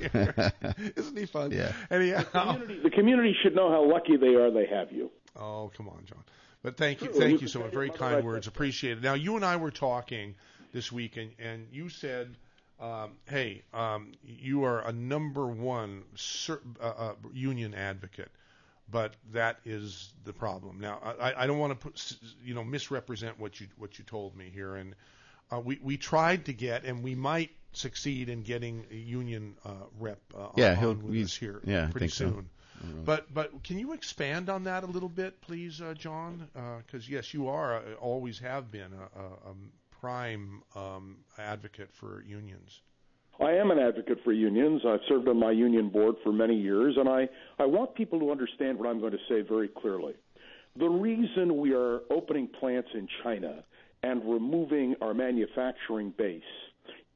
Isn't 0.96 1.16
he 1.16 1.24
fun? 1.26 1.52
Yeah. 1.52 1.72
Anyhow. 1.90 2.22
Community- 2.24 2.80
the 2.82 2.90
community 2.90 3.34
should 3.42 3.54
know 3.54 3.70
how 3.70 3.90
lucky 3.90 4.16
they 4.18 4.34
are 4.34 4.50
they 4.50 4.66
have 4.66 4.92
you. 4.92 5.10
Oh, 5.38 5.70
come 5.76 5.88
on, 5.88 6.04
John. 6.06 6.22
But 6.62 6.76
thank 6.76 7.00
you, 7.02 7.08
thank 7.08 7.32
you 7.34 7.38
you 7.42 7.48
so 7.48 7.60
much. 7.60 7.72
Very 7.72 7.90
kind 7.90 8.24
words. 8.24 8.46
Appreciate 8.46 8.98
it. 8.98 9.02
Now, 9.02 9.14
you 9.14 9.36
and 9.36 9.44
I 9.44 9.56
were 9.56 9.70
talking 9.70 10.34
this 10.72 10.90
week, 10.90 11.16
and, 11.16 11.30
and 11.38 11.66
you 11.70 11.88
said, 11.88 12.34
um, 12.80 13.12
hey, 13.26 13.62
um, 13.72 14.12
you 14.24 14.64
are 14.64 14.80
a 14.86 14.92
number 14.92 15.46
one 15.46 16.02
cer- 16.16 16.60
uh, 16.80 16.84
uh, 16.98 17.12
union 17.32 17.72
advocate, 17.74 18.30
but 18.90 19.14
that 19.32 19.58
is 19.64 20.12
the 20.24 20.32
problem. 20.32 20.80
Now, 20.80 20.98
I, 21.20 21.44
I 21.44 21.46
don't 21.46 21.58
want 21.58 21.72
to 21.72 21.76
put, 21.88 22.16
you 22.44 22.54
know, 22.54 22.64
misrepresent 22.64 23.38
what 23.38 23.60
you 23.60 23.68
what 23.78 23.98
you 23.98 24.04
told 24.04 24.36
me 24.36 24.50
here, 24.52 24.74
and 24.74 24.94
uh, 25.52 25.60
we 25.60 25.78
we 25.82 25.96
tried 25.96 26.46
to 26.46 26.52
get, 26.52 26.84
and 26.84 27.02
we 27.02 27.14
might 27.14 27.50
succeed 27.72 28.28
in 28.28 28.42
getting 28.42 28.84
a 28.90 28.94
union 28.96 29.54
uh, 29.64 29.70
rep 30.00 30.18
uh, 30.36 30.48
Yeah, 30.56 30.70
on 30.72 30.76
he'll- 30.78 30.94
with 30.94 31.14
he's- 31.14 31.26
us 31.28 31.36
here 31.36 31.60
yeah, 31.64 31.84
I 31.84 31.90
pretty 31.92 32.08
think 32.08 32.12
so. 32.12 32.44
Soon. 32.80 33.04
But 33.04 33.32
but 33.32 33.62
can 33.62 33.78
you 33.78 33.92
expand 33.92 34.48
on 34.48 34.64
that 34.64 34.84
a 34.84 34.86
little 34.86 35.08
bit, 35.08 35.40
please, 35.40 35.80
uh, 35.80 35.94
John? 35.94 36.48
Because 36.78 37.08
yes, 37.08 37.32
you 37.34 37.48
are 37.48 37.76
uh, 37.76 37.94
always 38.00 38.38
have 38.38 38.70
been 38.70 38.92
a, 38.92 39.20
a, 39.20 39.24
a 39.50 39.54
prime 40.00 40.62
um, 40.74 41.16
advocate 41.38 41.90
for 41.92 42.22
unions. 42.22 42.80
I 43.40 43.52
am 43.52 43.70
an 43.70 43.78
advocate 43.78 44.18
for 44.24 44.32
unions. 44.32 44.82
I've 44.86 45.00
served 45.08 45.28
on 45.28 45.38
my 45.38 45.50
union 45.50 45.90
board 45.90 46.16
for 46.22 46.32
many 46.32 46.56
years, 46.56 46.96
and 46.96 47.08
I, 47.08 47.28
I 47.58 47.66
want 47.66 47.94
people 47.94 48.18
to 48.20 48.30
understand 48.30 48.78
what 48.78 48.88
I'm 48.88 48.98
going 48.98 49.12
to 49.12 49.18
say 49.28 49.42
very 49.42 49.68
clearly. 49.68 50.14
The 50.78 50.88
reason 50.88 51.58
we 51.58 51.74
are 51.74 52.00
opening 52.10 52.48
plants 52.48 52.88
in 52.94 53.08
China 53.22 53.62
and 54.02 54.22
removing 54.24 54.94
our 55.02 55.12
manufacturing 55.12 56.14
base, 56.16 56.42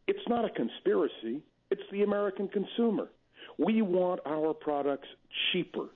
it's 0.06 0.28
not 0.28 0.44
a 0.44 0.50
conspiracy, 0.50 1.42
it's 1.70 1.82
the 1.90 2.02
American 2.02 2.48
consumer. 2.48 3.10
We 3.58 3.82
want 3.82 4.20
our 4.26 4.54
products 4.54 5.08
cheaper, 5.52 5.86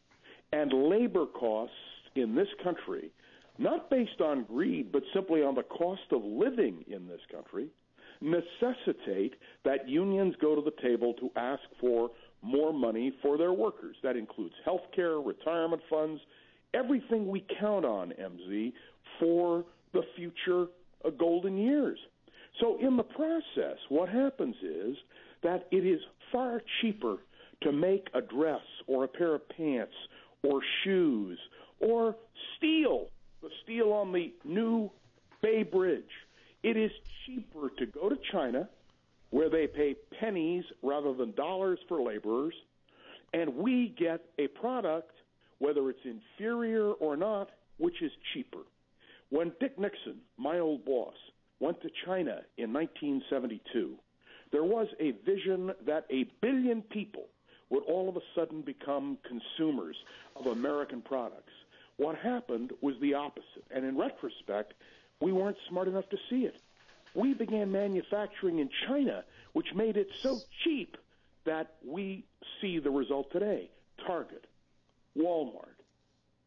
and 0.53 0.73
labor 0.89 1.27
costs 1.27 1.75
in 2.15 2.35
this 2.35 2.49
country, 2.63 3.11
not 3.59 3.91
based 3.91 4.21
on 4.21 4.45
greed, 4.45 4.93
but 4.93 5.03
simply 5.13 5.43
on 5.43 5.55
the 5.55 5.63
cost 5.63 6.03
of 6.13 6.23
living 6.25 6.85
in 6.89 7.07
this 7.07 7.21
country, 7.31 7.69
necessitate 8.21 9.35
that 9.65 9.89
unions 9.89 10.35
go 10.41 10.55
to 10.55 10.63
the 10.63 10.83
table 10.83 11.15
to 11.15 11.31
ask 11.37 11.63
for 11.81 12.11
more 12.43 12.73
money 12.73 13.13
for 13.23 13.39
their 13.39 13.53
workers. 13.53 13.97
That 14.03 14.17
includes 14.17 14.55
health 14.65 14.83
care, 14.95 15.19
retirement 15.19 15.83
funds, 15.89 16.21
everything 16.75 17.27
we 17.29 17.45
count 17.61 17.85
on, 17.85 18.13
MZ, 18.21 18.73
for 19.19 19.65
the 19.93 20.03
future 20.17 20.67
uh, 21.05 21.11
golden 21.11 21.57
years. 21.57 21.99
So, 22.61 22.79
in 22.81 22.97
the 22.97 23.03
process, 23.03 23.79
what 23.89 24.09
happens 24.09 24.55
is 24.63 24.97
that 25.43 25.67
it 25.71 25.85
is 25.87 26.01
far 26.31 26.63
cheaper 26.81 27.17
to 27.65 27.73
make 27.73 28.09
a 28.15 28.21
dress 28.21 28.63
or 28.87 29.05
a 29.05 29.09
pair 29.09 29.35
of 29.35 29.49
pants 29.49 29.95
or 30.43 30.61
shoes 30.85 31.39
or 31.81 32.15
steel, 32.57 33.09
the 33.43 33.49
steel 33.63 33.93
on 33.93 34.13
the 34.13 34.33
new 34.45 34.91
Bay 35.43 35.63
Bridge. 35.63 36.05
It 36.63 36.77
is 36.77 36.91
cheaper 37.27 37.71
to 37.79 37.87
go 37.87 38.09
to 38.09 38.17
China, 38.33 38.69
where 39.31 39.51
they 39.51 39.67
pay 39.67 39.97
pennies 40.21 40.65
rather 40.83 41.13
than 41.13 41.33
dollars 41.33 41.79
for 41.89 42.01
laborers, 42.01 42.55
and 43.33 43.57
we 43.57 43.95
get 43.99 44.21
a 44.39 44.47
product, 44.47 45.11
whether 45.59 45.91
it's 45.91 46.01
inferior 46.05 46.93
or 46.93 47.17
not, 47.17 47.51
which 47.79 48.01
is 48.01 48.13
cheaper. 48.33 48.61
When 49.31 49.53
Dick 49.59 49.79
Nixon, 49.79 50.21
my 50.39 50.59
old 50.59 50.85
boss, 50.85 51.15
went 51.61 51.81
to 51.83 51.91
China 52.07 52.43
in 52.57 52.73
1972, 52.73 53.97
there 54.53 54.65
was 54.65 54.87
a 55.01 55.13
vision 55.27 55.73
that 55.87 56.07
a 56.11 56.25
billion 56.41 56.83
people 56.83 57.25
would 57.71 57.83
all 57.85 58.09
of 58.09 58.17
a 58.17 58.21
sudden 58.35 58.63
become 58.63 59.19
consumers 59.27 59.97
of 60.37 60.47
American 60.47 61.01
products. 61.03 61.53
What 61.97 62.17
happened 62.17 62.73
was 62.81 62.95
the 63.01 63.15
opposite. 63.15 63.65
And 63.71 63.85
in 63.85 63.97
retrospect, 63.97 64.75
we 65.21 65.33
weren't 65.33 65.57
smart 65.69 65.89
enough 65.89 66.09
to 66.11 66.17
see 66.29 66.45
it. 66.45 66.57
We 67.15 67.33
began 67.35 67.71
manufacturing 67.71 68.59
in 68.59 68.69
China, 68.89 69.25
which 69.53 69.69
made 69.75 69.97
it 69.97 70.09
so 70.21 70.39
cheap 70.65 70.97
that 71.45 71.75
we 71.87 72.25
see 72.61 72.79
the 72.81 72.91
result 72.91 73.31
today. 73.33 73.71
Target, 74.07 74.47
Walmart, 75.17 75.79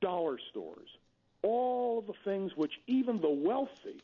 dollar 0.02 0.38
stores, 0.52 0.90
all 1.44 2.00
of 2.00 2.08
the 2.08 2.14
things 2.26 2.52
which 2.56 2.74
even 2.88 3.22
the 3.22 3.30
wealthy 3.30 4.02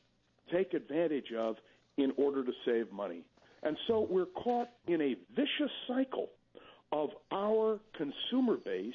take 0.52 0.74
advantage 0.74 1.34
of 1.38 1.58
in 1.98 2.14
order 2.18 2.44
to 2.44 2.52
save 2.66 2.92
money. 2.92 3.24
And 3.64 3.78
so 3.88 4.08
we're 4.10 4.26
caught 4.26 4.70
in 4.88 5.02
a 5.02 5.16
vicious 5.36 5.72
cycle 5.88 6.30
of 6.94 7.10
our 7.32 7.80
consumer 7.98 8.56
base 8.64 8.94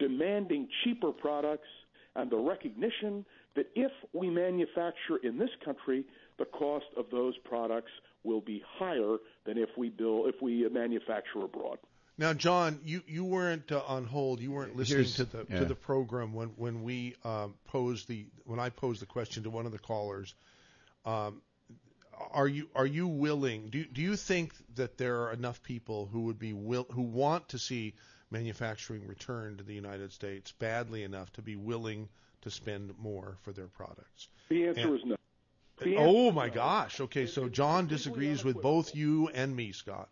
demanding 0.00 0.66
cheaper 0.82 1.12
products 1.12 1.68
and 2.16 2.30
the 2.30 2.36
recognition 2.36 3.24
that 3.54 3.66
if 3.74 3.92
we 4.12 4.28
manufacture 4.30 5.18
in 5.22 5.38
this 5.38 5.50
country, 5.64 6.04
the 6.38 6.46
cost 6.46 6.86
of 6.96 7.04
those 7.12 7.34
products 7.44 7.90
will 8.24 8.40
be 8.40 8.62
higher 8.78 9.16
than 9.44 9.58
if 9.58 9.68
we 9.76 9.88
build 9.90 10.28
if 10.28 10.40
we 10.42 10.66
manufacture 10.68 11.44
abroad. 11.44 11.78
Now, 12.18 12.32
John, 12.32 12.80
you, 12.82 13.02
you 13.06 13.24
weren't 13.24 13.70
uh, 13.70 13.82
on 13.86 14.06
hold. 14.06 14.40
You 14.40 14.50
weren't 14.50 14.74
listening 14.74 15.04
Here's- 15.04 15.16
to 15.16 15.24
the 15.24 15.46
yeah. 15.50 15.58
to 15.60 15.64
the 15.66 15.74
program 15.74 16.32
when 16.32 16.48
when 16.56 16.82
we 16.82 17.14
um, 17.24 17.54
posed 17.66 18.08
the 18.08 18.26
when 18.44 18.58
I 18.58 18.70
posed 18.70 19.02
the 19.02 19.06
question 19.06 19.42
to 19.44 19.50
one 19.50 19.66
of 19.66 19.72
the 19.72 19.78
callers. 19.78 20.34
Um, 21.04 21.42
are 22.32 22.48
you 22.48 22.68
are 22.74 22.86
you 22.86 23.06
willing? 23.08 23.68
Do 23.68 23.84
do 23.84 24.00
you 24.02 24.16
think 24.16 24.52
that 24.76 24.98
there 24.98 25.22
are 25.22 25.32
enough 25.32 25.62
people 25.62 26.08
who 26.12 26.22
would 26.22 26.38
be 26.38 26.52
will 26.52 26.86
who 26.92 27.02
want 27.02 27.48
to 27.50 27.58
see 27.58 27.94
manufacturing 28.30 29.06
return 29.06 29.56
to 29.56 29.64
the 29.64 29.74
United 29.74 30.12
States 30.12 30.52
badly 30.52 31.02
enough 31.04 31.32
to 31.34 31.42
be 31.42 31.56
willing 31.56 32.08
to 32.42 32.50
spend 32.50 32.92
more 32.98 33.36
for 33.42 33.52
their 33.52 33.68
products? 33.68 34.28
The 34.48 34.66
answer 34.66 34.80
And- 34.88 34.98
is 34.98 35.04
no. 35.04 35.16
The 35.78 35.96
Oh 35.98 36.30
my 36.32 36.46
no. 36.48 36.54
gosh. 36.54 37.00
Okay, 37.00 37.26
so 37.26 37.48
John 37.50 37.86
disagrees 37.86 38.42
with 38.42 38.62
both 38.62 38.94
you 38.94 39.28
and 39.28 39.54
me, 39.54 39.72
Scott. 39.72 40.08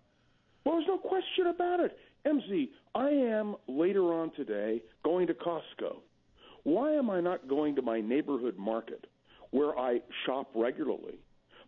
Well, 0.64 0.76
there's 0.76 0.86
no 0.88 0.98
question 0.98 1.46
about 1.46 1.80
it. 1.80 1.98
MZ, 2.26 2.70
I 2.94 3.08
am 3.10 3.56
later 3.66 4.12
on 4.12 4.30
today 4.32 4.82
going 5.02 5.26
to 5.28 5.34
Costco. 5.34 6.02
Why 6.64 6.92
am 6.92 7.08
I 7.08 7.20
not 7.20 7.48
going 7.48 7.76
to 7.76 7.82
my 7.82 8.00
neighborhood 8.02 8.56
market 8.58 9.06
where 9.50 9.78
I 9.78 10.00
shop 10.26 10.50
regularly? 10.54 11.18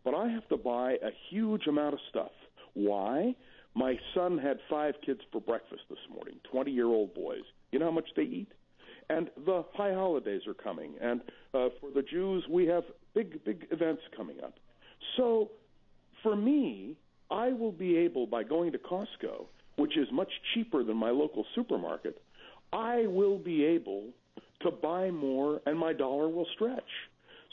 But 0.07 0.15
I 0.15 0.29
have 0.29 0.47
to 0.51 0.57
buy 0.57 0.93
a 0.93 1.11
huge 1.31 1.67
amount 1.67 1.95
of 1.95 2.01
stuff. 2.09 2.31
Why? 2.75 3.35
My 3.75 3.99
son 4.15 4.39
had 4.39 4.59
five 4.71 4.95
kids 5.05 5.21
for 5.33 5.41
breakfast 5.41 5.83
this 5.91 5.99
morning, 6.15 6.37
20 6.53 6.71
year 6.71 6.87
old 6.87 7.13
boys. 7.13 7.43
You 7.73 7.81
know 7.81 7.87
how 7.87 7.91
much 7.91 8.09
they 8.15 8.23
eat? 8.23 8.53
And 9.11 9.31
the 9.45 9.65
high 9.75 9.93
holidays 9.93 10.43
are 10.47 10.55
coming. 10.55 10.95
And 11.03 11.23
uh, 11.53 11.71
for 11.81 11.91
the 11.93 12.03
Jews, 12.03 12.45
we 12.49 12.67
have 12.67 12.85
big, 13.15 13.45
big 13.45 13.67
events 13.73 14.03
coming 14.17 14.37
up. 14.45 14.55
So 15.17 15.51
for 16.23 16.37
me, 16.37 16.95
I 17.29 17.49
will 17.49 17.73
be 17.73 17.97
able, 17.97 18.29
by 18.29 18.45
going 18.45 18.71
to 18.73 18.79
Costco, 18.79 19.47
which 19.75 19.99
is 19.99 20.07
much 20.13 20.31
cheaper 20.55 20.85
than 20.85 20.97
my 20.97 21.11
local 21.11 21.45
supermarket, 21.57 22.23
I 22.73 23.09
will 23.09 23.39
be 23.39 23.65
able 23.65 24.05
to 24.63 24.71
buy 24.71 25.11
more 25.11 25.61
and 25.67 25.77
my 25.77 25.93
dollar 25.93 26.29
will 26.29 26.47
stretch. 26.55 26.85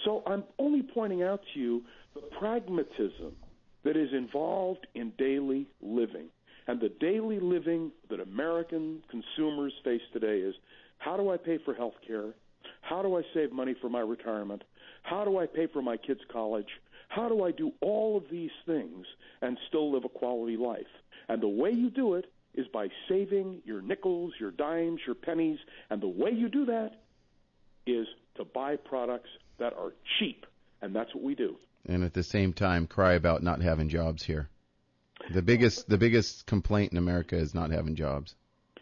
So 0.06 0.22
I'm 0.26 0.44
only 0.60 0.82
pointing 0.82 1.24
out 1.24 1.42
to 1.54 1.60
you 1.60 1.84
the 2.14 2.22
pragmatism 2.40 3.36
that 3.84 3.98
is 3.98 4.14
involved 4.14 4.88
in 4.94 5.12
daily 5.18 5.68
living. 5.82 6.28
And 6.68 6.80
the 6.80 6.90
daily 6.90 7.40
living 7.40 7.92
that 8.10 8.20
American 8.20 9.04
consumers 9.10 9.74
face 9.84 10.02
today 10.14 10.40
is 10.40 10.56
how 11.00 11.18
do 11.18 11.30
I 11.30 11.38
pay 11.38 11.58
for 11.58 11.74
health 11.74 11.96
care? 12.06 12.34
How 12.82 13.02
do 13.02 13.18
I 13.18 13.24
save 13.34 13.52
money 13.52 13.76
for 13.82 13.90
my 13.90 14.00
retirement? 14.00 14.64
How 15.04 15.26
do 15.26 15.38
I 15.38 15.46
pay 15.46 15.68
for 15.68 15.82
my 15.82 15.98
kids' 15.98 16.22
college? 16.32 16.70
How 17.10 17.28
do 17.28 17.44
I 17.44 17.52
do 17.52 17.72
all 17.82 18.18
of 18.18 18.24
these 18.32 18.52
things 18.66 19.06
and 19.42 19.58
still 19.68 19.92
live 19.92 20.06
a 20.06 20.10
quality 20.10 20.58
life? 20.58 20.88
And 21.28 21.42
the 21.42 21.48
way 21.48 21.72
you 21.72 21.90
do 21.90 22.16
it 22.16 22.32
is 22.54 22.68
by 22.68 22.88
saving 23.10 23.62
your 23.66 23.82
nickels, 23.82 24.34
your 24.40 24.52
dimes, 24.52 25.02
your 25.06 25.16
pennies. 25.16 25.60
And 25.90 26.02
the 26.02 26.08
way 26.08 26.32
you 26.32 26.50
do 26.50 26.66
that 26.66 27.02
is 27.86 28.08
to 28.36 28.46
buy 28.46 28.78
products 28.78 29.30
that 29.60 29.74
are 29.74 29.94
cheap. 30.20 30.46
And 30.82 30.96
that's 30.96 31.14
what 31.14 31.24
we 31.24 31.36
do. 31.36 31.58
And 31.88 32.04
at 32.04 32.14
the 32.14 32.24
same 32.24 32.54
time 32.54 32.88
cry 32.88 33.14
about 33.14 33.44
not 33.44 33.62
having 33.62 33.90
jobs 33.90 34.24
here. 34.24 34.50
The 35.34 35.42
biggest 35.42 35.88
the 35.88 35.98
biggest 35.98 36.46
complaint 36.46 36.92
in 36.92 36.98
America 36.98 37.36
is 37.38 37.54
not 37.54 37.72
having 37.72 37.96
jobs. 37.96 38.36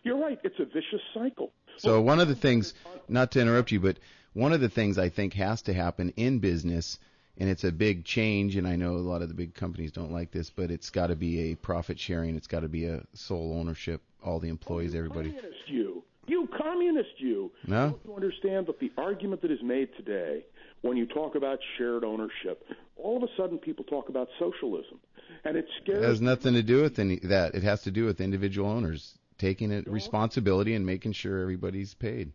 You're 0.03 0.17
right. 0.17 0.39
It's 0.43 0.59
a 0.59 0.65
vicious 0.65 1.01
cycle. 1.13 1.51
So 1.77 2.01
one 2.01 2.19
of 2.19 2.27
the 2.27 2.35
things, 2.35 2.73
not 3.07 3.31
to 3.31 3.41
interrupt 3.41 3.71
you, 3.71 3.79
but 3.79 3.97
one 4.33 4.53
of 4.53 4.61
the 4.61 4.69
things 4.69 4.97
I 4.97 5.09
think 5.09 5.33
has 5.33 5.61
to 5.63 5.73
happen 5.73 6.13
in 6.15 6.39
business, 6.39 6.99
and 7.37 7.49
it's 7.49 7.63
a 7.63 7.71
big 7.71 8.05
change, 8.05 8.55
and 8.55 8.67
I 8.67 8.75
know 8.75 8.95
a 8.95 8.97
lot 8.97 9.21
of 9.21 9.27
the 9.27 9.33
big 9.33 9.53
companies 9.53 9.91
don't 9.91 10.11
like 10.11 10.31
this, 10.31 10.49
but 10.49 10.71
it's 10.71 10.89
got 10.89 11.07
to 11.07 11.15
be 11.15 11.51
a 11.51 11.55
profit 11.55 11.99
sharing. 11.99 12.35
It's 12.35 12.47
got 12.47 12.61
to 12.61 12.69
be 12.69 12.85
a 12.85 13.03
sole 13.13 13.57
ownership. 13.59 14.01
All 14.23 14.39
the 14.39 14.49
employees, 14.49 14.93
everybody. 14.93 15.31
Communist 15.31 15.67
you. 15.67 16.03
You 16.27 16.47
communist 16.55 17.19
you. 17.19 17.51
No? 17.65 17.89
Don't 17.89 18.05
you 18.05 18.15
understand 18.15 18.67
that 18.67 18.79
the 18.79 18.91
argument 18.97 19.41
that 19.41 19.51
is 19.51 19.63
made 19.63 19.89
today 19.97 20.45
when 20.81 20.97
you 20.97 21.05
talk 21.05 21.35
about 21.35 21.59
shared 21.77 22.03
ownership, 22.03 22.65
all 22.95 23.17
of 23.17 23.23
a 23.23 23.27
sudden 23.37 23.57
people 23.57 23.85
talk 23.85 24.09
about 24.09 24.27
socialism. 24.39 24.99
And 25.43 25.57
it 25.57 25.65
scares. 25.81 26.03
It 26.03 26.07
has 26.07 26.21
nothing 26.21 26.53
to 26.53 26.63
do 26.63 26.81
with 26.81 26.99
any 26.99 27.19
that. 27.23 27.55
It 27.55 27.63
has 27.63 27.81
to 27.83 27.91
do 27.91 28.05
with 28.05 28.21
individual 28.21 28.69
owners 28.69 29.17
taking 29.37 29.71
a 29.71 29.81
responsibility 29.87 30.75
and 30.75 30.85
making 30.85 31.13
sure 31.13 31.39
everybody's 31.41 31.93
paid. 31.95 32.31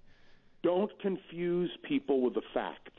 don't 0.62 0.90
confuse 1.00 1.70
people 1.88 2.20
with 2.20 2.34
the 2.34 2.42
facts. 2.52 2.90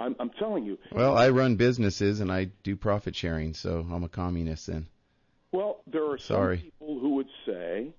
I'm, 0.00 0.16
I'm 0.18 0.30
telling 0.30 0.64
you. 0.64 0.78
Well, 0.90 1.16
I 1.16 1.28
run 1.28 1.56
businesses 1.56 2.20
and 2.20 2.32
I 2.32 2.46
do 2.64 2.74
profit 2.74 3.14
sharing, 3.14 3.54
so 3.54 3.86
I'm 3.92 4.02
a 4.02 4.08
communist 4.08 4.66
then. 4.66 4.88
Well, 5.52 5.82
there 5.86 6.04
are 6.10 6.18
Sorry. 6.18 6.56
some 6.56 6.64
people 6.64 7.00
who 7.00 7.14
would 7.16 7.28
say 7.46 7.92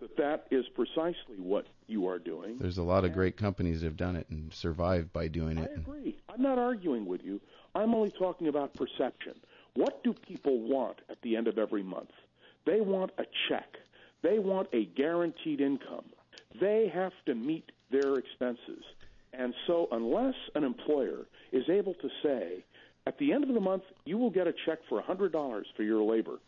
that 0.00 0.16
that 0.16 0.46
is 0.50 0.66
precisely 0.74 1.38
what 1.38 1.66
you 1.86 2.06
are 2.06 2.18
doing. 2.18 2.58
There's 2.58 2.78
a 2.78 2.82
lot 2.82 3.04
of 3.04 3.12
great 3.12 3.36
companies 3.36 3.80
that 3.80 3.86
have 3.86 3.96
done 3.96 4.16
it 4.16 4.26
and 4.30 4.52
survived 4.52 5.12
by 5.12 5.28
doing 5.28 5.58
it. 5.58 5.70
I 5.70 5.80
agree. 5.80 6.16
I'm 6.28 6.42
not 6.42 6.58
arguing 6.58 7.06
with 7.06 7.24
you. 7.24 7.40
I'm 7.74 7.94
only 7.94 8.10
talking 8.10 8.48
about 8.48 8.74
perception. 8.74 9.34
What 9.74 10.02
do 10.02 10.12
people 10.12 10.58
want 10.60 11.00
at 11.10 11.20
the 11.22 11.36
end 11.36 11.48
of 11.48 11.58
every 11.58 11.82
month? 11.82 12.10
They 12.64 12.80
want 12.80 13.12
a 13.18 13.24
check. 13.48 13.76
They 14.22 14.38
want 14.38 14.68
a 14.72 14.86
guaranteed 14.86 15.60
income. 15.60 16.06
They 16.60 16.90
have 16.92 17.12
to 17.26 17.34
meet 17.34 17.70
their 17.90 18.14
expenses. 18.14 18.82
And 19.32 19.54
so, 19.66 19.88
unless 19.92 20.34
an 20.54 20.64
employer 20.64 21.26
is 21.52 21.68
able 21.68 21.94
to 21.94 22.08
say, 22.22 22.64
at 23.06 23.18
the 23.18 23.32
end 23.32 23.44
of 23.44 23.54
the 23.54 23.60
month, 23.60 23.84
you 24.04 24.18
will 24.18 24.30
get 24.30 24.46
a 24.46 24.54
check 24.64 24.78
for 24.88 25.00
$100 25.00 25.64
for 25.76 25.82
your 25.82 26.02
labor, 26.02 26.38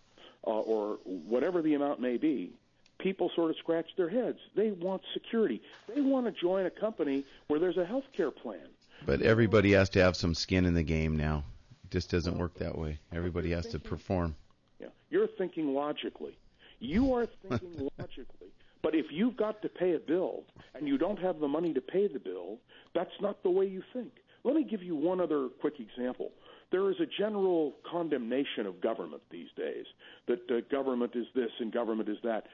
uh, 0.46 0.50
or 0.50 0.98
whatever 1.04 1.62
the 1.62 1.74
amount 1.74 2.00
may 2.00 2.16
be, 2.16 2.52
people 2.98 3.30
sort 3.34 3.50
of 3.50 3.56
scratch 3.56 3.86
their 3.96 4.08
heads. 4.08 4.38
They 4.56 4.70
want 4.70 5.02
security. 5.14 5.62
They 5.94 6.00
want 6.00 6.26
to 6.26 6.32
join 6.32 6.66
a 6.66 6.70
company 6.70 7.24
where 7.48 7.60
there's 7.60 7.76
a 7.76 7.84
health 7.84 8.04
care 8.16 8.30
plan. 8.30 8.66
But 9.06 9.22
everybody 9.22 9.72
has 9.72 9.88
to 9.90 10.00
have 10.00 10.16
some 10.16 10.34
skin 10.34 10.64
in 10.64 10.74
the 10.74 10.82
game 10.82 11.16
now. 11.16 11.44
It 11.84 11.90
just 11.90 12.10
doesn't 12.10 12.36
work 12.36 12.54
that 12.58 12.76
way. 12.76 12.98
Everybody 13.12 13.50
has 13.52 13.66
to 13.68 13.78
perform. 13.78 14.34
Yeah. 14.80 14.88
You're 15.10 15.28
thinking 15.28 15.74
logically. 15.74 16.36
You 16.80 17.14
are 17.14 17.26
thinking 17.26 17.88
logically. 17.98 18.48
But 18.82 18.94
if 18.94 19.06
you've 19.10 19.36
got 19.36 19.62
to 19.62 19.68
pay 19.68 19.94
a 19.94 19.98
bill 19.98 20.44
and 20.74 20.86
you 20.86 20.98
don't 20.98 21.18
have 21.18 21.40
the 21.40 21.48
money 21.48 21.72
to 21.74 21.80
pay 21.80 22.08
the 22.08 22.18
bill, 22.18 22.58
that's 22.94 23.10
not 23.20 23.42
the 23.42 23.50
way 23.50 23.66
you 23.66 23.82
think. 23.92 24.12
Let 24.44 24.54
me 24.54 24.64
give 24.64 24.82
you 24.82 24.94
one 24.94 25.20
other 25.20 25.48
quick 25.60 25.74
example. 25.80 26.30
There 26.70 26.90
is 26.90 26.96
a 27.00 27.06
general 27.06 27.74
condemnation 27.90 28.66
of 28.66 28.80
government 28.80 29.22
these 29.30 29.48
days 29.56 29.86
that 30.26 30.40
uh, 30.50 30.60
government 30.70 31.12
is 31.14 31.26
this 31.34 31.50
and 31.60 31.72
government 31.72 32.08
is 32.08 32.18
that. 32.24 32.46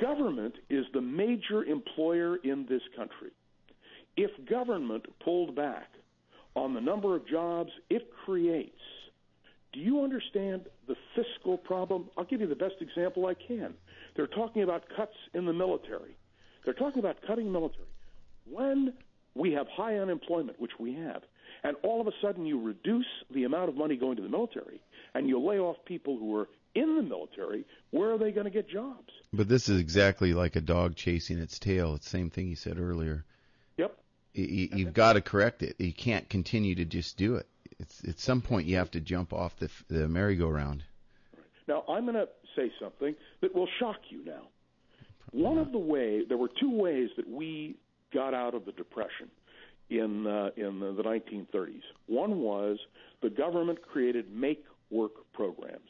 Government 0.00 0.54
is 0.70 0.84
the 0.92 1.00
major 1.00 1.64
employer 1.64 2.36
in 2.36 2.66
this 2.68 2.82
country. 2.96 3.30
If 4.16 4.30
government 4.48 5.06
pulled 5.24 5.54
back 5.56 5.88
on 6.54 6.74
the 6.74 6.80
number 6.80 7.16
of 7.16 7.26
jobs 7.26 7.70
it 7.90 8.08
creates, 8.24 8.80
Do 9.72 9.80
you 9.80 10.02
understand 10.04 10.66
the 10.86 10.96
fiscal 11.16 11.56
problem? 11.56 12.10
I'll 12.16 12.24
give 12.24 12.40
you 12.40 12.46
the 12.46 12.54
best 12.54 12.74
example 12.80 13.26
I 13.26 13.34
can. 13.34 13.74
They're 14.14 14.26
talking 14.26 14.62
about 14.62 14.84
cuts 14.94 15.16
in 15.34 15.46
the 15.46 15.52
military. 15.52 16.16
They're 16.64 16.74
talking 16.74 17.00
about 17.00 17.16
cutting 17.26 17.50
military. 17.50 17.88
When 18.48 18.92
we 19.34 19.52
have 19.52 19.66
high 19.68 19.96
unemployment, 19.96 20.60
which 20.60 20.72
we 20.78 20.94
have, 20.94 21.22
and 21.64 21.76
all 21.82 22.00
of 22.00 22.06
a 22.06 22.12
sudden 22.20 22.44
you 22.44 22.60
reduce 22.60 23.06
the 23.32 23.44
amount 23.44 23.68
of 23.70 23.76
money 23.76 23.96
going 23.96 24.16
to 24.16 24.22
the 24.22 24.28
military 24.28 24.80
and 25.14 25.28
you 25.28 25.40
lay 25.40 25.58
off 25.58 25.76
people 25.86 26.18
who 26.18 26.36
are 26.36 26.48
in 26.74 26.96
the 26.96 27.02
military, 27.02 27.64
where 27.90 28.12
are 28.12 28.18
they 28.18 28.32
going 28.32 28.44
to 28.44 28.50
get 28.50 28.68
jobs? 28.68 29.12
But 29.32 29.48
this 29.48 29.68
is 29.68 29.78
exactly 29.80 30.32
like 30.34 30.56
a 30.56 30.60
dog 30.60 30.96
chasing 30.96 31.38
its 31.38 31.58
tail. 31.58 31.94
It's 31.94 32.04
the 32.06 32.10
same 32.18 32.30
thing 32.30 32.48
you 32.48 32.56
said 32.56 32.78
earlier. 32.78 33.24
Yep. 33.76 33.96
You, 34.34 34.44
you- 34.44 34.68
you've 34.76 34.94
got 34.94 35.14
to 35.14 35.20
correct 35.20 35.62
it. 35.62 35.76
You 35.78 35.92
can't 35.92 36.28
continue 36.28 36.74
to 36.76 36.84
just 36.84 37.16
do 37.16 37.36
it. 37.36 37.46
It's 37.78 38.02
at 38.08 38.18
some 38.20 38.40
point 38.42 38.66
you 38.66 38.76
have 38.76 38.90
to 38.92 39.00
jump 39.00 39.32
off 39.32 39.56
the 39.58 39.68
the 39.88 40.06
merry-go-round. 40.08 40.84
Now, 41.66 41.84
I'm 41.88 42.04
going 42.04 42.14
to 42.16 42.28
say 42.54 42.70
something 42.80 43.14
that 43.40 43.54
will 43.54 43.68
shock 43.80 43.96
you 44.10 44.24
now. 44.24 44.42
One 45.32 45.58
of 45.58 45.72
the 45.72 45.78
way 45.78 46.24
there 46.28 46.36
were 46.36 46.50
two 46.60 46.70
ways 46.70 47.08
that 47.16 47.28
we 47.28 47.76
got 48.12 48.34
out 48.34 48.54
of 48.54 48.64
the 48.66 48.72
depression 48.72 49.30
in 49.90 50.26
uh, 50.26 50.50
in 50.56 50.78
the, 50.80 50.92
the 50.92 51.02
1930s. 51.02 51.80
One 52.06 52.38
was 52.40 52.78
the 53.22 53.30
government 53.30 53.80
created 53.82 54.30
make 54.34 54.64
work 54.90 55.12
programs, 55.32 55.88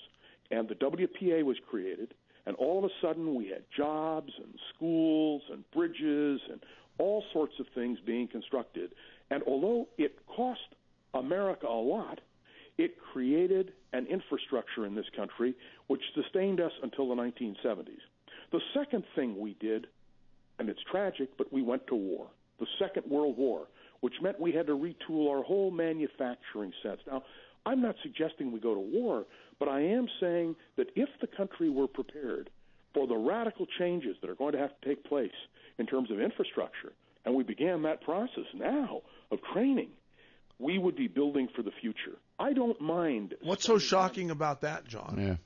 and 0.52 0.68
the 0.68 0.74
WPA 0.74 1.42
was 1.42 1.56
created, 1.68 2.14
and 2.46 2.54
all 2.56 2.78
of 2.78 2.84
a 2.84 2.94
sudden 3.00 3.34
we 3.34 3.48
had 3.48 3.64
jobs 3.76 4.32
and 4.36 4.54
schools 4.74 5.42
and 5.50 5.64
bridges 5.72 6.40
and 6.50 6.60
all 6.98 7.24
sorts 7.32 7.54
of 7.58 7.66
things 7.74 7.98
being 8.04 8.28
constructed. 8.28 8.92
And 9.30 9.42
although 9.46 9.88
it 9.96 10.18
cost 10.26 10.60
America 11.14 11.66
a 11.66 11.70
lot, 11.70 12.20
it 12.78 12.96
created 13.12 13.72
an 13.92 14.06
infrastructure 14.06 14.86
in 14.86 14.94
this 14.94 15.06
country 15.16 15.54
which 15.86 16.02
sustained 16.14 16.60
us 16.60 16.72
until 16.82 17.08
the 17.08 17.14
1970s. 17.14 18.02
The 18.50 18.60
second 18.74 19.04
thing 19.14 19.40
we 19.40 19.56
did, 19.58 19.86
and 20.58 20.68
it's 20.68 20.80
tragic, 20.90 21.30
but 21.38 21.52
we 21.52 21.62
went 21.62 21.86
to 21.86 21.94
war, 21.94 22.26
the 22.60 22.66
Second 22.78 23.10
World 23.10 23.38
War, 23.38 23.66
which 24.00 24.14
meant 24.20 24.38
we 24.38 24.52
had 24.52 24.66
to 24.66 24.76
retool 24.76 25.30
our 25.30 25.42
whole 25.42 25.70
manufacturing 25.70 26.72
sense. 26.82 27.00
Now, 27.06 27.22
I'm 27.64 27.80
not 27.80 27.94
suggesting 28.02 28.52
we 28.52 28.60
go 28.60 28.74
to 28.74 28.80
war, 28.80 29.24
but 29.58 29.68
I 29.68 29.80
am 29.80 30.08
saying 30.20 30.56
that 30.76 30.88
if 30.96 31.08
the 31.20 31.26
country 31.26 31.70
were 31.70 31.86
prepared 31.86 32.50
for 32.94 33.06
the 33.06 33.16
radical 33.16 33.66
changes 33.78 34.16
that 34.20 34.30
are 34.30 34.34
going 34.34 34.52
to 34.52 34.58
have 34.58 34.70
to 34.80 34.88
take 34.88 35.04
place 35.04 35.30
in 35.78 35.86
terms 35.86 36.10
of 36.10 36.20
infrastructure, 36.20 36.92
and 37.24 37.34
we 37.34 37.44
began 37.44 37.82
that 37.82 38.02
process 38.02 38.44
now 38.54 39.02
of 39.30 39.38
training, 39.52 39.90
we 40.58 40.78
would 40.78 40.96
be 40.96 41.08
building 41.08 41.48
for 41.54 41.62
the 41.62 41.70
future. 41.80 42.18
I 42.38 42.52
don't 42.52 42.80
mind. 42.80 43.34
What's 43.42 43.64
so 43.64 43.78
shocking 43.78 44.30
about 44.30 44.62
that, 44.62 44.86
John? 44.86 45.16
Yeah. 45.18 45.36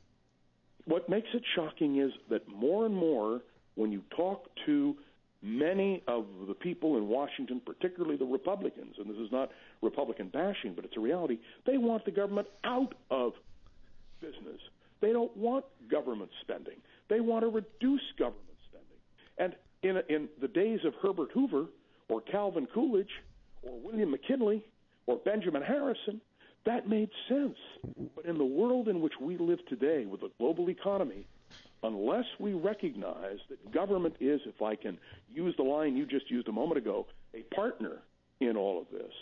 What 0.86 1.08
makes 1.08 1.28
it 1.34 1.42
shocking 1.54 2.00
is 2.00 2.12
that 2.30 2.48
more 2.48 2.86
and 2.86 2.94
more, 2.94 3.40
when 3.74 3.92
you 3.92 4.02
talk 4.16 4.48
to 4.66 4.96
many 5.42 6.02
of 6.08 6.26
the 6.48 6.54
people 6.54 6.96
in 6.96 7.08
Washington, 7.08 7.60
particularly 7.64 8.16
the 8.16 8.24
Republicans, 8.24 8.94
and 8.98 9.08
this 9.08 9.18
is 9.18 9.30
not 9.30 9.50
Republican 9.82 10.28
bashing, 10.28 10.74
but 10.74 10.84
it's 10.84 10.96
a 10.96 11.00
reality, 11.00 11.38
they 11.66 11.78
want 11.78 12.04
the 12.04 12.10
government 12.10 12.48
out 12.64 12.94
of 13.10 13.32
business. 14.20 14.60
They 15.00 15.12
don't 15.12 15.36
want 15.36 15.64
government 15.90 16.30
spending. 16.40 16.76
They 17.08 17.20
want 17.20 17.42
to 17.42 17.48
reduce 17.48 18.02
government 18.18 18.42
spending. 18.68 18.98
And 19.38 19.54
in, 19.82 20.14
in 20.14 20.28
the 20.40 20.48
days 20.48 20.80
of 20.84 20.94
Herbert 21.02 21.30
Hoover 21.32 21.66
or 22.08 22.20
Calvin 22.22 22.66
Coolidge 22.72 23.10
or 23.62 23.78
William 23.80 24.10
McKinley 24.10 24.64
or 25.06 25.18
Benjamin 25.18 25.62
Harrison, 25.62 26.20
that 26.64 26.88
made 26.88 27.10
sense. 27.28 27.56
But 28.14 28.24
in 28.24 28.38
the 28.38 28.44
world 28.44 28.88
in 28.88 29.00
which 29.00 29.14
we 29.20 29.36
live 29.36 29.64
today 29.68 30.06
with 30.06 30.22
a 30.22 30.30
global 30.38 30.68
economy, 30.70 31.26
unless 31.82 32.24
we 32.38 32.52
recognize 32.52 33.38
that 33.48 33.72
government 33.72 34.16
is, 34.20 34.40
if 34.46 34.62
I 34.62 34.76
can 34.76 34.98
use 35.32 35.54
the 35.56 35.62
line 35.62 35.96
you 35.96 36.06
just 36.06 36.30
used 36.30 36.48
a 36.48 36.52
moment 36.52 36.78
ago, 36.78 37.06
a 37.34 37.42
partner 37.54 37.98
in 38.40 38.56
all 38.56 38.80
of 38.80 38.86
this, 38.90 39.12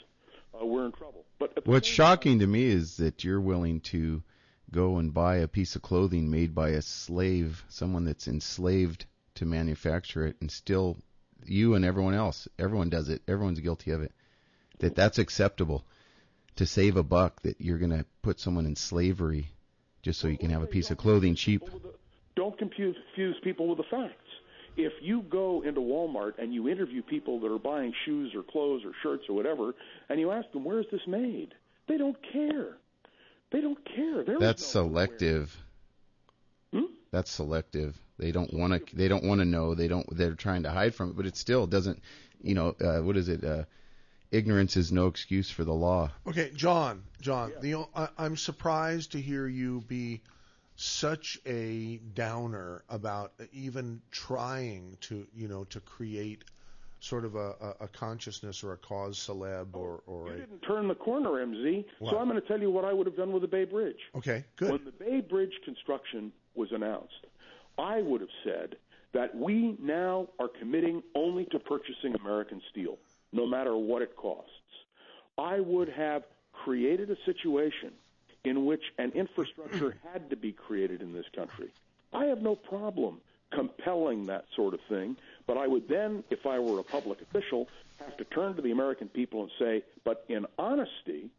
uh, 0.60 0.64
we're 0.64 0.86
in 0.86 0.92
trouble. 0.92 1.24
But 1.38 1.66
What's 1.66 1.88
shocking 1.88 2.38
to 2.38 2.46
me 2.46 2.64
is 2.64 2.96
that 2.98 3.24
you're 3.24 3.40
willing 3.40 3.80
to 3.80 4.22
go 4.70 4.98
and 4.98 5.12
buy 5.12 5.36
a 5.36 5.48
piece 5.48 5.76
of 5.76 5.82
clothing 5.82 6.30
made 6.30 6.54
by 6.54 6.70
a 6.70 6.82
slave, 6.82 7.64
someone 7.68 8.04
that's 8.04 8.28
enslaved 8.28 9.06
to 9.36 9.44
manufacture 9.44 10.26
it, 10.26 10.36
and 10.40 10.50
still 10.50 10.96
you 11.46 11.74
and 11.74 11.84
everyone 11.84 12.14
else, 12.14 12.48
everyone 12.58 12.88
does 12.88 13.08
it, 13.08 13.22
everyone's 13.28 13.60
guilty 13.60 13.90
of 13.90 14.02
it. 14.02 14.12
That 14.78 14.94
that's 14.94 15.18
acceptable 15.18 15.84
to 16.56 16.66
save 16.66 16.96
a 16.96 17.02
buck. 17.02 17.42
That 17.42 17.60
you're 17.60 17.78
going 17.78 17.90
to 17.96 18.04
put 18.22 18.40
someone 18.40 18.66
in 18.66 18.76
slavery 18.76 19.48
just 20.02 20.20
so 20.20 20.28
you 20.28 20.38
can 20.38 20.50
have 20.50 20.62
a 20.62 20.66
piece 20.66 20.90
of 20.90 20.98
clothing 20.98 21.34
cheap. 21.34 21.62
Don't 22.36 22.56
confuse, 22.58 22.96
confuse 23.14 23.36
people 23.42 23.68
with 23.68 23.78
the 23.78 23.84
facts. 23.90 24.14
If 24.76 24.92
you 25.00 25.22
go 25.22 25.62
into 25.62 25.80
Walmart 25.80 26.32
and 26.38 26.52
you 26.52 26.68
interview 26.68 27.02
people 27.02 27.38
that 27.40 27.52
are 27.52 27.58
buying 27.58 27.92
shoes 28.04 28.32
or 28.34 28.42
clothes 28.42 28.82
or 28.84 28.90
shirts 29.02 29.24
or 29.28 29.36
whatever, 29.36 29.72
and 30.08 30.18
you 30.18 30.32
ask 30.32 30.50
them, 30.52 30.64
where 30.64 30.80
is 30.80 30.86
this 30.90 31.06
made? 31.06 31.54
They 31.86 31.96
don't 31.96 32.16
care. 32.32 32.76
They 33.52 33.60
don't 33.60 33.78
care. 33.84 34.24
There 34.24 34.34
is 34.34 34.40
That's 34.40 34.74
no 34.74 34.88
selective. 34.88 35.56
Hmm? 36.72 36.86
That's 37.12 37.30
selective. 37.30 37.96
They 38.18 38.32
don't 38.32 38.52
want 38.52 38.72
to. 38.72 38.96
They 38.96 39.06
don't 39.06 39.24
want 39.24 39.40
to 39.40 39.44
know. 39.44 39.74
They 39.74 39.86
don't. 39.86 40.06
They're 40.16 40.34
trying 40.34 40.64
to 40.64 40.70
hide 40.70 40.94
from 40.94 41.10
it, 41.10 41.16
but 41.16 41.26
it 41.26 41.36
still 41.36 41.66
doesn't. 41.66 42.00
You 42.42 42.54
know, 42.54 42.74
uh, 42.80 43.00
what 43.02 43.16
is 43.16 43.28
it? 43.28 43.44
Uh, 43.44 43.64
ignorance 44.30 44.76
is 44.76 44.90
no 44.90 45.06
excuse 45.06 45.50
for 45.50 45.64
the 45.64 45.72
law. 45.72 46.10
Okay, 46.26 46.50
John, 46.54 47.04
John, 47.20 47.52
the 47.60 47.76
o- 47.76 47.90
I, 47.94 48.08
I'm 48.18 48.36
surprised 48.36 49.12
to 49.12 49.20
hear 49.20 49.46
you 49.46 49.84
be 49.86 50.20
such 50.76 51.38
a 51.46 51.98
downer 52.14 52.82
about 52.88 53.32
even 53.52 54.00
trying 54.10 54.96
to, 55.02 55.26
you 55.34 55.48
know, 55.48 55.64
to 55.64 55.80
create 55.80 56.44
sort 57.00 57.24
of 57.24 57.34
a, 57.34 57.54
a, 57.80 57.88
consciousness 57.88 58.64
or 58.64 58.72
a 58.72 58.78
cause 58.78 59.18
celeb 59.18 59.74
or 59.74 60.02
or 60.06 60.28
You 60.28 60.34
a 60.34 60.38
didn't 60.38 60.60
turn 60.60 60.88
the 60.88 60.94
corner, 60.94 61.30
MZ. 61.30 61.84
Wow. 62.00 62.10
So 62.10 62.18
I'm 62.18 62.28
going 62.28 62.40
to 62.40 62.48
tell 62.48 62.60
you 62.60 62.70
what 62.70 62.84
I 62.84 62.92
would 62.92 63.06
have 63.06 63.16
done 63.16 63.30
with 63.30 63.42
the 63.42 63.48
Bay 63.48 63.64
Bridge. 63.64 63.98
okay, 64.16 64.44
good. 64.56 64.70
When 64.70 64.84
the 64.84 64.92
Bay 64.92 65.20
Bridge 65.20 65.52
construction 65.64 66.32
was 66.54 66.72
announced, 66.72 67.26
I 67.78 68.00
would 68.00 68.20
have 68.22 68.30
said 68.42 68.76
that 69.12 69.34
we 69.36 69.76
now 69.80 70.28
are 70.40 70.48
committing 70.48 71.02
only 71.14 71.44
to 71.46 71.58
purchasing 71.58 72.14
American 72.20 72.60
steel, 72.70 72.98
no 73.32 73.46
matter 73.46 73.76
what 73.76 74.02
it 74.02 74.16
costs. 74.16 74.50
I 75.38 75.60
would 75.60 75.88
have 75.90 76.22
created 76.52 77.10
a 77.10 77.16
situation 77.26 77.92
in 78.44 78.64
which 78.64 78.82
an 78.98 79.12
infrastructure 79.12 79.96
had 80.12 80.30
to 80.30 80.36
be 80.36 80.52
created 80.52 81.00
in 81.02 81.12
this 81.12 81.26
country. 81.34 81.68
I 82.12 82.26
have 82.26 82.42
no 82.42 82.54
problem 82.54 83.20
compelling 83.52 84.26
that 84.26 84.44
sort 84.54 84.74
of 84.74 84.80
thing, 84.88 85.16
but 85.46 85.56
I 85.56 85.66
would 85.66 85.88
then, 85.88 86.24
if 86.30 86.46
I 86.46 86.58
were 86.58 86.80
a 86.80 86.84
public 86.84 87.20
official, 87.22 87.68
have 87.98 88.16
to 88.16 88.24
turn 88.24 88.54
to 88.56 88.62
the 88.62 88.72
American 88.72 89.08
people 89.08 89.42
and 89.42 89.50
say, 89.58 89.82
but 90.04 90.24
in 90.28 90.46
honesty, 90.58 91.30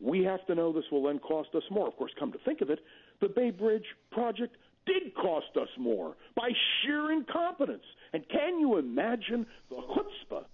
we 0.00 0.22
have 0.24 0.46
to 0.46 0.54
know 0.54 0.72
this 0.72 0.84
will 0.92 1.02
then 1.04 1.18
cost 1.18 1.54
us 1.54 1.64
more. 1.70 1.88
Of 1.88 1.96
course, 1.96 2.12
come 2.18 2.32
to 2.32 2.38
think 2.38 2.60
of 2.60 2.70
it, 2.70 2.80
the 3.20 3.28
Bay 3.28 3.50
Bridge 3.50 3.86
project 4.12 4.56
did 4.86 5.14
cost 5.14 5.56
us 5.60 5.68
more 5.76 6.16
by 6.34 6.50
sheer 6.82 7.12
incompetence. 7.12 7.84
And 8.12 8.26
can 8.28 8.60
you 8.60 8.78
imagine 8.78 9.46
the 9.68 9.76
chutzpah 9.76 10.44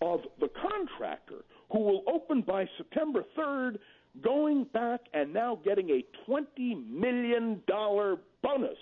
of 0.00 0.20
the 0.40 0.48
contractor 0.48 1.44
who 1.70 1.80
will 1.80 2.02
open 2.06 2.42
by 2.42 2.68
September 2.76 3.24
3rd, 3.36 3.78
going 4.20 4.64
back 4.64 5.00
and 5.14 5.32
now 5.32 5.58
getting 5.64 5.90
a 5.90 6.04
$20 6.28 6.90
million 6.90 7.62
bonus 7.66 8.78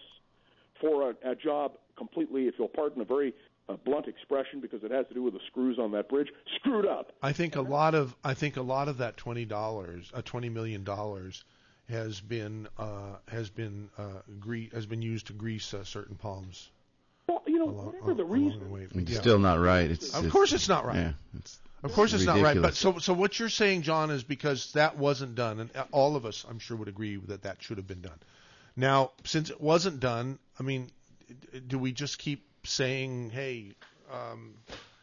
for 0.81 1.11
a, 1.11 1.31
a 1.31 1.35
job 1.35 1.73
completely, 1.97 2.49
if 2.49 2.55
you'll 2.59 2.69
pardon 2.69 3.01
a 3.03 3.05
very 3.05 3.35
uh, 3.69 3.77
blunt 3.85 4.09
expression, 4.09 4.61
because 4.61 4.83
it 4.83 4.91
has 4.91 5.07
to 5.09 5.15
do 5.15 5.23
with 5.23 5.35
the 5.35 5.41
screws 5.47 5.79
on 5.79 5.93
that 5.93 6.09
bridge, 6.09 6.29
screwed 6.57 6.87
up. 6.87 7.13
I 7.23 7.33
think 7.33 7.57
a 7.57 7.61
lot 7.61 7.95
of 7.95 8.17
I 8.25 8.35
think 8.35 8.57
a 8.57 8.63
lot 8.63 8.89
of 8.89 8.99
that 8.99 9.17
twenty 9.17 9.45
dollars, 9.45 10.11
uh, 10.15 10.23
twenty 10.25 10.49
million 10.49 10.83
dollars, 10.83 11.45
has 11.89 12.21
been 12.21 12.67
uh, 12.79 13.17
has 13.29 13.51
been 13.51 13.91
uh, 13.97 14.23
gre- 14.41 14.73
has 14.73 14.87
been 14.87 15.03
used 15.03 15.29
to 15.29 15.33
grease 15.35 15.73
uh, 15.73 15.85
certain 15.85 16.17
palms. 16.17 16.71
Well, 17.31 17.43
you 17.47 17.59
know, 17.59 17.71
along- 17.71 17.87
whatever 17.87 18.15
the 18.15 18.25
reason. 18.25 18.71
the. 18.93 19.01
It's 19.03 19.11
Yeah. 19.13 19.21
still 19.21 19.39
not 19.39 19.61
right. 19.61 19.91
It's, 19.91 20.11
Of 20.11 20.17
it's- 20.25 20.33
course 20.33 20.53
it's 20.53 20.69
not 20.69 20.85
right. 20.85 20.97
Yeah, 20.97 21.13
it's, 21.39 21.59
Of 21.83 21.93
course 21.93 22.13
it's 22.13 22.25
not 22.25 22.41
right. 22.41 22.61
But 22.61 22.75
so 22.75 22.99
so 22.99 23.13
what 23.15 23.39
you're 23.39 23.49
saying, 23.49 23.83
John, 23.83 24.11
is 24.11 24.23
because 24.25 24.73
that 24.73 24.97
wasn't 24.99 25.35
done, 25.35 25.61
and 25.61 25.71
all 25.93 26.17
of 26.17 26.27
us, 26.27 26.45
I'm 26.49 26.59
sure, 26.59 26.77
would 26.77 26.89
agree 26.89 27.17
that 27.17 27.43
that 27.43 27.63
should 27.63 27.77
have 27.79 27.87
been 27.87 28.03
done. 28.03 28.19
Now, 28.77 29.13
since 29.25 29.51
it 29.51 29.61
wasn't 29.61 30.01
done, 30.01 30.39
I 30.59 30.63
mean, 30.63 30.91
do 31.69 31.79
we 31.79 31.93
just 31.93 32.19
keep 32.19 32.45
saying, 32.65 33.31
hey? 33.31 33.73
Um, 34.13 34.55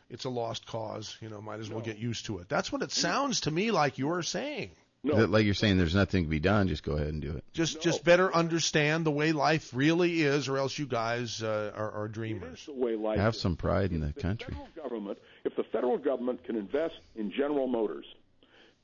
it's 0.09 0.25
a 0.25 0.29
lost 0.29 0.65
cause, 0.67 1.17
you 1.21 1.29
know. 1.29 1.41
Might 1.41 1.59
as 1.61 1.69
well 1.69 1.81
get 1.81 1.97
used 1.97 2.25
to 2.25 2.39
it. 2.39 2.49
That's 2.49 2.71
what 2.71 2.81
it 2.81 2.91
sounds 2.91 3.41
to 3.41 3.51
me 3.51 3.71
like 3.71 3.97
you're 3.97 4.21
saying. 4.23 4.71
No, 5.03 5.15
like 5.25 5.45
you're 5.45 5.53
saying, 5.53 5.77
there's 5.77 5.95
nothing 5.95 6.23
to 6.23 6.29
be 6.29 6.39
done. 6.39 6.67
Just 6.67 6.83
go 6.83 6.93
ahead 6.93 7.07
and 7.07 7.21
do 7.21 7.31
it. 7.31 7.43
Just 7.53 7.81
just 7.81 8.03
better 8.03 8.33
understand 8.35 9.05
the 9.05 9.11
way 9.11 9.31
life 9.31 9.71
really 9.73 10.21
is, 10.21 10.49
or 10.49 10.57
else 10.57 10.77
you 10.77 10.85
guys 10.85 11.41
uh, 11.43 11.71
are, 11.75 11.91
are 11.91 12.07
dreamers. 12.07 12.65
the 12.65 12.73
way 12.73 12.95
life 12.95 13.17
Have 13.17 13.35
is. 13.35 13.39
some 13.41 13.55
pride 13.55 13.91
in 13.91 14.01
the 14.01 14.07
the 14.07 14.21
country. 14.21 14.53
federal 14.53 14.67
government, 14.83 15.17
if 15.45 15.55
the 15.55 15.63
federal 15.71 15.97
government 15.97 16.43
can 16.45 16.55
invest 16.57 16.95
in 17.15 17.31
General 17.31 17.67
Motors 17.67 18.05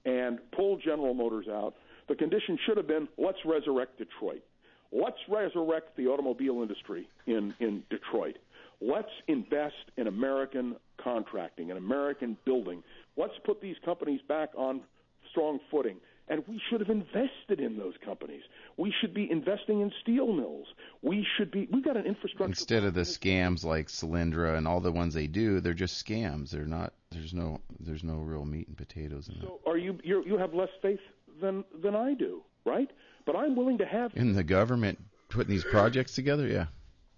and 0.06 0.40
pull 0.56 0.78
General 0.78 1.14
Motors 1.14 1.48
out, 1.48 1.74
The 2.08 2.16
condition 2.16 2.58
should 2.66 2.78
have 2.78 2.88
been 2.88 3.08
let's 3.18 3.40
resurrect 3.46 3.98
Detroit. 3.98 4.44
Let's 4.92 5.18
resurrect 5.28 5.96
the 5.98 6.08
automobile 6.08 6.62
industry 6.62 7.08
in, 7.26 7.54
in 7.60 7.84
Detroit. 7.90 8.38
Let's 8.80 9.10
invest 9.28 9.74
in 9.98 10.08
American 10.08 10.76
contracting 11.04 11.70
and 11.72 11.78
American 11.78 12.38
building. 12.46 12.84
Let's 13.18 13.34
put 13.46 13.62
these 13.62 13.78
companies 13.84 14.20
back 14.28 14.50
on 14.56 14.82
strong 15.34 15.60
footing. 15.70 15.98
And 16.30 16.42
we 16.48 16.62
should 16.70 16.80
have 16.80 16.90
invested 16.90 17.60
in 17.60 17.78
those 17.78 17.96
companies. 18.04 18.44
We 18.78 18.94
should 19.02 19.14
be 19.14 19.30
investing 19.30 19.82
in 19.82 19.92
steel 20.02 20.32
mills. 20.32 20.68
We 21.02 21.28
should 21.36 21.52
be. 21.52 21.68
We've 21.70 21.84
got 21.84 21.98
an 21.98 22.06
infrastructure. 22.06 22.50
Instead 22.50 22.86
of 22.86 22.94
the 22.94 23.02
scams 23.02 23.66
like 23.66 23.88
Solyndra 23.88 24.58
and 24.58 24.66
all 24.66 24.80
the 24.80 24.92
ones 24.92 25.14
they 25.14 25.28
do, 25.28 25.60
they're 25.60 25.74
just 25.74 26.04
scams. 26.04 26.50
They're 26.50 26.66
not. 26.66 26.94
There's 27.12 27.34
no. 27.34 27.60
There's 27.82 28.06
no 28.06 28.16
real 28.16 28.46
meat 28.46 28.70
and 28.70 28.78
potatoes 28.78 29.28
in 29.28 29.42
So 29.42 29.60
are 29.68 29.78
you? 29.78 30.00
You're, 30.02 30.26
you 30.26 30.38
have 30.38 30.54
less 30.54 30.70
faith 30.82 31.02
than 31.42 31.66
than 31.84 31.94
I 31.94 32.14
do, 32.14 32.42
right? 32.66 32.90
But 33.26 33.36
I'm 33.36 33.58
willing 33.58 33.80
to 33.80 33.86
have. 33.86 34.16
In 34.16 34.32
the 34.32 34.46
government 34.46 35.00
putting 35.28 35.52
these 35.52 35.66
projects 35.66 36.16
together, 36.16 36.48
yeah. 36.48 36.68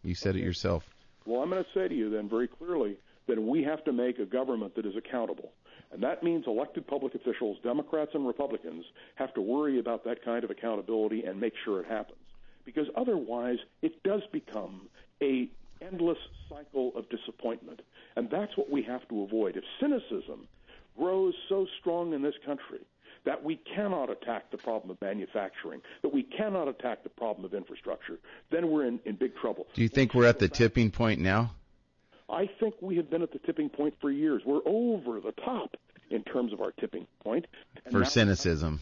You 0.03 0.15
said 0.15 0.35
it 0.35 0.41
yourself. 0.41 0.83
Well, 1.25 1.41
I'm 1.41 1.49
going 1.49 1.63
to 1.63 1.69
say 1.73 1.87
to 1.87 1.95
you 1.95 2.09
then 2.09 2.29
very 2.29 2.47
clearly 2.47 2.97
that 3.27 3.41
we 3.41 3.63
have 3.63 3.83
to 3.85 3.91
make 3.91 4.19
a 4.19 4.25
government 4.25 4.75
that 4.75 4.85
is 4.85 4.95
accountable. 4.95 5.51
And 5.91 6.03
that 6.03 6.23
means 6.23 6.45
elected 6.47 6.87
public 6.87 7.15
officials, 7.15 7.57
Democrats 7.63 8.11
and 8.13 8.27
Republicans, 8.27 8.85
have 9.15 9.33
to 9.35 9.41
worry 9.41 9.79
about 9.79 10.03
that 10.05 10.23
kind 10.23 10.43
of 10.43 10.49
accountability 10.49 11.23
and 11.23 11.39
make 11.39 11.53
sure 11.63 11.79
it 11.79 11.87
happens. 11.87 12.19
Because 12.65 12.87
otherwise, 12.95 13.57
it 13.81 14.03
does 14.03 14.23
become 14.31 14.89
a 15.21 15.49
endless 15.81 16.17
cycle 16.49 16.91
of 16.95 17.07
disappointment. 17.09 17.81
And 18.15 18.29
that's 18.29 18.57
what 18.57 18.69
we 18.69 18.81
have 18.83 19.07
to 19.09 19.23
avoid. 19.23 19.57
If 19.57 19.63
cynicism 19.79 20.47
grows 20.97 21.33
so 21.49 21.67
strong 21.79 22.13
in 22.13 22.21
this 22.21 22.35
country 22.45 22.79
that 23.25 23.43
we 23.43 23.59
cannot 23.75 24.09
attack 24.09 24.51
the 24.51 24.57
problem 24.57 24.91
of 24.91 25.01
manufacturing, 25.01 25.81
that 26.03 26.13
we 26.13 26.23
cannot 26.23 26.67
attack 26.67 27.03
the 27.03 27.09
problem 27.09 27.43
of 27.43 27.53
infrastructure, 27.53 28.17
then 28.51 28.69
we're 28.69 28.85
in, 28.85 28.99
in 29.05 29.15
big 29.15 29.35
trouble. 29.35 29.67
Do 29.73 29.81
you 29.81 29.89
think 29.89 30.13
we're 30.13 30.27
at 30.27 30.39
the 30.39 30.47
tipping 30.47 30.91
point 30.91 31.19
now? 31.19 31.51
I 32.29 32.49
think 32.59 32.75
we 32.81 32.97
have 32.97 33.09
been 33.09 33.21
at 33.21 33.31
the 33.31 33.39
tipping 33.39 33.69
point 33.69 33.93
for 34.01 34.11
years. 34.11 34.41
We're 34.45 34.61
over 34.65 35.19
the 35.19 35.31
top 35.43 35.75
in 36.09 36.23
terms 36.23 36.53
of 36.53 36.61
our 36.61 36.71
tipping 36.71 37.07
point. 37.23 37.45
And 37.85 37.93
For 37.93 38.05
cynicism. 38.05 38.79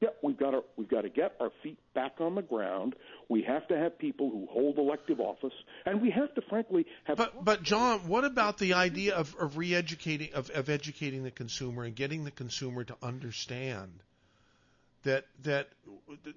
Yeah, 0.00 0.10
we've 0.22 0.38
got 0.38 0.52
to 0.52 0.62
we've 0.76 0.88
got 0.88 1.02
to 1.02 1.08
get 1.08 1.34
our 1.40 1.50
feet 1.62 1.76
back 1.92 2.20
on 2.20 2.36
the 2.36 2.42
ground. 2.42 2.94
We 3.28 3.42
have 3.42 3.66
to 3.66 3.76
have 3.76 3.98
people 3.98 4.30
who 4.30 4.46
hold 4.48 4.78
elective 4.78 5.18
office, 5.18 5.52
and 5.86 6.00
we 6.00 6.10
have 6.10 6.32
to, 6.36 6.42
frankly, 6.48 6.86
have. 7.04 7.16
But 7.16 7.44
but 7.44 7.64
John, 7.64 8.06
what 8.06 8.24
about 8.24 8.58
the 8.58 8.74
idea 8.74 9.16
of, 9.16 9.34
of 9.40 9.56
re-educating 9.56 10.32
of, 10.34 10.50
of 10.50 10.68
educating 10.68 11.24
the 11.24 11.32
consumer 11.32 11.82
and 11.82 11.96
getting 11.96 12.24
the 12.24 12.30
consumer 12.30 12.84
to 12.84 12.96
understand 13.02 13.90
that 15.02 15.26
that 15.42 15.70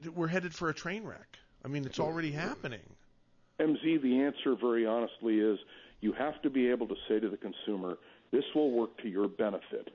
that 0.01 0.15
we're 0.15 0.27
headed 0.27 0.55
for 0.55 0.69
a 0.69 0.73
train 0.73 1.03
wreck? 1.03 1.37
I 1.63 1.67
mean, 1.67 1.85
it's 1.85 1.99
already 1.99 2.31
happening. 2.31 2.81
MZ, 3.59 4.01
the 4.01 4.21
answer, 4.21 4.55
very 4.59 4.87
honestly, 4.87 5.39
is 5.39 5.59
you 6.01 6.13
have 6.13 6.41
to 6.41 6.49
be 6.49 6.69
able 6.69 6.87
to 6.87 6.95
say 7.07 7.19
to 7.19 7.29
the 7.29 7.37
consumer, 7.37 7.97
"This 8.31 8.45
will 8.53 8.71
work 8.71 8.97
to 9.01 9.09
your 9.09 9.27
benefit." 9.27 9.93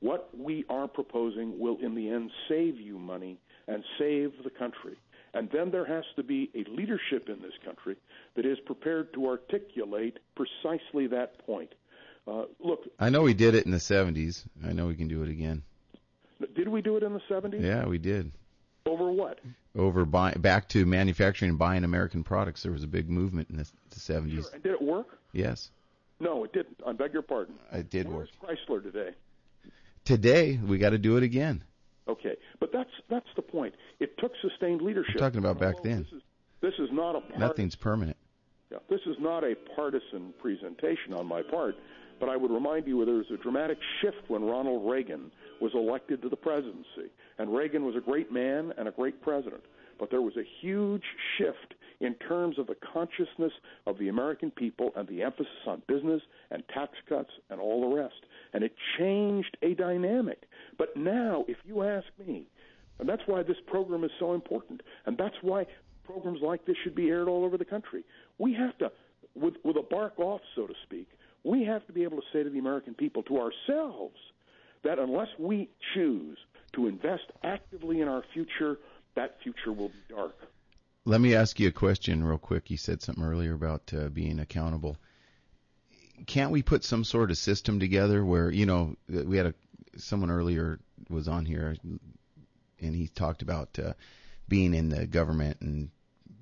What 0.00 0.36
we 0.36 0.64
are 0.68 0.86
proposing 0.86 1.58
will, 1.58 1.78
in 1.80 1.94
the 1.94 2.10
end, 2.10 2.30
save 2.48 2.78
you 2.78 2.98
money 2.98 3.38
and 3.66 3.82
save 3.98 4.32
the 4.42 4.50
country. 4.50 4.96
And 5.32 5.50
then 5.50 5.70
there 5.70 5.84
has 5.84 6.04
to 6.16 6.22
be 6.22 6.50
a 6.54 6.64
leadership 6.70 7.28
in 7.28 7.40
this 7.40 7.54
country 7.64 7.96
that 8.36 8.46
is 8.46 8.58
prepared 8.60 9.12
to 9.14 9.26
articulate 9.26 10.18
precisely 10.36 11.06
that 11.08 11.44
point. 11.46 11.74
Uh, 12.26 12.44
look, 12.60 12.84
I 12.98 13.10
know 13.10 13.22
we 13.22 13.34
did 13.34 13.54
it 13.54 13.66
in 13.66 13.70
the 13.70 13.78
70s. 13.78 14.44
I 14.64 14.72
know 14.72 14.86
we 14.86 14.94
can 14.94 15.08
do 15.08 15.22
it 15.22 15.28
again. 15.28 15.62
did 16.54 16.68
we 16.68 16.82
do 16.82 16.96
it 16.96 17.02
in 17.02 17.12
the 17.12 17.20
70s? 17.30 17.60
Yeah, 17.60 17.86
we 17.86 17.98
did. 17.98 18.32
Over 18.86 19.10
what? 19.10 19.40
Over 19.76 20.04
buy, 20.04 20.32
back 20.32 20.68
to 20.70 20.84
manufacturing 20.84 21.50
and 21.50 21.58
buying 21.58 21.84
American 21.84 22.22
products. 22.22 22.62
There 22.62 22.72
was 22.72 22.84
a 22.84 22.88
big 22.88 23.08
movement 23.08 23.48
in 23.50 23.56
the, 23.56 23.64
the 23.90 23.96
70s. 23.96 24.52
And 24.52 24.62
did 24.62 24.72
it 24.72 24.82
work? 24.82 25.18
Yes, 25.32 25.70
No, 26.20 26.44
it 26.44 26.52
didn't. 26.52 26.80
I 26.86 26.92
beg 26.92 27.12
your 27.12 27.22
pardon. 27.22 27.56
it 27.72 27.90
did 27.90 28.08
work. 28.08 28.28
Chrysler 28.42 28.82
today? 28.82 29.10
Today, 30.04 30.60
we 30.64 30.78
got 30.78 30.90
to 30.90 30.98
do 30.98 31.16
it 31.16 31.22
again. 31.22 31.64
Okay, 32.06 32.36
but 32.60 32.70
that's 32.72 32.90
that's 33.08 33.26
the 33.34 33.42
point. 33.42 33.74
It 33.98 34.18
took 34.18 34.32
sustained 34.42 34.82
leadership. 34.82 35.14
I'm 35.14 35.18
talking 35.18 35.38
about 35.38 35.58
back 35.58 35.76
oh, 35.78 35.82
then. 35.82 36.02
This 36.02 36.12
is, 36.12 36.22
this 36.60 36.74
is 36.78 36.88
not 36.92 37.16
a 37.16 37.38
Nothing's 37.38 37.74
permanent. 37.74 38.18
yeah, 38.70 38.78
this 38.90 39.00
is 39.06 39.16
not 39.18 39.42
a 39.42 39.54
partisan 39.74 40.34
presentation 40.38 41.14
on 41.14 41.26
my 41.26 41.40
part, 41.40 41.76
but 42.20 42.28
I 42.28 42.36
would 42.36 42.50
remind 42.50 42.86
you 42.86 43.02
there 43.06 43.14
was 43.14 43.30
a 43.32 43.38
dramatic 43.38 43.78
shift 44.02 44.28
when 44.28 44.44
Ronald 44.44 44.88
Reagan 44.88 45.32
was 45.60 45.72
elected 45.74 46.22
to 46.22 46.28
the 46.28 46.36
presidency, 46.36 47.10
and 47.38 47.54
Reagan 47.54 47.84
was 47.84 47.96
a 47.96 48.00
great 48.00 48.32
man 48.32 48.72
and 48.78 48.88
a 48.88 48.92
great 48.92 49.22
president. 49.22 49.62
But 49.98 50.10
there 50.10 50.22
was 50.22 50.36
a 50.36 50.44
huge 50.60 51.04
shift 51.38 51.74
in 52.00 52.14
terms 52.14 52.58
of 52.58 52.66
the 52.66 52.76
consciousness 52.92 53.52
of 53.86 53.98
the 53.98 54.08
American 54.08 54.50
people 54.50 54.90
and 54.96 55.06
the 55.08 55.22
emphasis 55.22 55.52
on 55.66 55.82
business 55.86 56.20
and 56.50 56.62
tax 56.72 56.92
cuts 57.08 57.30
and 57.50 57.60
all 57.60 57.88
the 57.88 57.96
rest. 57.96 58.26
And 58.52 58.64
it 58.64 58.74
changed 58.98 59.56
a 59.62 59.74
dynamic. 59.74 60.42
But 60.78 60.96
now, 60.96 61.44
if 61.46 61.58
you 61.64 61.82
ask 61.82 62.06
me, 62.26 62.46
and 62.98 63.08
that's 63.08 63.22
why 63.26 63.42
this 63.42 63.56
program 63.66 64.04
is 64.04 64.10
so 64.18 64.34
important, 64.34 64.82
and 65.06 65.16
that's 65.16 65.36
why 65.42 65.66
programs 66.04 66.40
like 66.42 66.64
this 66.66 66.76
should 66.82 66.94
be 66.94 67.08
aired 67.08 67.28
all 67.28 67.44
over 67.44 67.56
the 67.56 67.64
country. 67.64 68.04
We 68.38 68.52
have 68.54 68.76
to, 68.78 68.90
with, 69.34 69.54
with 69.64 69.76
a 69.76 69.82
bark 69.82 70.18
off, 70.18 70.40
so 70.54 70.66
to 70.66 70.74
speak, 70.82 71.08
we 71.44 71.64
have 71.64 71.86
to 71.86 71.92
be 71.92 72.02
able 72.02 72.16
to 72.16 72.26
say 72.32 72.42
to 72.42 72.50
the 72.50 72.58
American 72.58 72.94
people, 72.94 73.22
to 73.24 73.38
ourselves, 73.38 74.16
that 74.84 74.98
unless 74.98 75.28
we 75.38 75.68
choose 75.94 76.38
to 76.74 76.86
invest 76.86 77.24
actively 77.42 78.00
in 78.00 78.08
our 78.08 78.22
future, 78.32 78.78
that 79.16 79.36
future 79.42 79.72
will 79.72 79.88
be 79.88 80.14
dark. 80.14 80.36
Let 81.04 81.20
me 81.20 81.34
ask 81.34 81.60
you 81.60 81.68
a 81.68 81.72
question 81.72 82.24
real 82.24 82.38
quick. 82.38 82.70
You 82.70 82.76
said 82.76 83.02
something 83.02 83.24
earlier 83.24 83.54
about 83.54 83.92
uh, 83.92 84.08
being 84.08 84.40
accountable. 84.40 84.96
Can't 86.26 86.50
we 86.50 86.62
put 86.62 86.84
some 86.84 87.04
sort 87.04 87.30
of 87.30 87.36
system 87.36 87.78
together 87.78 88.24
where 88.24 88.50
you 88.50 88.66
know 88.66 88.96
we 89.08 89.36
had 89.36 89.46
a 89.46 89.54
someone 89.96 90.30
earlier 90.30 90.80
was 91.08 91.28
on 91.28 91.44
here 91.44 91.76
and 92.80 92.94
he 92.94 93.08
talked 93.08 93.42
about 93.42 93.78
uh, 93.78 93.92
being 94.48 94.74
in 94.74 94.88
the 94.88 95.06
government 95.06 95.58
and 95.60 95.90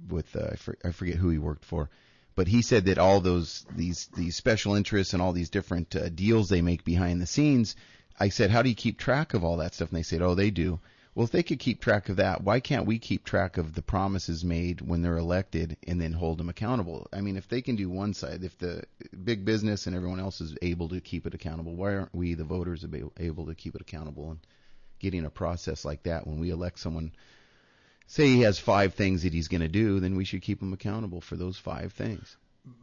with 0.09 0.35
uh, 0.37 0.51
I, 0.53 0.57
for, 0.57 0.77
I 0.85 0.93
forget 0.93 1.17
who 1.17 1.29
he 1.29 1.39
worked 1.39 1.65
for, 1.65 1.89
but 2.35 2.49
he 2.49 2.63
said 2.63 2.87
that 2.87 2.99
all 2.99 3.21
those 3.21 3.65
these 3.75 4.09
these 4.17 4.37
special 4.37 4.75
interests 4.75 5.13
and 5.13 5.23
all 5.23 5.33
these 5.33 5.51
different 5.51 5.95
uh, 5.95 6.09
deals 6.09 6.49
they 6.49 6.63
make 6.63 6.85
behind 6.85 7.21
the 7.21 7.27
scenes. 7.27 7.77
I 8.19 8.29
said, 8.29 8.51
how 8.51 8.63
do 8.63 8.69
you 8.69 8.75
keep 8.75 8.99
track 8.99 9.35
of 9.35 9.45
all 9.45 9.57
that 9.59 9.75
stuff? 9.75 9.91
And 9.91 9.99
they 9.99 10.03
said, 10.03 10.23
oh, 10.23 10.35
they 10.35 10.51
do. 10.51 10.81
Well, 11.15 11.25
if 11.25 11.31
they 11.31 11.43
could 11.43 11.59
keep 11.59 11.83
track 11.83 12.09
of 12.09 12.17
that, 12.17 12.43
why 12.43 12.61
can't 12.61 12.87
we 12.87 12.99
keep 12.99 13.25
track 13.25 13.59
of 13.59 13.75
the 13.75 13.83
promises 13.83 14.45
made 14.45 14.81
when 14.81 15.03
they're 15.03 15.19
elected 15.19 15.77
and 15.87 16.01
then 16.01 16.15
hold 16.15 16.39
them 16.39 16.49
accountable? 16.49 17.07
I 17.13 17.21
mean, 17.21 17.37
if 17.37 17.49
they 17.49 17.61
can 17.61 17.77
do 17.77 17.91
one 17.91 18.15
side, 18.15 18.45
if 18.45 18.57
the 18.57 18.85
big 19.23 19.45
business 19.45 19.87
and 19.87 19.95
everyone 19.95 20.21
else 20.21 20.41
is 20.41 20.57
able 20.63 20.89
to 20.89 21.01
keep 21.03 21.27
it 21.27 21.35
accountable, 21.35 21.75
why 21.75 21.97
aren't 21.97 22.15
we, 22.15 22.33
the 22.33 22.45
voters, 22.45 22.83
able- 23.19 23.47
to 23.47 23.55
keep 23.55 23.75
it 23.75 23.83
accountable 23.83 24.31
and 24.31 24.41
getting 25.01 25.27
a 25.27 25.31
process 25.31 25.85
like 25.85 26.05
that 26.05 26.27
when 26.27 26.41
we 26.41 26.49
elect 26.49 26.79
someone? 26.79 27.13
Say 28.07 28.29
he 28.29 28.41
has 28.43 28.59
five 28.59 28.95
things 28.95 29.25
that 29.25 29.35
he's 29.35 29.49
going 29.49 29.61
to 29.61 29.69
do, 29.69 30.01
then 30.01 30.17
we 30.17 30.25
should 30.25 30.41
keep 30.41 30.63
him 30.63 30.73
accountable 30.73 31.21
for 31.21 31.37
those 31.37 31.59
five 31.59 31.93
things. 31.93 32.37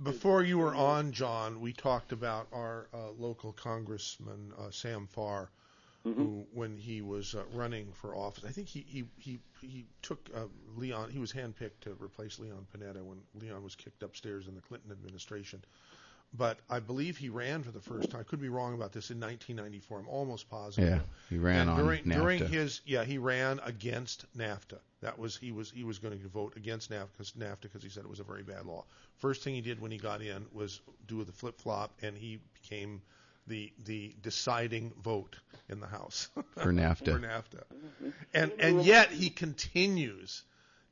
Before 0.03 0.43
you 0.43 0.57
were 0.57 0.75
on, 0.75 1.13
John, 1.13 1.61
we 1.61 1.71
talked 1.71 2.11
about 2.11 2.47
our 2.51 2.87
uh, 2.93 3.11
local 3.11 3.53
congressman 3.53 4.51
uh, 4.57 4.71
Sam 4.71 5.07
Farr, 5.07 5.51
who, 6.03 6.45
when 6.53 6.77
he 6.77 7.01
was 7.01 7.35
uh, 7.35 7.43
running 7.53 7.91
for 7.93 8.15
office, 8.15 8.43
I 8.45 8.51
think 8.51 8.67
he 8.67 8.85
he 8.87 9.05
he, 9.17 9.39
he 9.61 9.85
took 10.01 10.29
uh, 10.33 10.45
Leon. 10.75 11.11
He 11.11 11.19
was 11.19 11.31
handpicked 11.31 11.81
to 11.81 11.95
replace 11.99 12.39
Leon 12.39 12.67
Panetta 12.73 13.03
when 13.03 13.21
Leon 13.35 13.63
was 13.63 13.75
kicked 13.75 14.03
upstairs 14.03 14.47
in 14.47 14.55
the 14.55 14.61
Clinton 14.61 14.91
administration. 14.91 15.63
But 16.31 16.59
I 16.69 16.79
believe 16.79 17.17
he 17.17 17.29
ran 17.29 17.63
for 17.63 17.71
the 17.71 17.81
first 17.81 18.11
time. 18.11 18.21
I 18.21 18.23
could 18.23 18.39
be 18.39 18.49
wrong 18.49 18.75
about 18.75 18.91
this 18.91 19.09
in 19.09 19.19
1994. 19.19 19.99
I'm 19.99 20.07
almost 20.07 20.47
positive. 20.49 20.89
Yeah, 20.89 20.99
he 21.29 21.37
ran 21.37 21.61
and 21.61 21.69
on 21.71 21.77
during, 21.83 22.03
NAFTA. 22.03 22.13
during 22.13 22.45
his 22.47 22.81
yeah 22.85 23.03
he 23.03 23.17
ran 23.17 23.59
against 23.63 24.25
NAFTA. 24.37 24.77
That 25.01 25.17
was 25.17 25.37
he 25.37 25.51
was 25.51 25.71
he 25.71 25.83
was 25.83 25.97
going 25.97 26.19
to 26.19 26.27
vote 26.27 26.53
against 26.55 26.91
NAFTA 26.91 27.07
because 27.13 27.31
NAFTA 27.31 27.61
because 27.61 27.83
he 27.83 27.89
said 27.89 28.03
it 28.03 28.09
was 28.09 28.19
a 28.19 28.23
very 28.23 28.43
bad 28.43 28.65
law. 28.65 28.85
First 29.17 29.43
thing 29.43 29.55
he 29.55 29.61
did 29.61 29.81
when 29.81 29.89
he 29.91 29.97
got 29.97 30.21
in 30.21 30.45
was 30.53 30.81
do 31.07 31.23
the 31.23 31.31
flip 31.31 31.59
flop 31.59 31.91
and 32.03 32.15
he 32.15 32.39
became 32.61 33.01
the 33.47 33.73
the 33.85 34.13
deciding 34.21 34.91
vote 35.03 35.35
in 35.67 35.79
the 35.79 35.87
House 35.87 36.29
For 36.57 36.71
NAFTA. 36.71 37.05
for 37.05 37.19
NAFTA. 37.19 37.63
And 38.35 38.51
and 38.59 38.85
yet 38.85 39.09
he 39.09 39.31
continues 39.31 40.43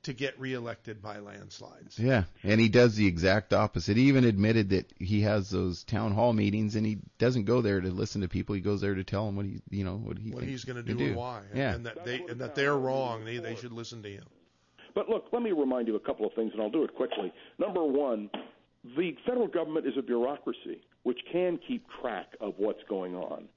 to 0.08 0.14
get 0.14 0.40
reelected 0.40 1.02
by 1.02 1.20
landslides. 1.20 2.00
Yeah, 2.00 2.24
and 2.42 2.62
he 2.62 2.70
does 2.70 2.96
the 2.96 3.06
exact 3.06 3.52
opposite. 3.52 3.98
He 3.98 4.04
even 4.04 4.24
admitted 4.24 4.70
that 4.70 4.90
he 4.98 5.22
has 5.22 5.50
those 5.50 5.84
town 5.84 6.14
hall 6.14 6.32
meetings, 6.32 6.76
and 6.76 6.86
he 6.86 7.00
doesn't 7.18 7.44
go 7.44 7.60
there 7.62 7.82
to 7.82 7.90
listen 7.90 8.22
to 8.22 8.30
people. 8.30 8.56
He 8.56 8.62
goes 8.62 8.80
there 8.80 8.96
to 8.96 9.04
tell 9.04 9.26
them 9.26 9.36
what 9.36 9.46
he, 9.46 9.62
you 9.70 9.84
know, 9.84 9.98
what 9.98 10.18
he 10.18 10.32
What 10.32 10.40
thinks 10.40 10.52
he's 10.52 10.64
going 10.64 10.78
to 10.78 10.90
to 10.90 10.98
do, 10.98 11.08
and 11.08 11.16
why, 11.18 11.42
and, 11.50 11.58
Yeah, 11.58 11.76
and 11.76 11.86
that 11.86 12.06
they 12.06 12.22
and 12.22 12.40
that 12.40 12.56
they're 12.56 12.78
wrong. 12.78 13.26
They 13.26 13.38
they 13.40 13.56
should 13.56 13.74
listen 13.74 14.02
to 14.04 14.10
him. 14.10 14.24
But 14.96 15.10
look, 15.10 15.26
let 15.34 15.42
me 15.42 15.52
remind 15.52 15.90
you 15.90 15.96
a 15.98 16.00
couple 16.00 16.26
of 16.26 16.34
things, 16.34 16.54
and 16.54 16.62
I'll 16.62 16.70
do 16.70 16.86
it 16.86 16.96
quickly. 16.96 17.34
Number 17.60 17.84
one, 17.84 18.30
the 18.96 19.14
federal 19.26 19.48
government 19.48 19.86
is 19.86 19.94
a 19.98 20.02
bureaucracy 20.02 20.82
which 21.04 21.20
can 21.32 21.60
keep 21.68 21.86
track 22.02 22.28
of 22.40 22.54
what's 22.58 22.84
going 22.88 23.16
on. 23.16 23.50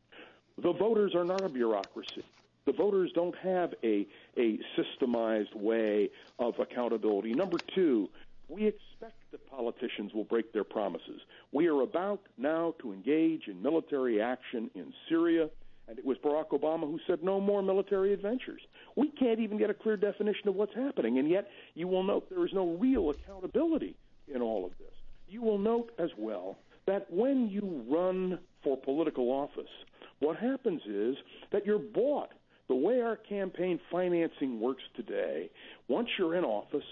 The 0.61 0.73
voters 0.73 1.15
are 1.15 1.25
not 1.25 1.43
a 1.43 1.49
bureaucracy. 1.49 2.25
The 2.67 2.73
voters 2.73 3.11
don't 3.15 3.37
have 3.37 3.75
a 3.83 4.07
a 4.37 4.59
systemized 4.79 5.55
way 5.55 6.11
of 6.39 6.55
accountability. 6.59 7.35
Number 7.35 7.61
two, 7.75 8.09
we 8.49 8.67
expect 8.67 9.15
that 9.31 9.49
politicians 9.51 10.13
will 10.13 10.25
break 10.25 10.53
their 10.53 10.65
promises. 10.65 11.21
We 11.53 11.69
are 11.69 11.83
about 11.83 12.21
now 12.37 12.75
to 12.81 12.93
engage 12.93 13.47
in 13.47 13.63
military 13.63 14.21
action 14.21 14.71
in 14.75 14.93
Syria, 15.09 15.49
and 15.89 15.99
it 15.99 16.05
was 16.05 16.19
Barack 16.19 16.51
Obama 16.51 16.83
who 16.83 16.99
said 17.07 17.23
no 17.23 17.41
more 17.41 17.63
military 17.63 18.13
adventures. 18.13 18.61
We 18.97 19.11
can't 19.11 19.41
even 19.41 19.57
get 19.59 19.71
a 19.71 19.75
clear 19.75 19.97
definition 19.97 20.49
of 20.49 20.55
what's 20.55 20.75
happening, 20.75 21.19
and 21.19 21.29
yet 21.29 21.49
you 21.75 21.89
will 21.89 22.03
note 22.03 22.29
there 22.29 22.45
is 22.47 22.53
no 22.53 22.77
real 22.77 23.11
accountability 23.11 23.97
in 24.33 24.43
all 24.43 24.65
of 24.65 24.73
this. 24.79 24.95
You 25.29 25.43
will 25.43 25.59
note 25.59 25.93
as 25.99 26.11
well 26.19 26.59
that 26.87 27.07
when 27.11 27.49
you 27.49 27.85
run 27.89 28.39
for 28.65 28.77
political 28.77 29.31
office, 29.31 29.71
what 30.19 30.37
happens 30.37 30.83
is 30.87 31.17
that 31.53 31.65
you're 31.65 31.79
bought. 31.79 32.31
The 32.71 32.77
way 32.77 33.01
our 33.01 33.17
campaign 33.17 33.81
financing 33.91 34.61
works 34.61 34.85
today, 34.95 35.51
once 35.89 36.09
you're 36.17 36.37
in 36.37 36.45
office, 36.45 36.85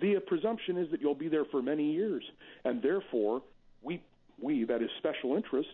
the 0.00 0.16
presumption 0.26 0.76
is 0.76 0.90
that 0.90 1.00
you'll 1.00 1.14
be 1.14 1.28
there 1.28 1.44
for 1.44 1.62
many 1.62 1.92
years, 1.92 2.24
and 2.64 2.82
therefore 2.82 3.40
we 3.82 4.02
we 4.42 4.64
that 4.64 4.82
is 4.82 4.90
special 4.98 5.36
interests 5.36 5.70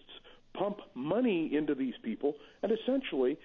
pump 0.53 0.81
money 0.95 1.51
into 1.55 1.75
these 1.75 1.95
people, 2.03 2.35
and 2.63 2.71
essentially 2.71 3.39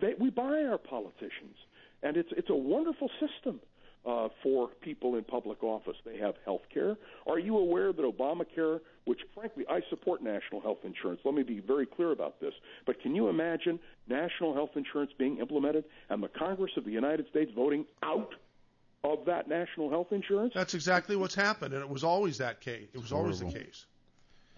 they, 0.00 0.14
we 0.18 0.28
buy 0.28 0.64
our 0.64 0.76
politicians, 0.76 1.54
and 2.02 2.16
it's 2.16 2.30
it's 2.36 2.50
a 2.50 2.56
wonderful 2.56 3.08
system 3.20 3.60
uh, 4.04 4.28
for 4.42 4.68
people 4.80 5.16
in 5.16 5.24
public 5.24 5.62
office. 5.62 5.96
They 6.04 6.18
have 6.18 6.34
health 6.44 6.62
care. 6.72 6.96
Are 7.26 7.38
you 7.38 7.56
aware 7.58 7.92
that 7.92 8.02
Obamacare, 8.02 8.80
which 9.04 9.20
frankly 9.34 9.64
I 9.68 9.80
support 9.90 10.22
national 10.22 10.60
health 10.60 10.78
insurance, 10.84 11.20
let 11.24 11.34
me 11.34 11.42
be 11.42 11.60
very 11.60 11.86
clear 11.86 12.10
about 12.12 12.40
this, 12.40 12.52
but 12.86 13.00
can 13.00 13.14
you 13.14 13.28
imagine 13.28 13.78
national 14.08 14.54
health 14.54 14.70
insurance 14.76 15.12
being 15.18 15.38
implemented 15.38 15.84
and 16.10 16.22
the 16.22 16.28
Congress 16.28 16.72
of 16.76 16.84
the 16.84 16.90
United 16.90 17.28
States 17.28 17.52
voting 17.54 17.84
out 18.02 18.34
of 19.04 19.24
that 19.26 19.48
national 19.48 19.90
health 19.90 20.08
insurance? 20.10 20.52
That's 20.54 20.74
exactly 20.74 21.16
what's 21.16 21.34
happened, 21.34 21.74
and 21.74 21.82
it 21.82 21.88
was 21.88 22.04
always 22.04 22.38
that 22.38 22.60
case. 22.60 22.88
It 22.92 23.00
was 23.00 23.12
always 23.12 23.40
the 23.40 23.50
case. 23.50 23.86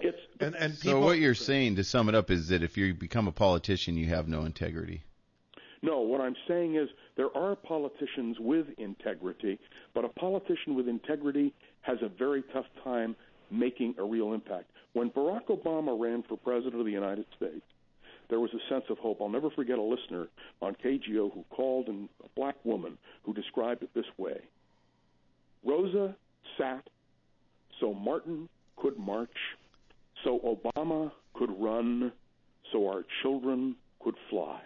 It's 0.01 0.19
And 0.41 0.57
and 0.57 0.75
people, 0.75 1.01
So 1.01 1.07
what 1.07 1.19
you're 1.19 1.35
saying, 1.35 1.77
to 1.77 1.85
sum 1.85 2.09
it 2.09 2.15
up, 2.15 2.31
is 2.31 2.49
that 2.49 2.63
if 2.63 2.77
you 2.77 2.95
become 2.95 3.29
a 3.29 3.33
politician, 3.33 3.97
you 3.97 4.07
have 4.07 4.27
no 4.29 4.45
integrity. 4.45 5.05
No, 5.85 6.01
what 6.01 6.23
I'm 6.23 6.35
saying 6.49 6.77
is 6.77 6.89
there 7.15 7.37
are 7.37 7.55
politicians 7.55 8.39
with 8.41 8.65
integrity, 8.79 9.59
but 9.95 10.03
a 10.03 10.09
politician 10.09 10.75
with 10.75 10.89
integrity 10.89 11.53
has 11.83 11.99
a 12.01 12.09
very 12.09 12.43
tough 12.55 12.65
time 12.83 13.15
making 13.51 13.95
a 13.99 14.03
real 14.03 14.33
impact. 14.33 14.71
When 14.95 15.11
Barack 15.11 15.49
Obama 15.49 15.95
ran 16.01 16.25
for 16.27 16.39
president 16.39 16.77
of 16.77 16.87
the 16.87 16.91
United 16.91 17.27
States, 17.37 17.61
there 18.31 18.41
was 18.41 18.49
a 18.55 18.73
sense 18.73 18.85
of 18.89 18.97
hope. 18.97 19.19
I'll 19.21 19.29
never 19.29 19.51
forget 19.51 19.77
a 19.79 19.83
listener 19.83 20.29
on 20.63 20.75
KGO 20.83 21.31
who 21.35 21.45
called 21.51 21.89
and 21.89 22.09
a 22.25 22.29
black 22.35 22.57
woman 22.65 22.97
who 23.23 23.35
described 23.35 23.83
it 23.83 23.91
this 23.95 24.07
way. 24.17 24.41
Rosa 25.67 26.17
sat 26.57 26.89
so 27.79 27.93
Martin 27.93 28.49
could 28.77 28.99
march, 28.99 29.37
so 30.25 30.59
Obama 30.65 31.13
could 31.35 31.51
run, 31.59 32.11
so 32.73 32.89
our 32.89 33.05
children 33.21 33.77
could 34.03 34.15
fly. 34.31 34.63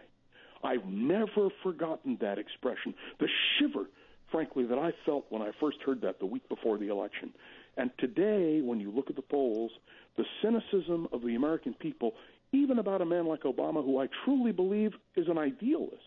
I've 0.63 0.85
never 0.87 1.49
forgotten 1.63 2.19
that 2.21 2.39
expression. 2.39 2.95
The 3.21 3.29
shiver, 3.59 3.87
frankly, 4.31 4.65
that 4.67 4.79
I 4.79 4.93
felt 5.07 5.27
when 5.31 5.43
I 5.43 5.51
first 5.61 5.79
heard 5.85 6.01
that 6.03 6.19
the 6.19 6.27
week 6.27 6.49
before 6.49 6.79
the 6.79 6.89
election. 6.89 7.33
And 7.77 7.91
today, 7.99 8.61
when 8.63 8.81
you 8.81 8.91
look 8.91 9.09
at 9.09 9.17
the 9.17 9.23
polls, 9.23 9.71
the 10.17 10.25
cynicism 10.43 11.09
of 11.13 11.23
the 11.23 11.37
American 11.37 11.75
people, 11.75 12.15
even 12.53 12.79
about 12.79 13.01
a 13.01 13.07
man 13.07 13.27
like 13.27 13.43
Obama, 13.43 13.85
who 13.85 14.01
I 14.01 14.09
truly 14.25 14.53
believe 14.53 14.93
is 15.17 15.29
an 15.29 15.39
idealist, 15.39 16.03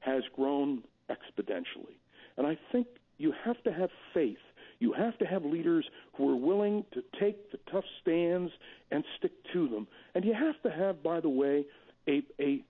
has 0.00 0.22
grown 0.34 0.82
exponentially. 1.10 1.96
And 2.36 2.46
I 2.46 2.58
think 2.72 2.86
you 3.18 3.32
have 3.44 3.62
to 3.64 3.72
have 3.72 3.90
faith. 4.12 4.36
You 4.78 4.92
have 4.92 5.16
to 5.18 5.24
have 5.24 5.44
leaders 5.44 5.86
who 6.16 6.28
are 6.28 6.36
willing 6.36 6.84
to 6.92 7.02
take 7.18 7.50
the 7.50 7.58
tough 7.70 7.84
stands 8.02 8.52
and 8.90 9.04
stick 9.18 9.32
to 9.54 9.68
them. 9.68 9.86
And 10.14 10.24
you 10.24 10.34
have 10.34 10.60
to 10.64 10.70
have, 10.70 11.02
by 11.02 11.20
the 11.20 11.30
way, 11.30 11.64
a, 12.06 12.22
a 12.38 12.62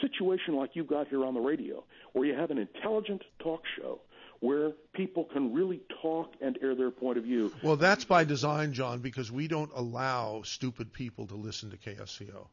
situation 0.00 0.54
like 0.56 0.70
you've 0.74 0.86
got 0.88 1.08
here 1.08 1.24
on 1.24 1.34
the 1.34 1.40
radio, 1.40 1.84
where 2.12 2.24
you 2.26 2.34
have 2.34 2.50
an 2.50 2.58
intelligent 2.58 3.22
talk 3.42 3.62
show 3.78 4.00
where 4.40 4.72
people 4.92 5.24
can 5.32 5.54
really 5.54 5.80
talk 6.02 6.32
and 6.40 6.58
air 6.60 6.74
their 6.74 6.90
point 6.90 7.16
of 7.16 7.24
view. 7.24 7.52
well, 7.62 7.76
that's 7.76 8.04
by 8.04 8.24
design, 8.24 8.72
John, 8.72 9.00
because 9.00 9.32
we 9.32 9.48
don't 9.48 9.70
allow 9.74 10.42
stupid 10.42 10.92
people 10.92 11.26
to 11.28 11.34
listen 11.34 11.70
to 11.70 11.76
KSCO. 11.76 12.46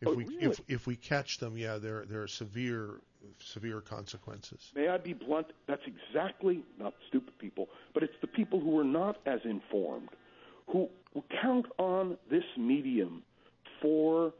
If 0.00 0.08
Oh, 0.08 0.14
we 0.14 0.24
really? 0.24 0.42
if 0.44 0.60
if 0.68 0.86
we 0.86 0.96
catch 0.96 1.38
them, 1.38 1.56
yeah, 1.56 1.78
there 1.78 2.04
there 2.06 2.22
are 2.22 2.28
severe 2.28 3.00
severe 3.40 3.80
consequences. 3.80 4.70
May 4.74 4.88
I 4.88 4.98
be 4.98 5.12
blunt? 5.12 5.46
That's 5.66 5.82
exactly 5.86 6.62
not 6.78 6.94
stupid 7.08 7.38
people, 7.38 7.68
but 7.94 8.02
it's 8.02 8.14
the 8.20 8.26
people 8.26 8.60
who 8.60 8.78
are 8.78 8.84
not 8.84 9.16
as 9.26 9.40
informed, 9.44 10.10
who, 10.66 10.88
who 11.14 11.22
count 11.42 11.66
on 11.78 12.18
this 12.30 12.44
medium 12.58 13.22
for 13.80 14.32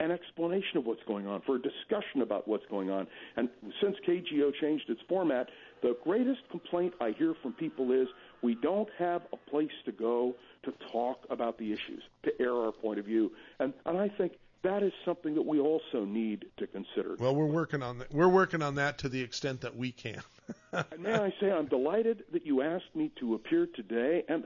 an 0.00 0.10
explanation 0.10 0.78
of 0.78 0.86
what's 0.86 1.02
going 1.06 1.26
on, 1.26 1.42
for 1.42 1.56
a 1.56 1.62
discussion 1.62 2.22
about 2.22 2.48
what's 2.48 2.64
going 2.66 2.90
on. 2.90 3.06
And 3.36 3.50
since 3.80 3.96
KGO 4.06 4.52
changed 4.60 4.88
its 4.88 5.00
format, 5.08 5.48
the 5.82 5.96
greatest 6.02 6.40
complaint 6.50 6.94
I 7.00 7.10
hear 7.10 7.34
from 7.42 7.52
people 7.52 7.92
is 7.92 8.08
we 8.42 8.54
don't 8.54 8.88
have 8.98 9.22
a 9.32 9.50
place 9.50 9.70
to 9.84 9.92
go 9.92 10.34
to 10.64 10.72
talk 10.90 11.26
about 11.28 11.58
the 11.58 11.72
issues, 11.72 12.02
to 12.24 12.32
air 12.40 12.54
our 12.54 12.72
point 12.72 12.98
of 12.98 13.04
view. 13.04 13.30
And, 13.58 13.74
and 13.84 13.98
I 13.98 14.08
think 14.08 14.32
that 14.62 14.82
is 14.82 14.92
something 15.04 15.34
that 15.34 15.44
we 15.44 15.60
also 15.60 16.04
need 16.04 16.46
to 16.56 16.66
consider. 16.66 17.16
Well, 17.18 17.34
we're 17.34 17.46
working 17.46 17.82
on 17.82 17.98
that. 17.98 18.12
We're 18.12 18.28
working 18.28 18.62
on 18.62 18.74
that 18.76 18.98
to 18.98 19.08
the 19.08 19.20
extent 19.20 19.60
that 19.60 19.76
we 19.76 19.92
can. 19.92 20.22
And 20.72 21.02
may 21.02 21.14
I 21.14 21.32
say, 21.40 21.50
I'm 21.50 21.66
delighted 21.66 22.24
that 22.32 22.46
you 22.46 22.62
asked 22.62 22.94
me 22.94 23.10
to 23.18 23.34
appear 23.34 23.66
today, 23.74 24.24
and 24.28 24.44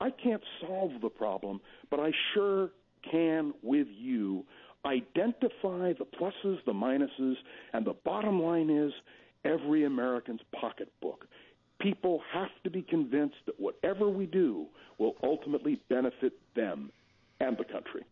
I 0.00 0.10
can't 0.10 0.42
solve 0.60 0.92
the 1.00 1.08
problem, 1.08 1.60
but 1.90 1.98
I 1.98 2.12
sure 2.34 2.70
can 3.10 3.54
with 3.62 3.86
you 3.90 4.44
identify 4.84 5.92
the 5.92 6.06
pluses, 6.18 6.58
the 6.64 6.72
minuses, 6.72 7.34
and 7.72 7.86
the 7.86 7.94
bottom 8.04 8.42
line 8.42 8.70
is 8.70 8.92
every 9.44 9.84
American's 9.84 10.40
pocketbook. 10.58 11.26
People 11.80 12.22
have 12.32 12.50
to 12.64 12.70
be 12.70 12.82
convinced 12.82 13.36
that 13.46 13.58
whatever 13.58 14.08
we 14.08 14.26
do 14.26 14.66
will 14.98 15.16
ultimately 15.22 15.80
benefit 15.88 16.32
them 16.54 16.90
and 17.40 17.56
the 17.56 17.64
country. 17.64 18.04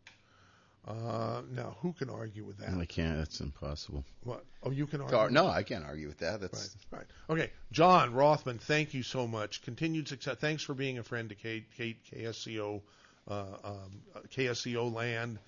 Uh, 0.88 1.42
now, 1.52 1.76
who 1.82 1.92
can 1.92 2.08
argue 2.08 2.42
with 2.42 2.56
that? 2.58 2.74
I 2.74 2.86
can't. 2.86 3.18
That's 3.18 3.40
impossible. 3.40 4.04
What? 4.24 4.44
Oh, 4.62 4.70
you 4.70 4.86
can 4.86 5.02
argue. 5.02 5.30
No, 5.30 5.46
I 5.46 5.62
can't 5.62 5.84
argue 5.84 6.08
with 6.08 6.18
that. 6.18 6.40
Right, 6.40 6.40
That's 6.40 6.76
right. 6.90 7.06
Okay, 7.28 7.50
John 7.70 8.14
Rothman, 8.14 8.58
thank 8.58 8.94
you 8.94 9.02
so 9.02 9.26
much. 9.26 9.62
Continued 9.62 10.08
success. 10.08 10.36
Thanks 10.40 10.62
for 10.62 10.74
being 10.74 10.98
a 10.98 11.02
friend 11.02 11.28
to 11.28 11.34
K, 11.34 11.64
K, 11.76 11.96
KSCO, 12.10 12.80
uh, 13.28 13.44
um, 13.62 14.00
KSCO 14.34 14.92
land, 14.92 15.38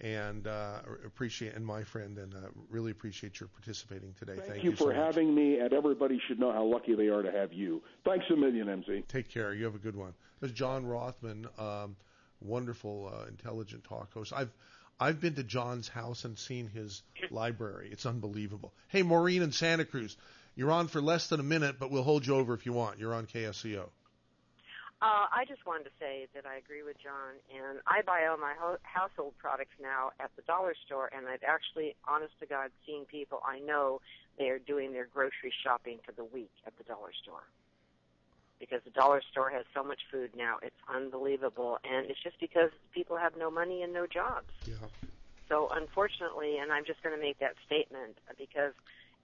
and 0.00 0.46
uh, 0.46 0.80
appreciate 1.04 1.54
and 1.54 1.64
my 1.64 1.84
friend, 1.84 2.18
and 2.18 2.34
uh, 2.34 2.48
really 2.70 2.90
appreciate 2.90 3.38
your 3.40 3.48
participating 3.48 4.14
today. 4.18 4.36
Thank, 4.36 4.48
Thank, 4.48 4.64
you, 4.64 4.70
so 4.76 4.86
for 4.86 4.94
much. 4.94 4.96
having 4.96 5.34
me, 5.34 5.58
and 5.58 5.72
everybody 5.72 6.20
should 6.26 6.40
know 6.40 6.52
how 6.52 6.64
lucky 6.64 6.94
they 6.94 7.08
are 7.08 7.22
to 7.22 7.30
have 7.30 7.52
you. 7.52 7.82
Thanks 8.04 8.24
a 8.30 8.36
million, 8.36 8.66
MZ. 8.66 9.06
Take 9.08 9.28
care. 9.28 9.54
You 9.54 9.64
have 9.64 9.74
a 9.74 9.78
good 9.78 9.96
one. 9.96 10.14
There's 10.40 10.52
John 10.52 10.86
Rothman, 10.86 11.46
um, 11.58 11.96
wonderful, 12.40 13.12
uh, 13.14 13.26
intelligent 13.26 13.84
talk 13.84 14.12
host. 14.12 14.32
I've 14.34 14.50
I've 14.98 15.20
been 15.20 15.34
to 15.34 15.42
John's 15.42 15.88
house 15.88 16.24
and 16.24 16.38
seen 16.38 16.68
his 16.68 17.02
library. 17.30 17.88
It's 17.90 18.06
unbelievable. 18.06 18.72
Hey, 18.88 19.02
Maureen 19.02 19.42
in 19.42 19.52
Santa 19.52 19.84
Cruz, 19.84 20.16
you're 20.54 20.70
on 20.70 20.88
for 20.88 21.00
less 21.00 21.28
than 21.28 21.40
a 21.40 21.42
minute, 21.44 21.76
but 21.80 21.90
we'll 21.90 22.02
hold 22.02 22.26
you 22.26 22.34
over 22.34 22.54
if 22.54 22.66
you 22.66 22.72
want. 22.72 22.98
You're 22.98 23.14
on 23.14 23.26
KSCO. 23.26 23.88
Uh, 25.02 25.26
I 25.34 25.42
just 25.50 25.66
wanted 25.66 25.90
to 25.90 25.94
say 25.98 26.30
that 26.30 26.46
I 26.46 26.62
agree 26.62 26.86
with 26.86 26.94
John, 27.02 27.34
and 27.50 27.82
I 27.90 28.06
buy 28.06 28.30
all 28.30 28.38
my 28.38 28.54
ho- 28.54 28.78
household 28.86 29.34
products 29.36 29.74
now 29.82 30.14
at 30.22 30.30
the 30.38 30.42
dollar 30.46 30.78
store, 30.86 31.10
and 31.10 31.26
I've 31.26 31.42
actually, 31.42 31.96
honest 32.06 32.38
to 32.38 32.46
God, 32.46 32.70
seen 32.86 33.04
people 33.10 33.42
I 33.42 33.58
know 33.58 33.98
they 34.38 34.46
are 34.54 34.60
doing 34.62 34.92
their 34.92 35.10
grocery 35.10 35.50
shopping 35.66 35.98
for 36.06 36.12
the 36.12 36.22
week 36.22 36.54
at 36.70 36.78
the 36.78 36.84
dollar 36.84 37.10
store. 37.20 37.42
Because 38.60 38.78
the 38.84 38.94
dollar 38.94 39.20
store 39.26 39.50
has 39.50 39.66
so 39.74 39.82
much 39.82 39.98
food 40.06 40.30
now, 40.38 40.62
it's 40.62 40.78
unbelievable, 40.86 41.78
and 41.82 42.06
it's 42.06 42.22
just 42.22 42.38
because 42.38 42.70
people 42.94 43.18
have 43.18 43.34
no 43.36 43.50
money 43.50 43.82
and 43.82 43.92
no 43.92 44.06
jobs. 44.06 44.54
Yeah. 44.64 44.86
So 45.48 45.66
unfortunately, 45.74 46.58
and 46.62 46.70
I'm 46.70 46.86
just 46.86 47.02
going 47.02 47.16
to 47.16 47.20
make 47.20 47.40
that 47.40 47.58
statement 47.66 48.22
because 48.38 48.70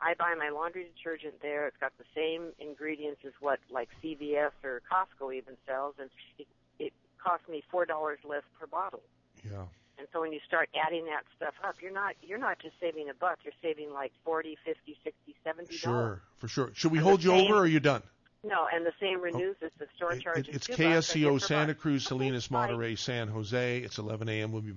I 0.01 0.14
buy 0.14 0.34
my 0.38 0.51
laundry 0.51 0.86
detergent 0.96 1.40
there. 1.42 1.66
It's 1.66 1.76
got 1.78 1.92
the 1.99 2.05
same 2.14 2.53
ingredients 2.59 3.20
as 3.26 3.32
what 3.40 3.59
like 3.70 3.88
CVS 4.03 4.53
or 4.62 4.80
Costco 4.90 5.34
even 5.34 5.57
sells, 5.66 5.94
and 5.99 6.09
it, 6.38 6.46
it 6.78 6.92
costs 7.22 7.49
me 7.49 7.62
four 7.70 7.84
dollars 7.84 8.18
less 8.28 8.42
per 8.59 8.66
bottle. 8.66 9.03
Yeah. 9.44 9.64
And 9.99 10.07
so 10.12 10.20
when 10.20 10.32
you 10.32 10.38
start 10.46 10.68
adding 10.86 11.07
that 11.07 11.24
stuff 11.36 11.55
up, 11.66 11.76
you're 11.82 11.92
not 11.92 12.14
you're 12.22 12.38
not 12.38 12.61
just 12.61 12.74
saving 12.80 13.09
a 13.11 13.14
buck. 13.14 13.38
You're 13.42 13.53
saving 13.61 13.92
like 13.92 14.12
forty, 14.24 14.57
fifty, 14.64 14.96
sixty, 15.03 15.34
seventy. 15.42 15.74
Sure, 15.76 16.22
for 16.36 16.46
sure. 16.46 16.70
Should 16.74 16.92
we 16.92 16.99
And 16.99 17.07
hold 17.07 17.24
you 17.24 17.30
same- 17.30 17.46
over, 17.46 17.55
or 17.57 17.62
are 17.62 17.66
you 17.66 17.80
done? 17.80 18.03
No, 18.44 18.68
and 18.72 18.86
the 18.86 18.92
same 19.01 19.18
oh. 19.18 19.22
renews 19.22 19.57
as 19.64 19.72
the 19.80 19.88
store 19.96 20.12
It- 20.12 20.22
charges. 20.22 20.46
it- 20.46 20.55
it's 20.55 20.66
two 20.66 20.72
bucks, 20.74 20.80
I 20.80 20.84
get 20.84 21.03
KSCO 21.03 21.38
Santa. 21.40 21.74
Cruz, 21.74 22.07
Salinas. 22.07 22.53
Monterey, 22.53 22.94
San 22.94 23.26
Jose. 23.26 23.78
It's 23.80 23.99
11 23.99 24.28
a.m. 24.28 24.53
We'll 24.53 24.62
be 24.62 24.70
back. 24.70 24.76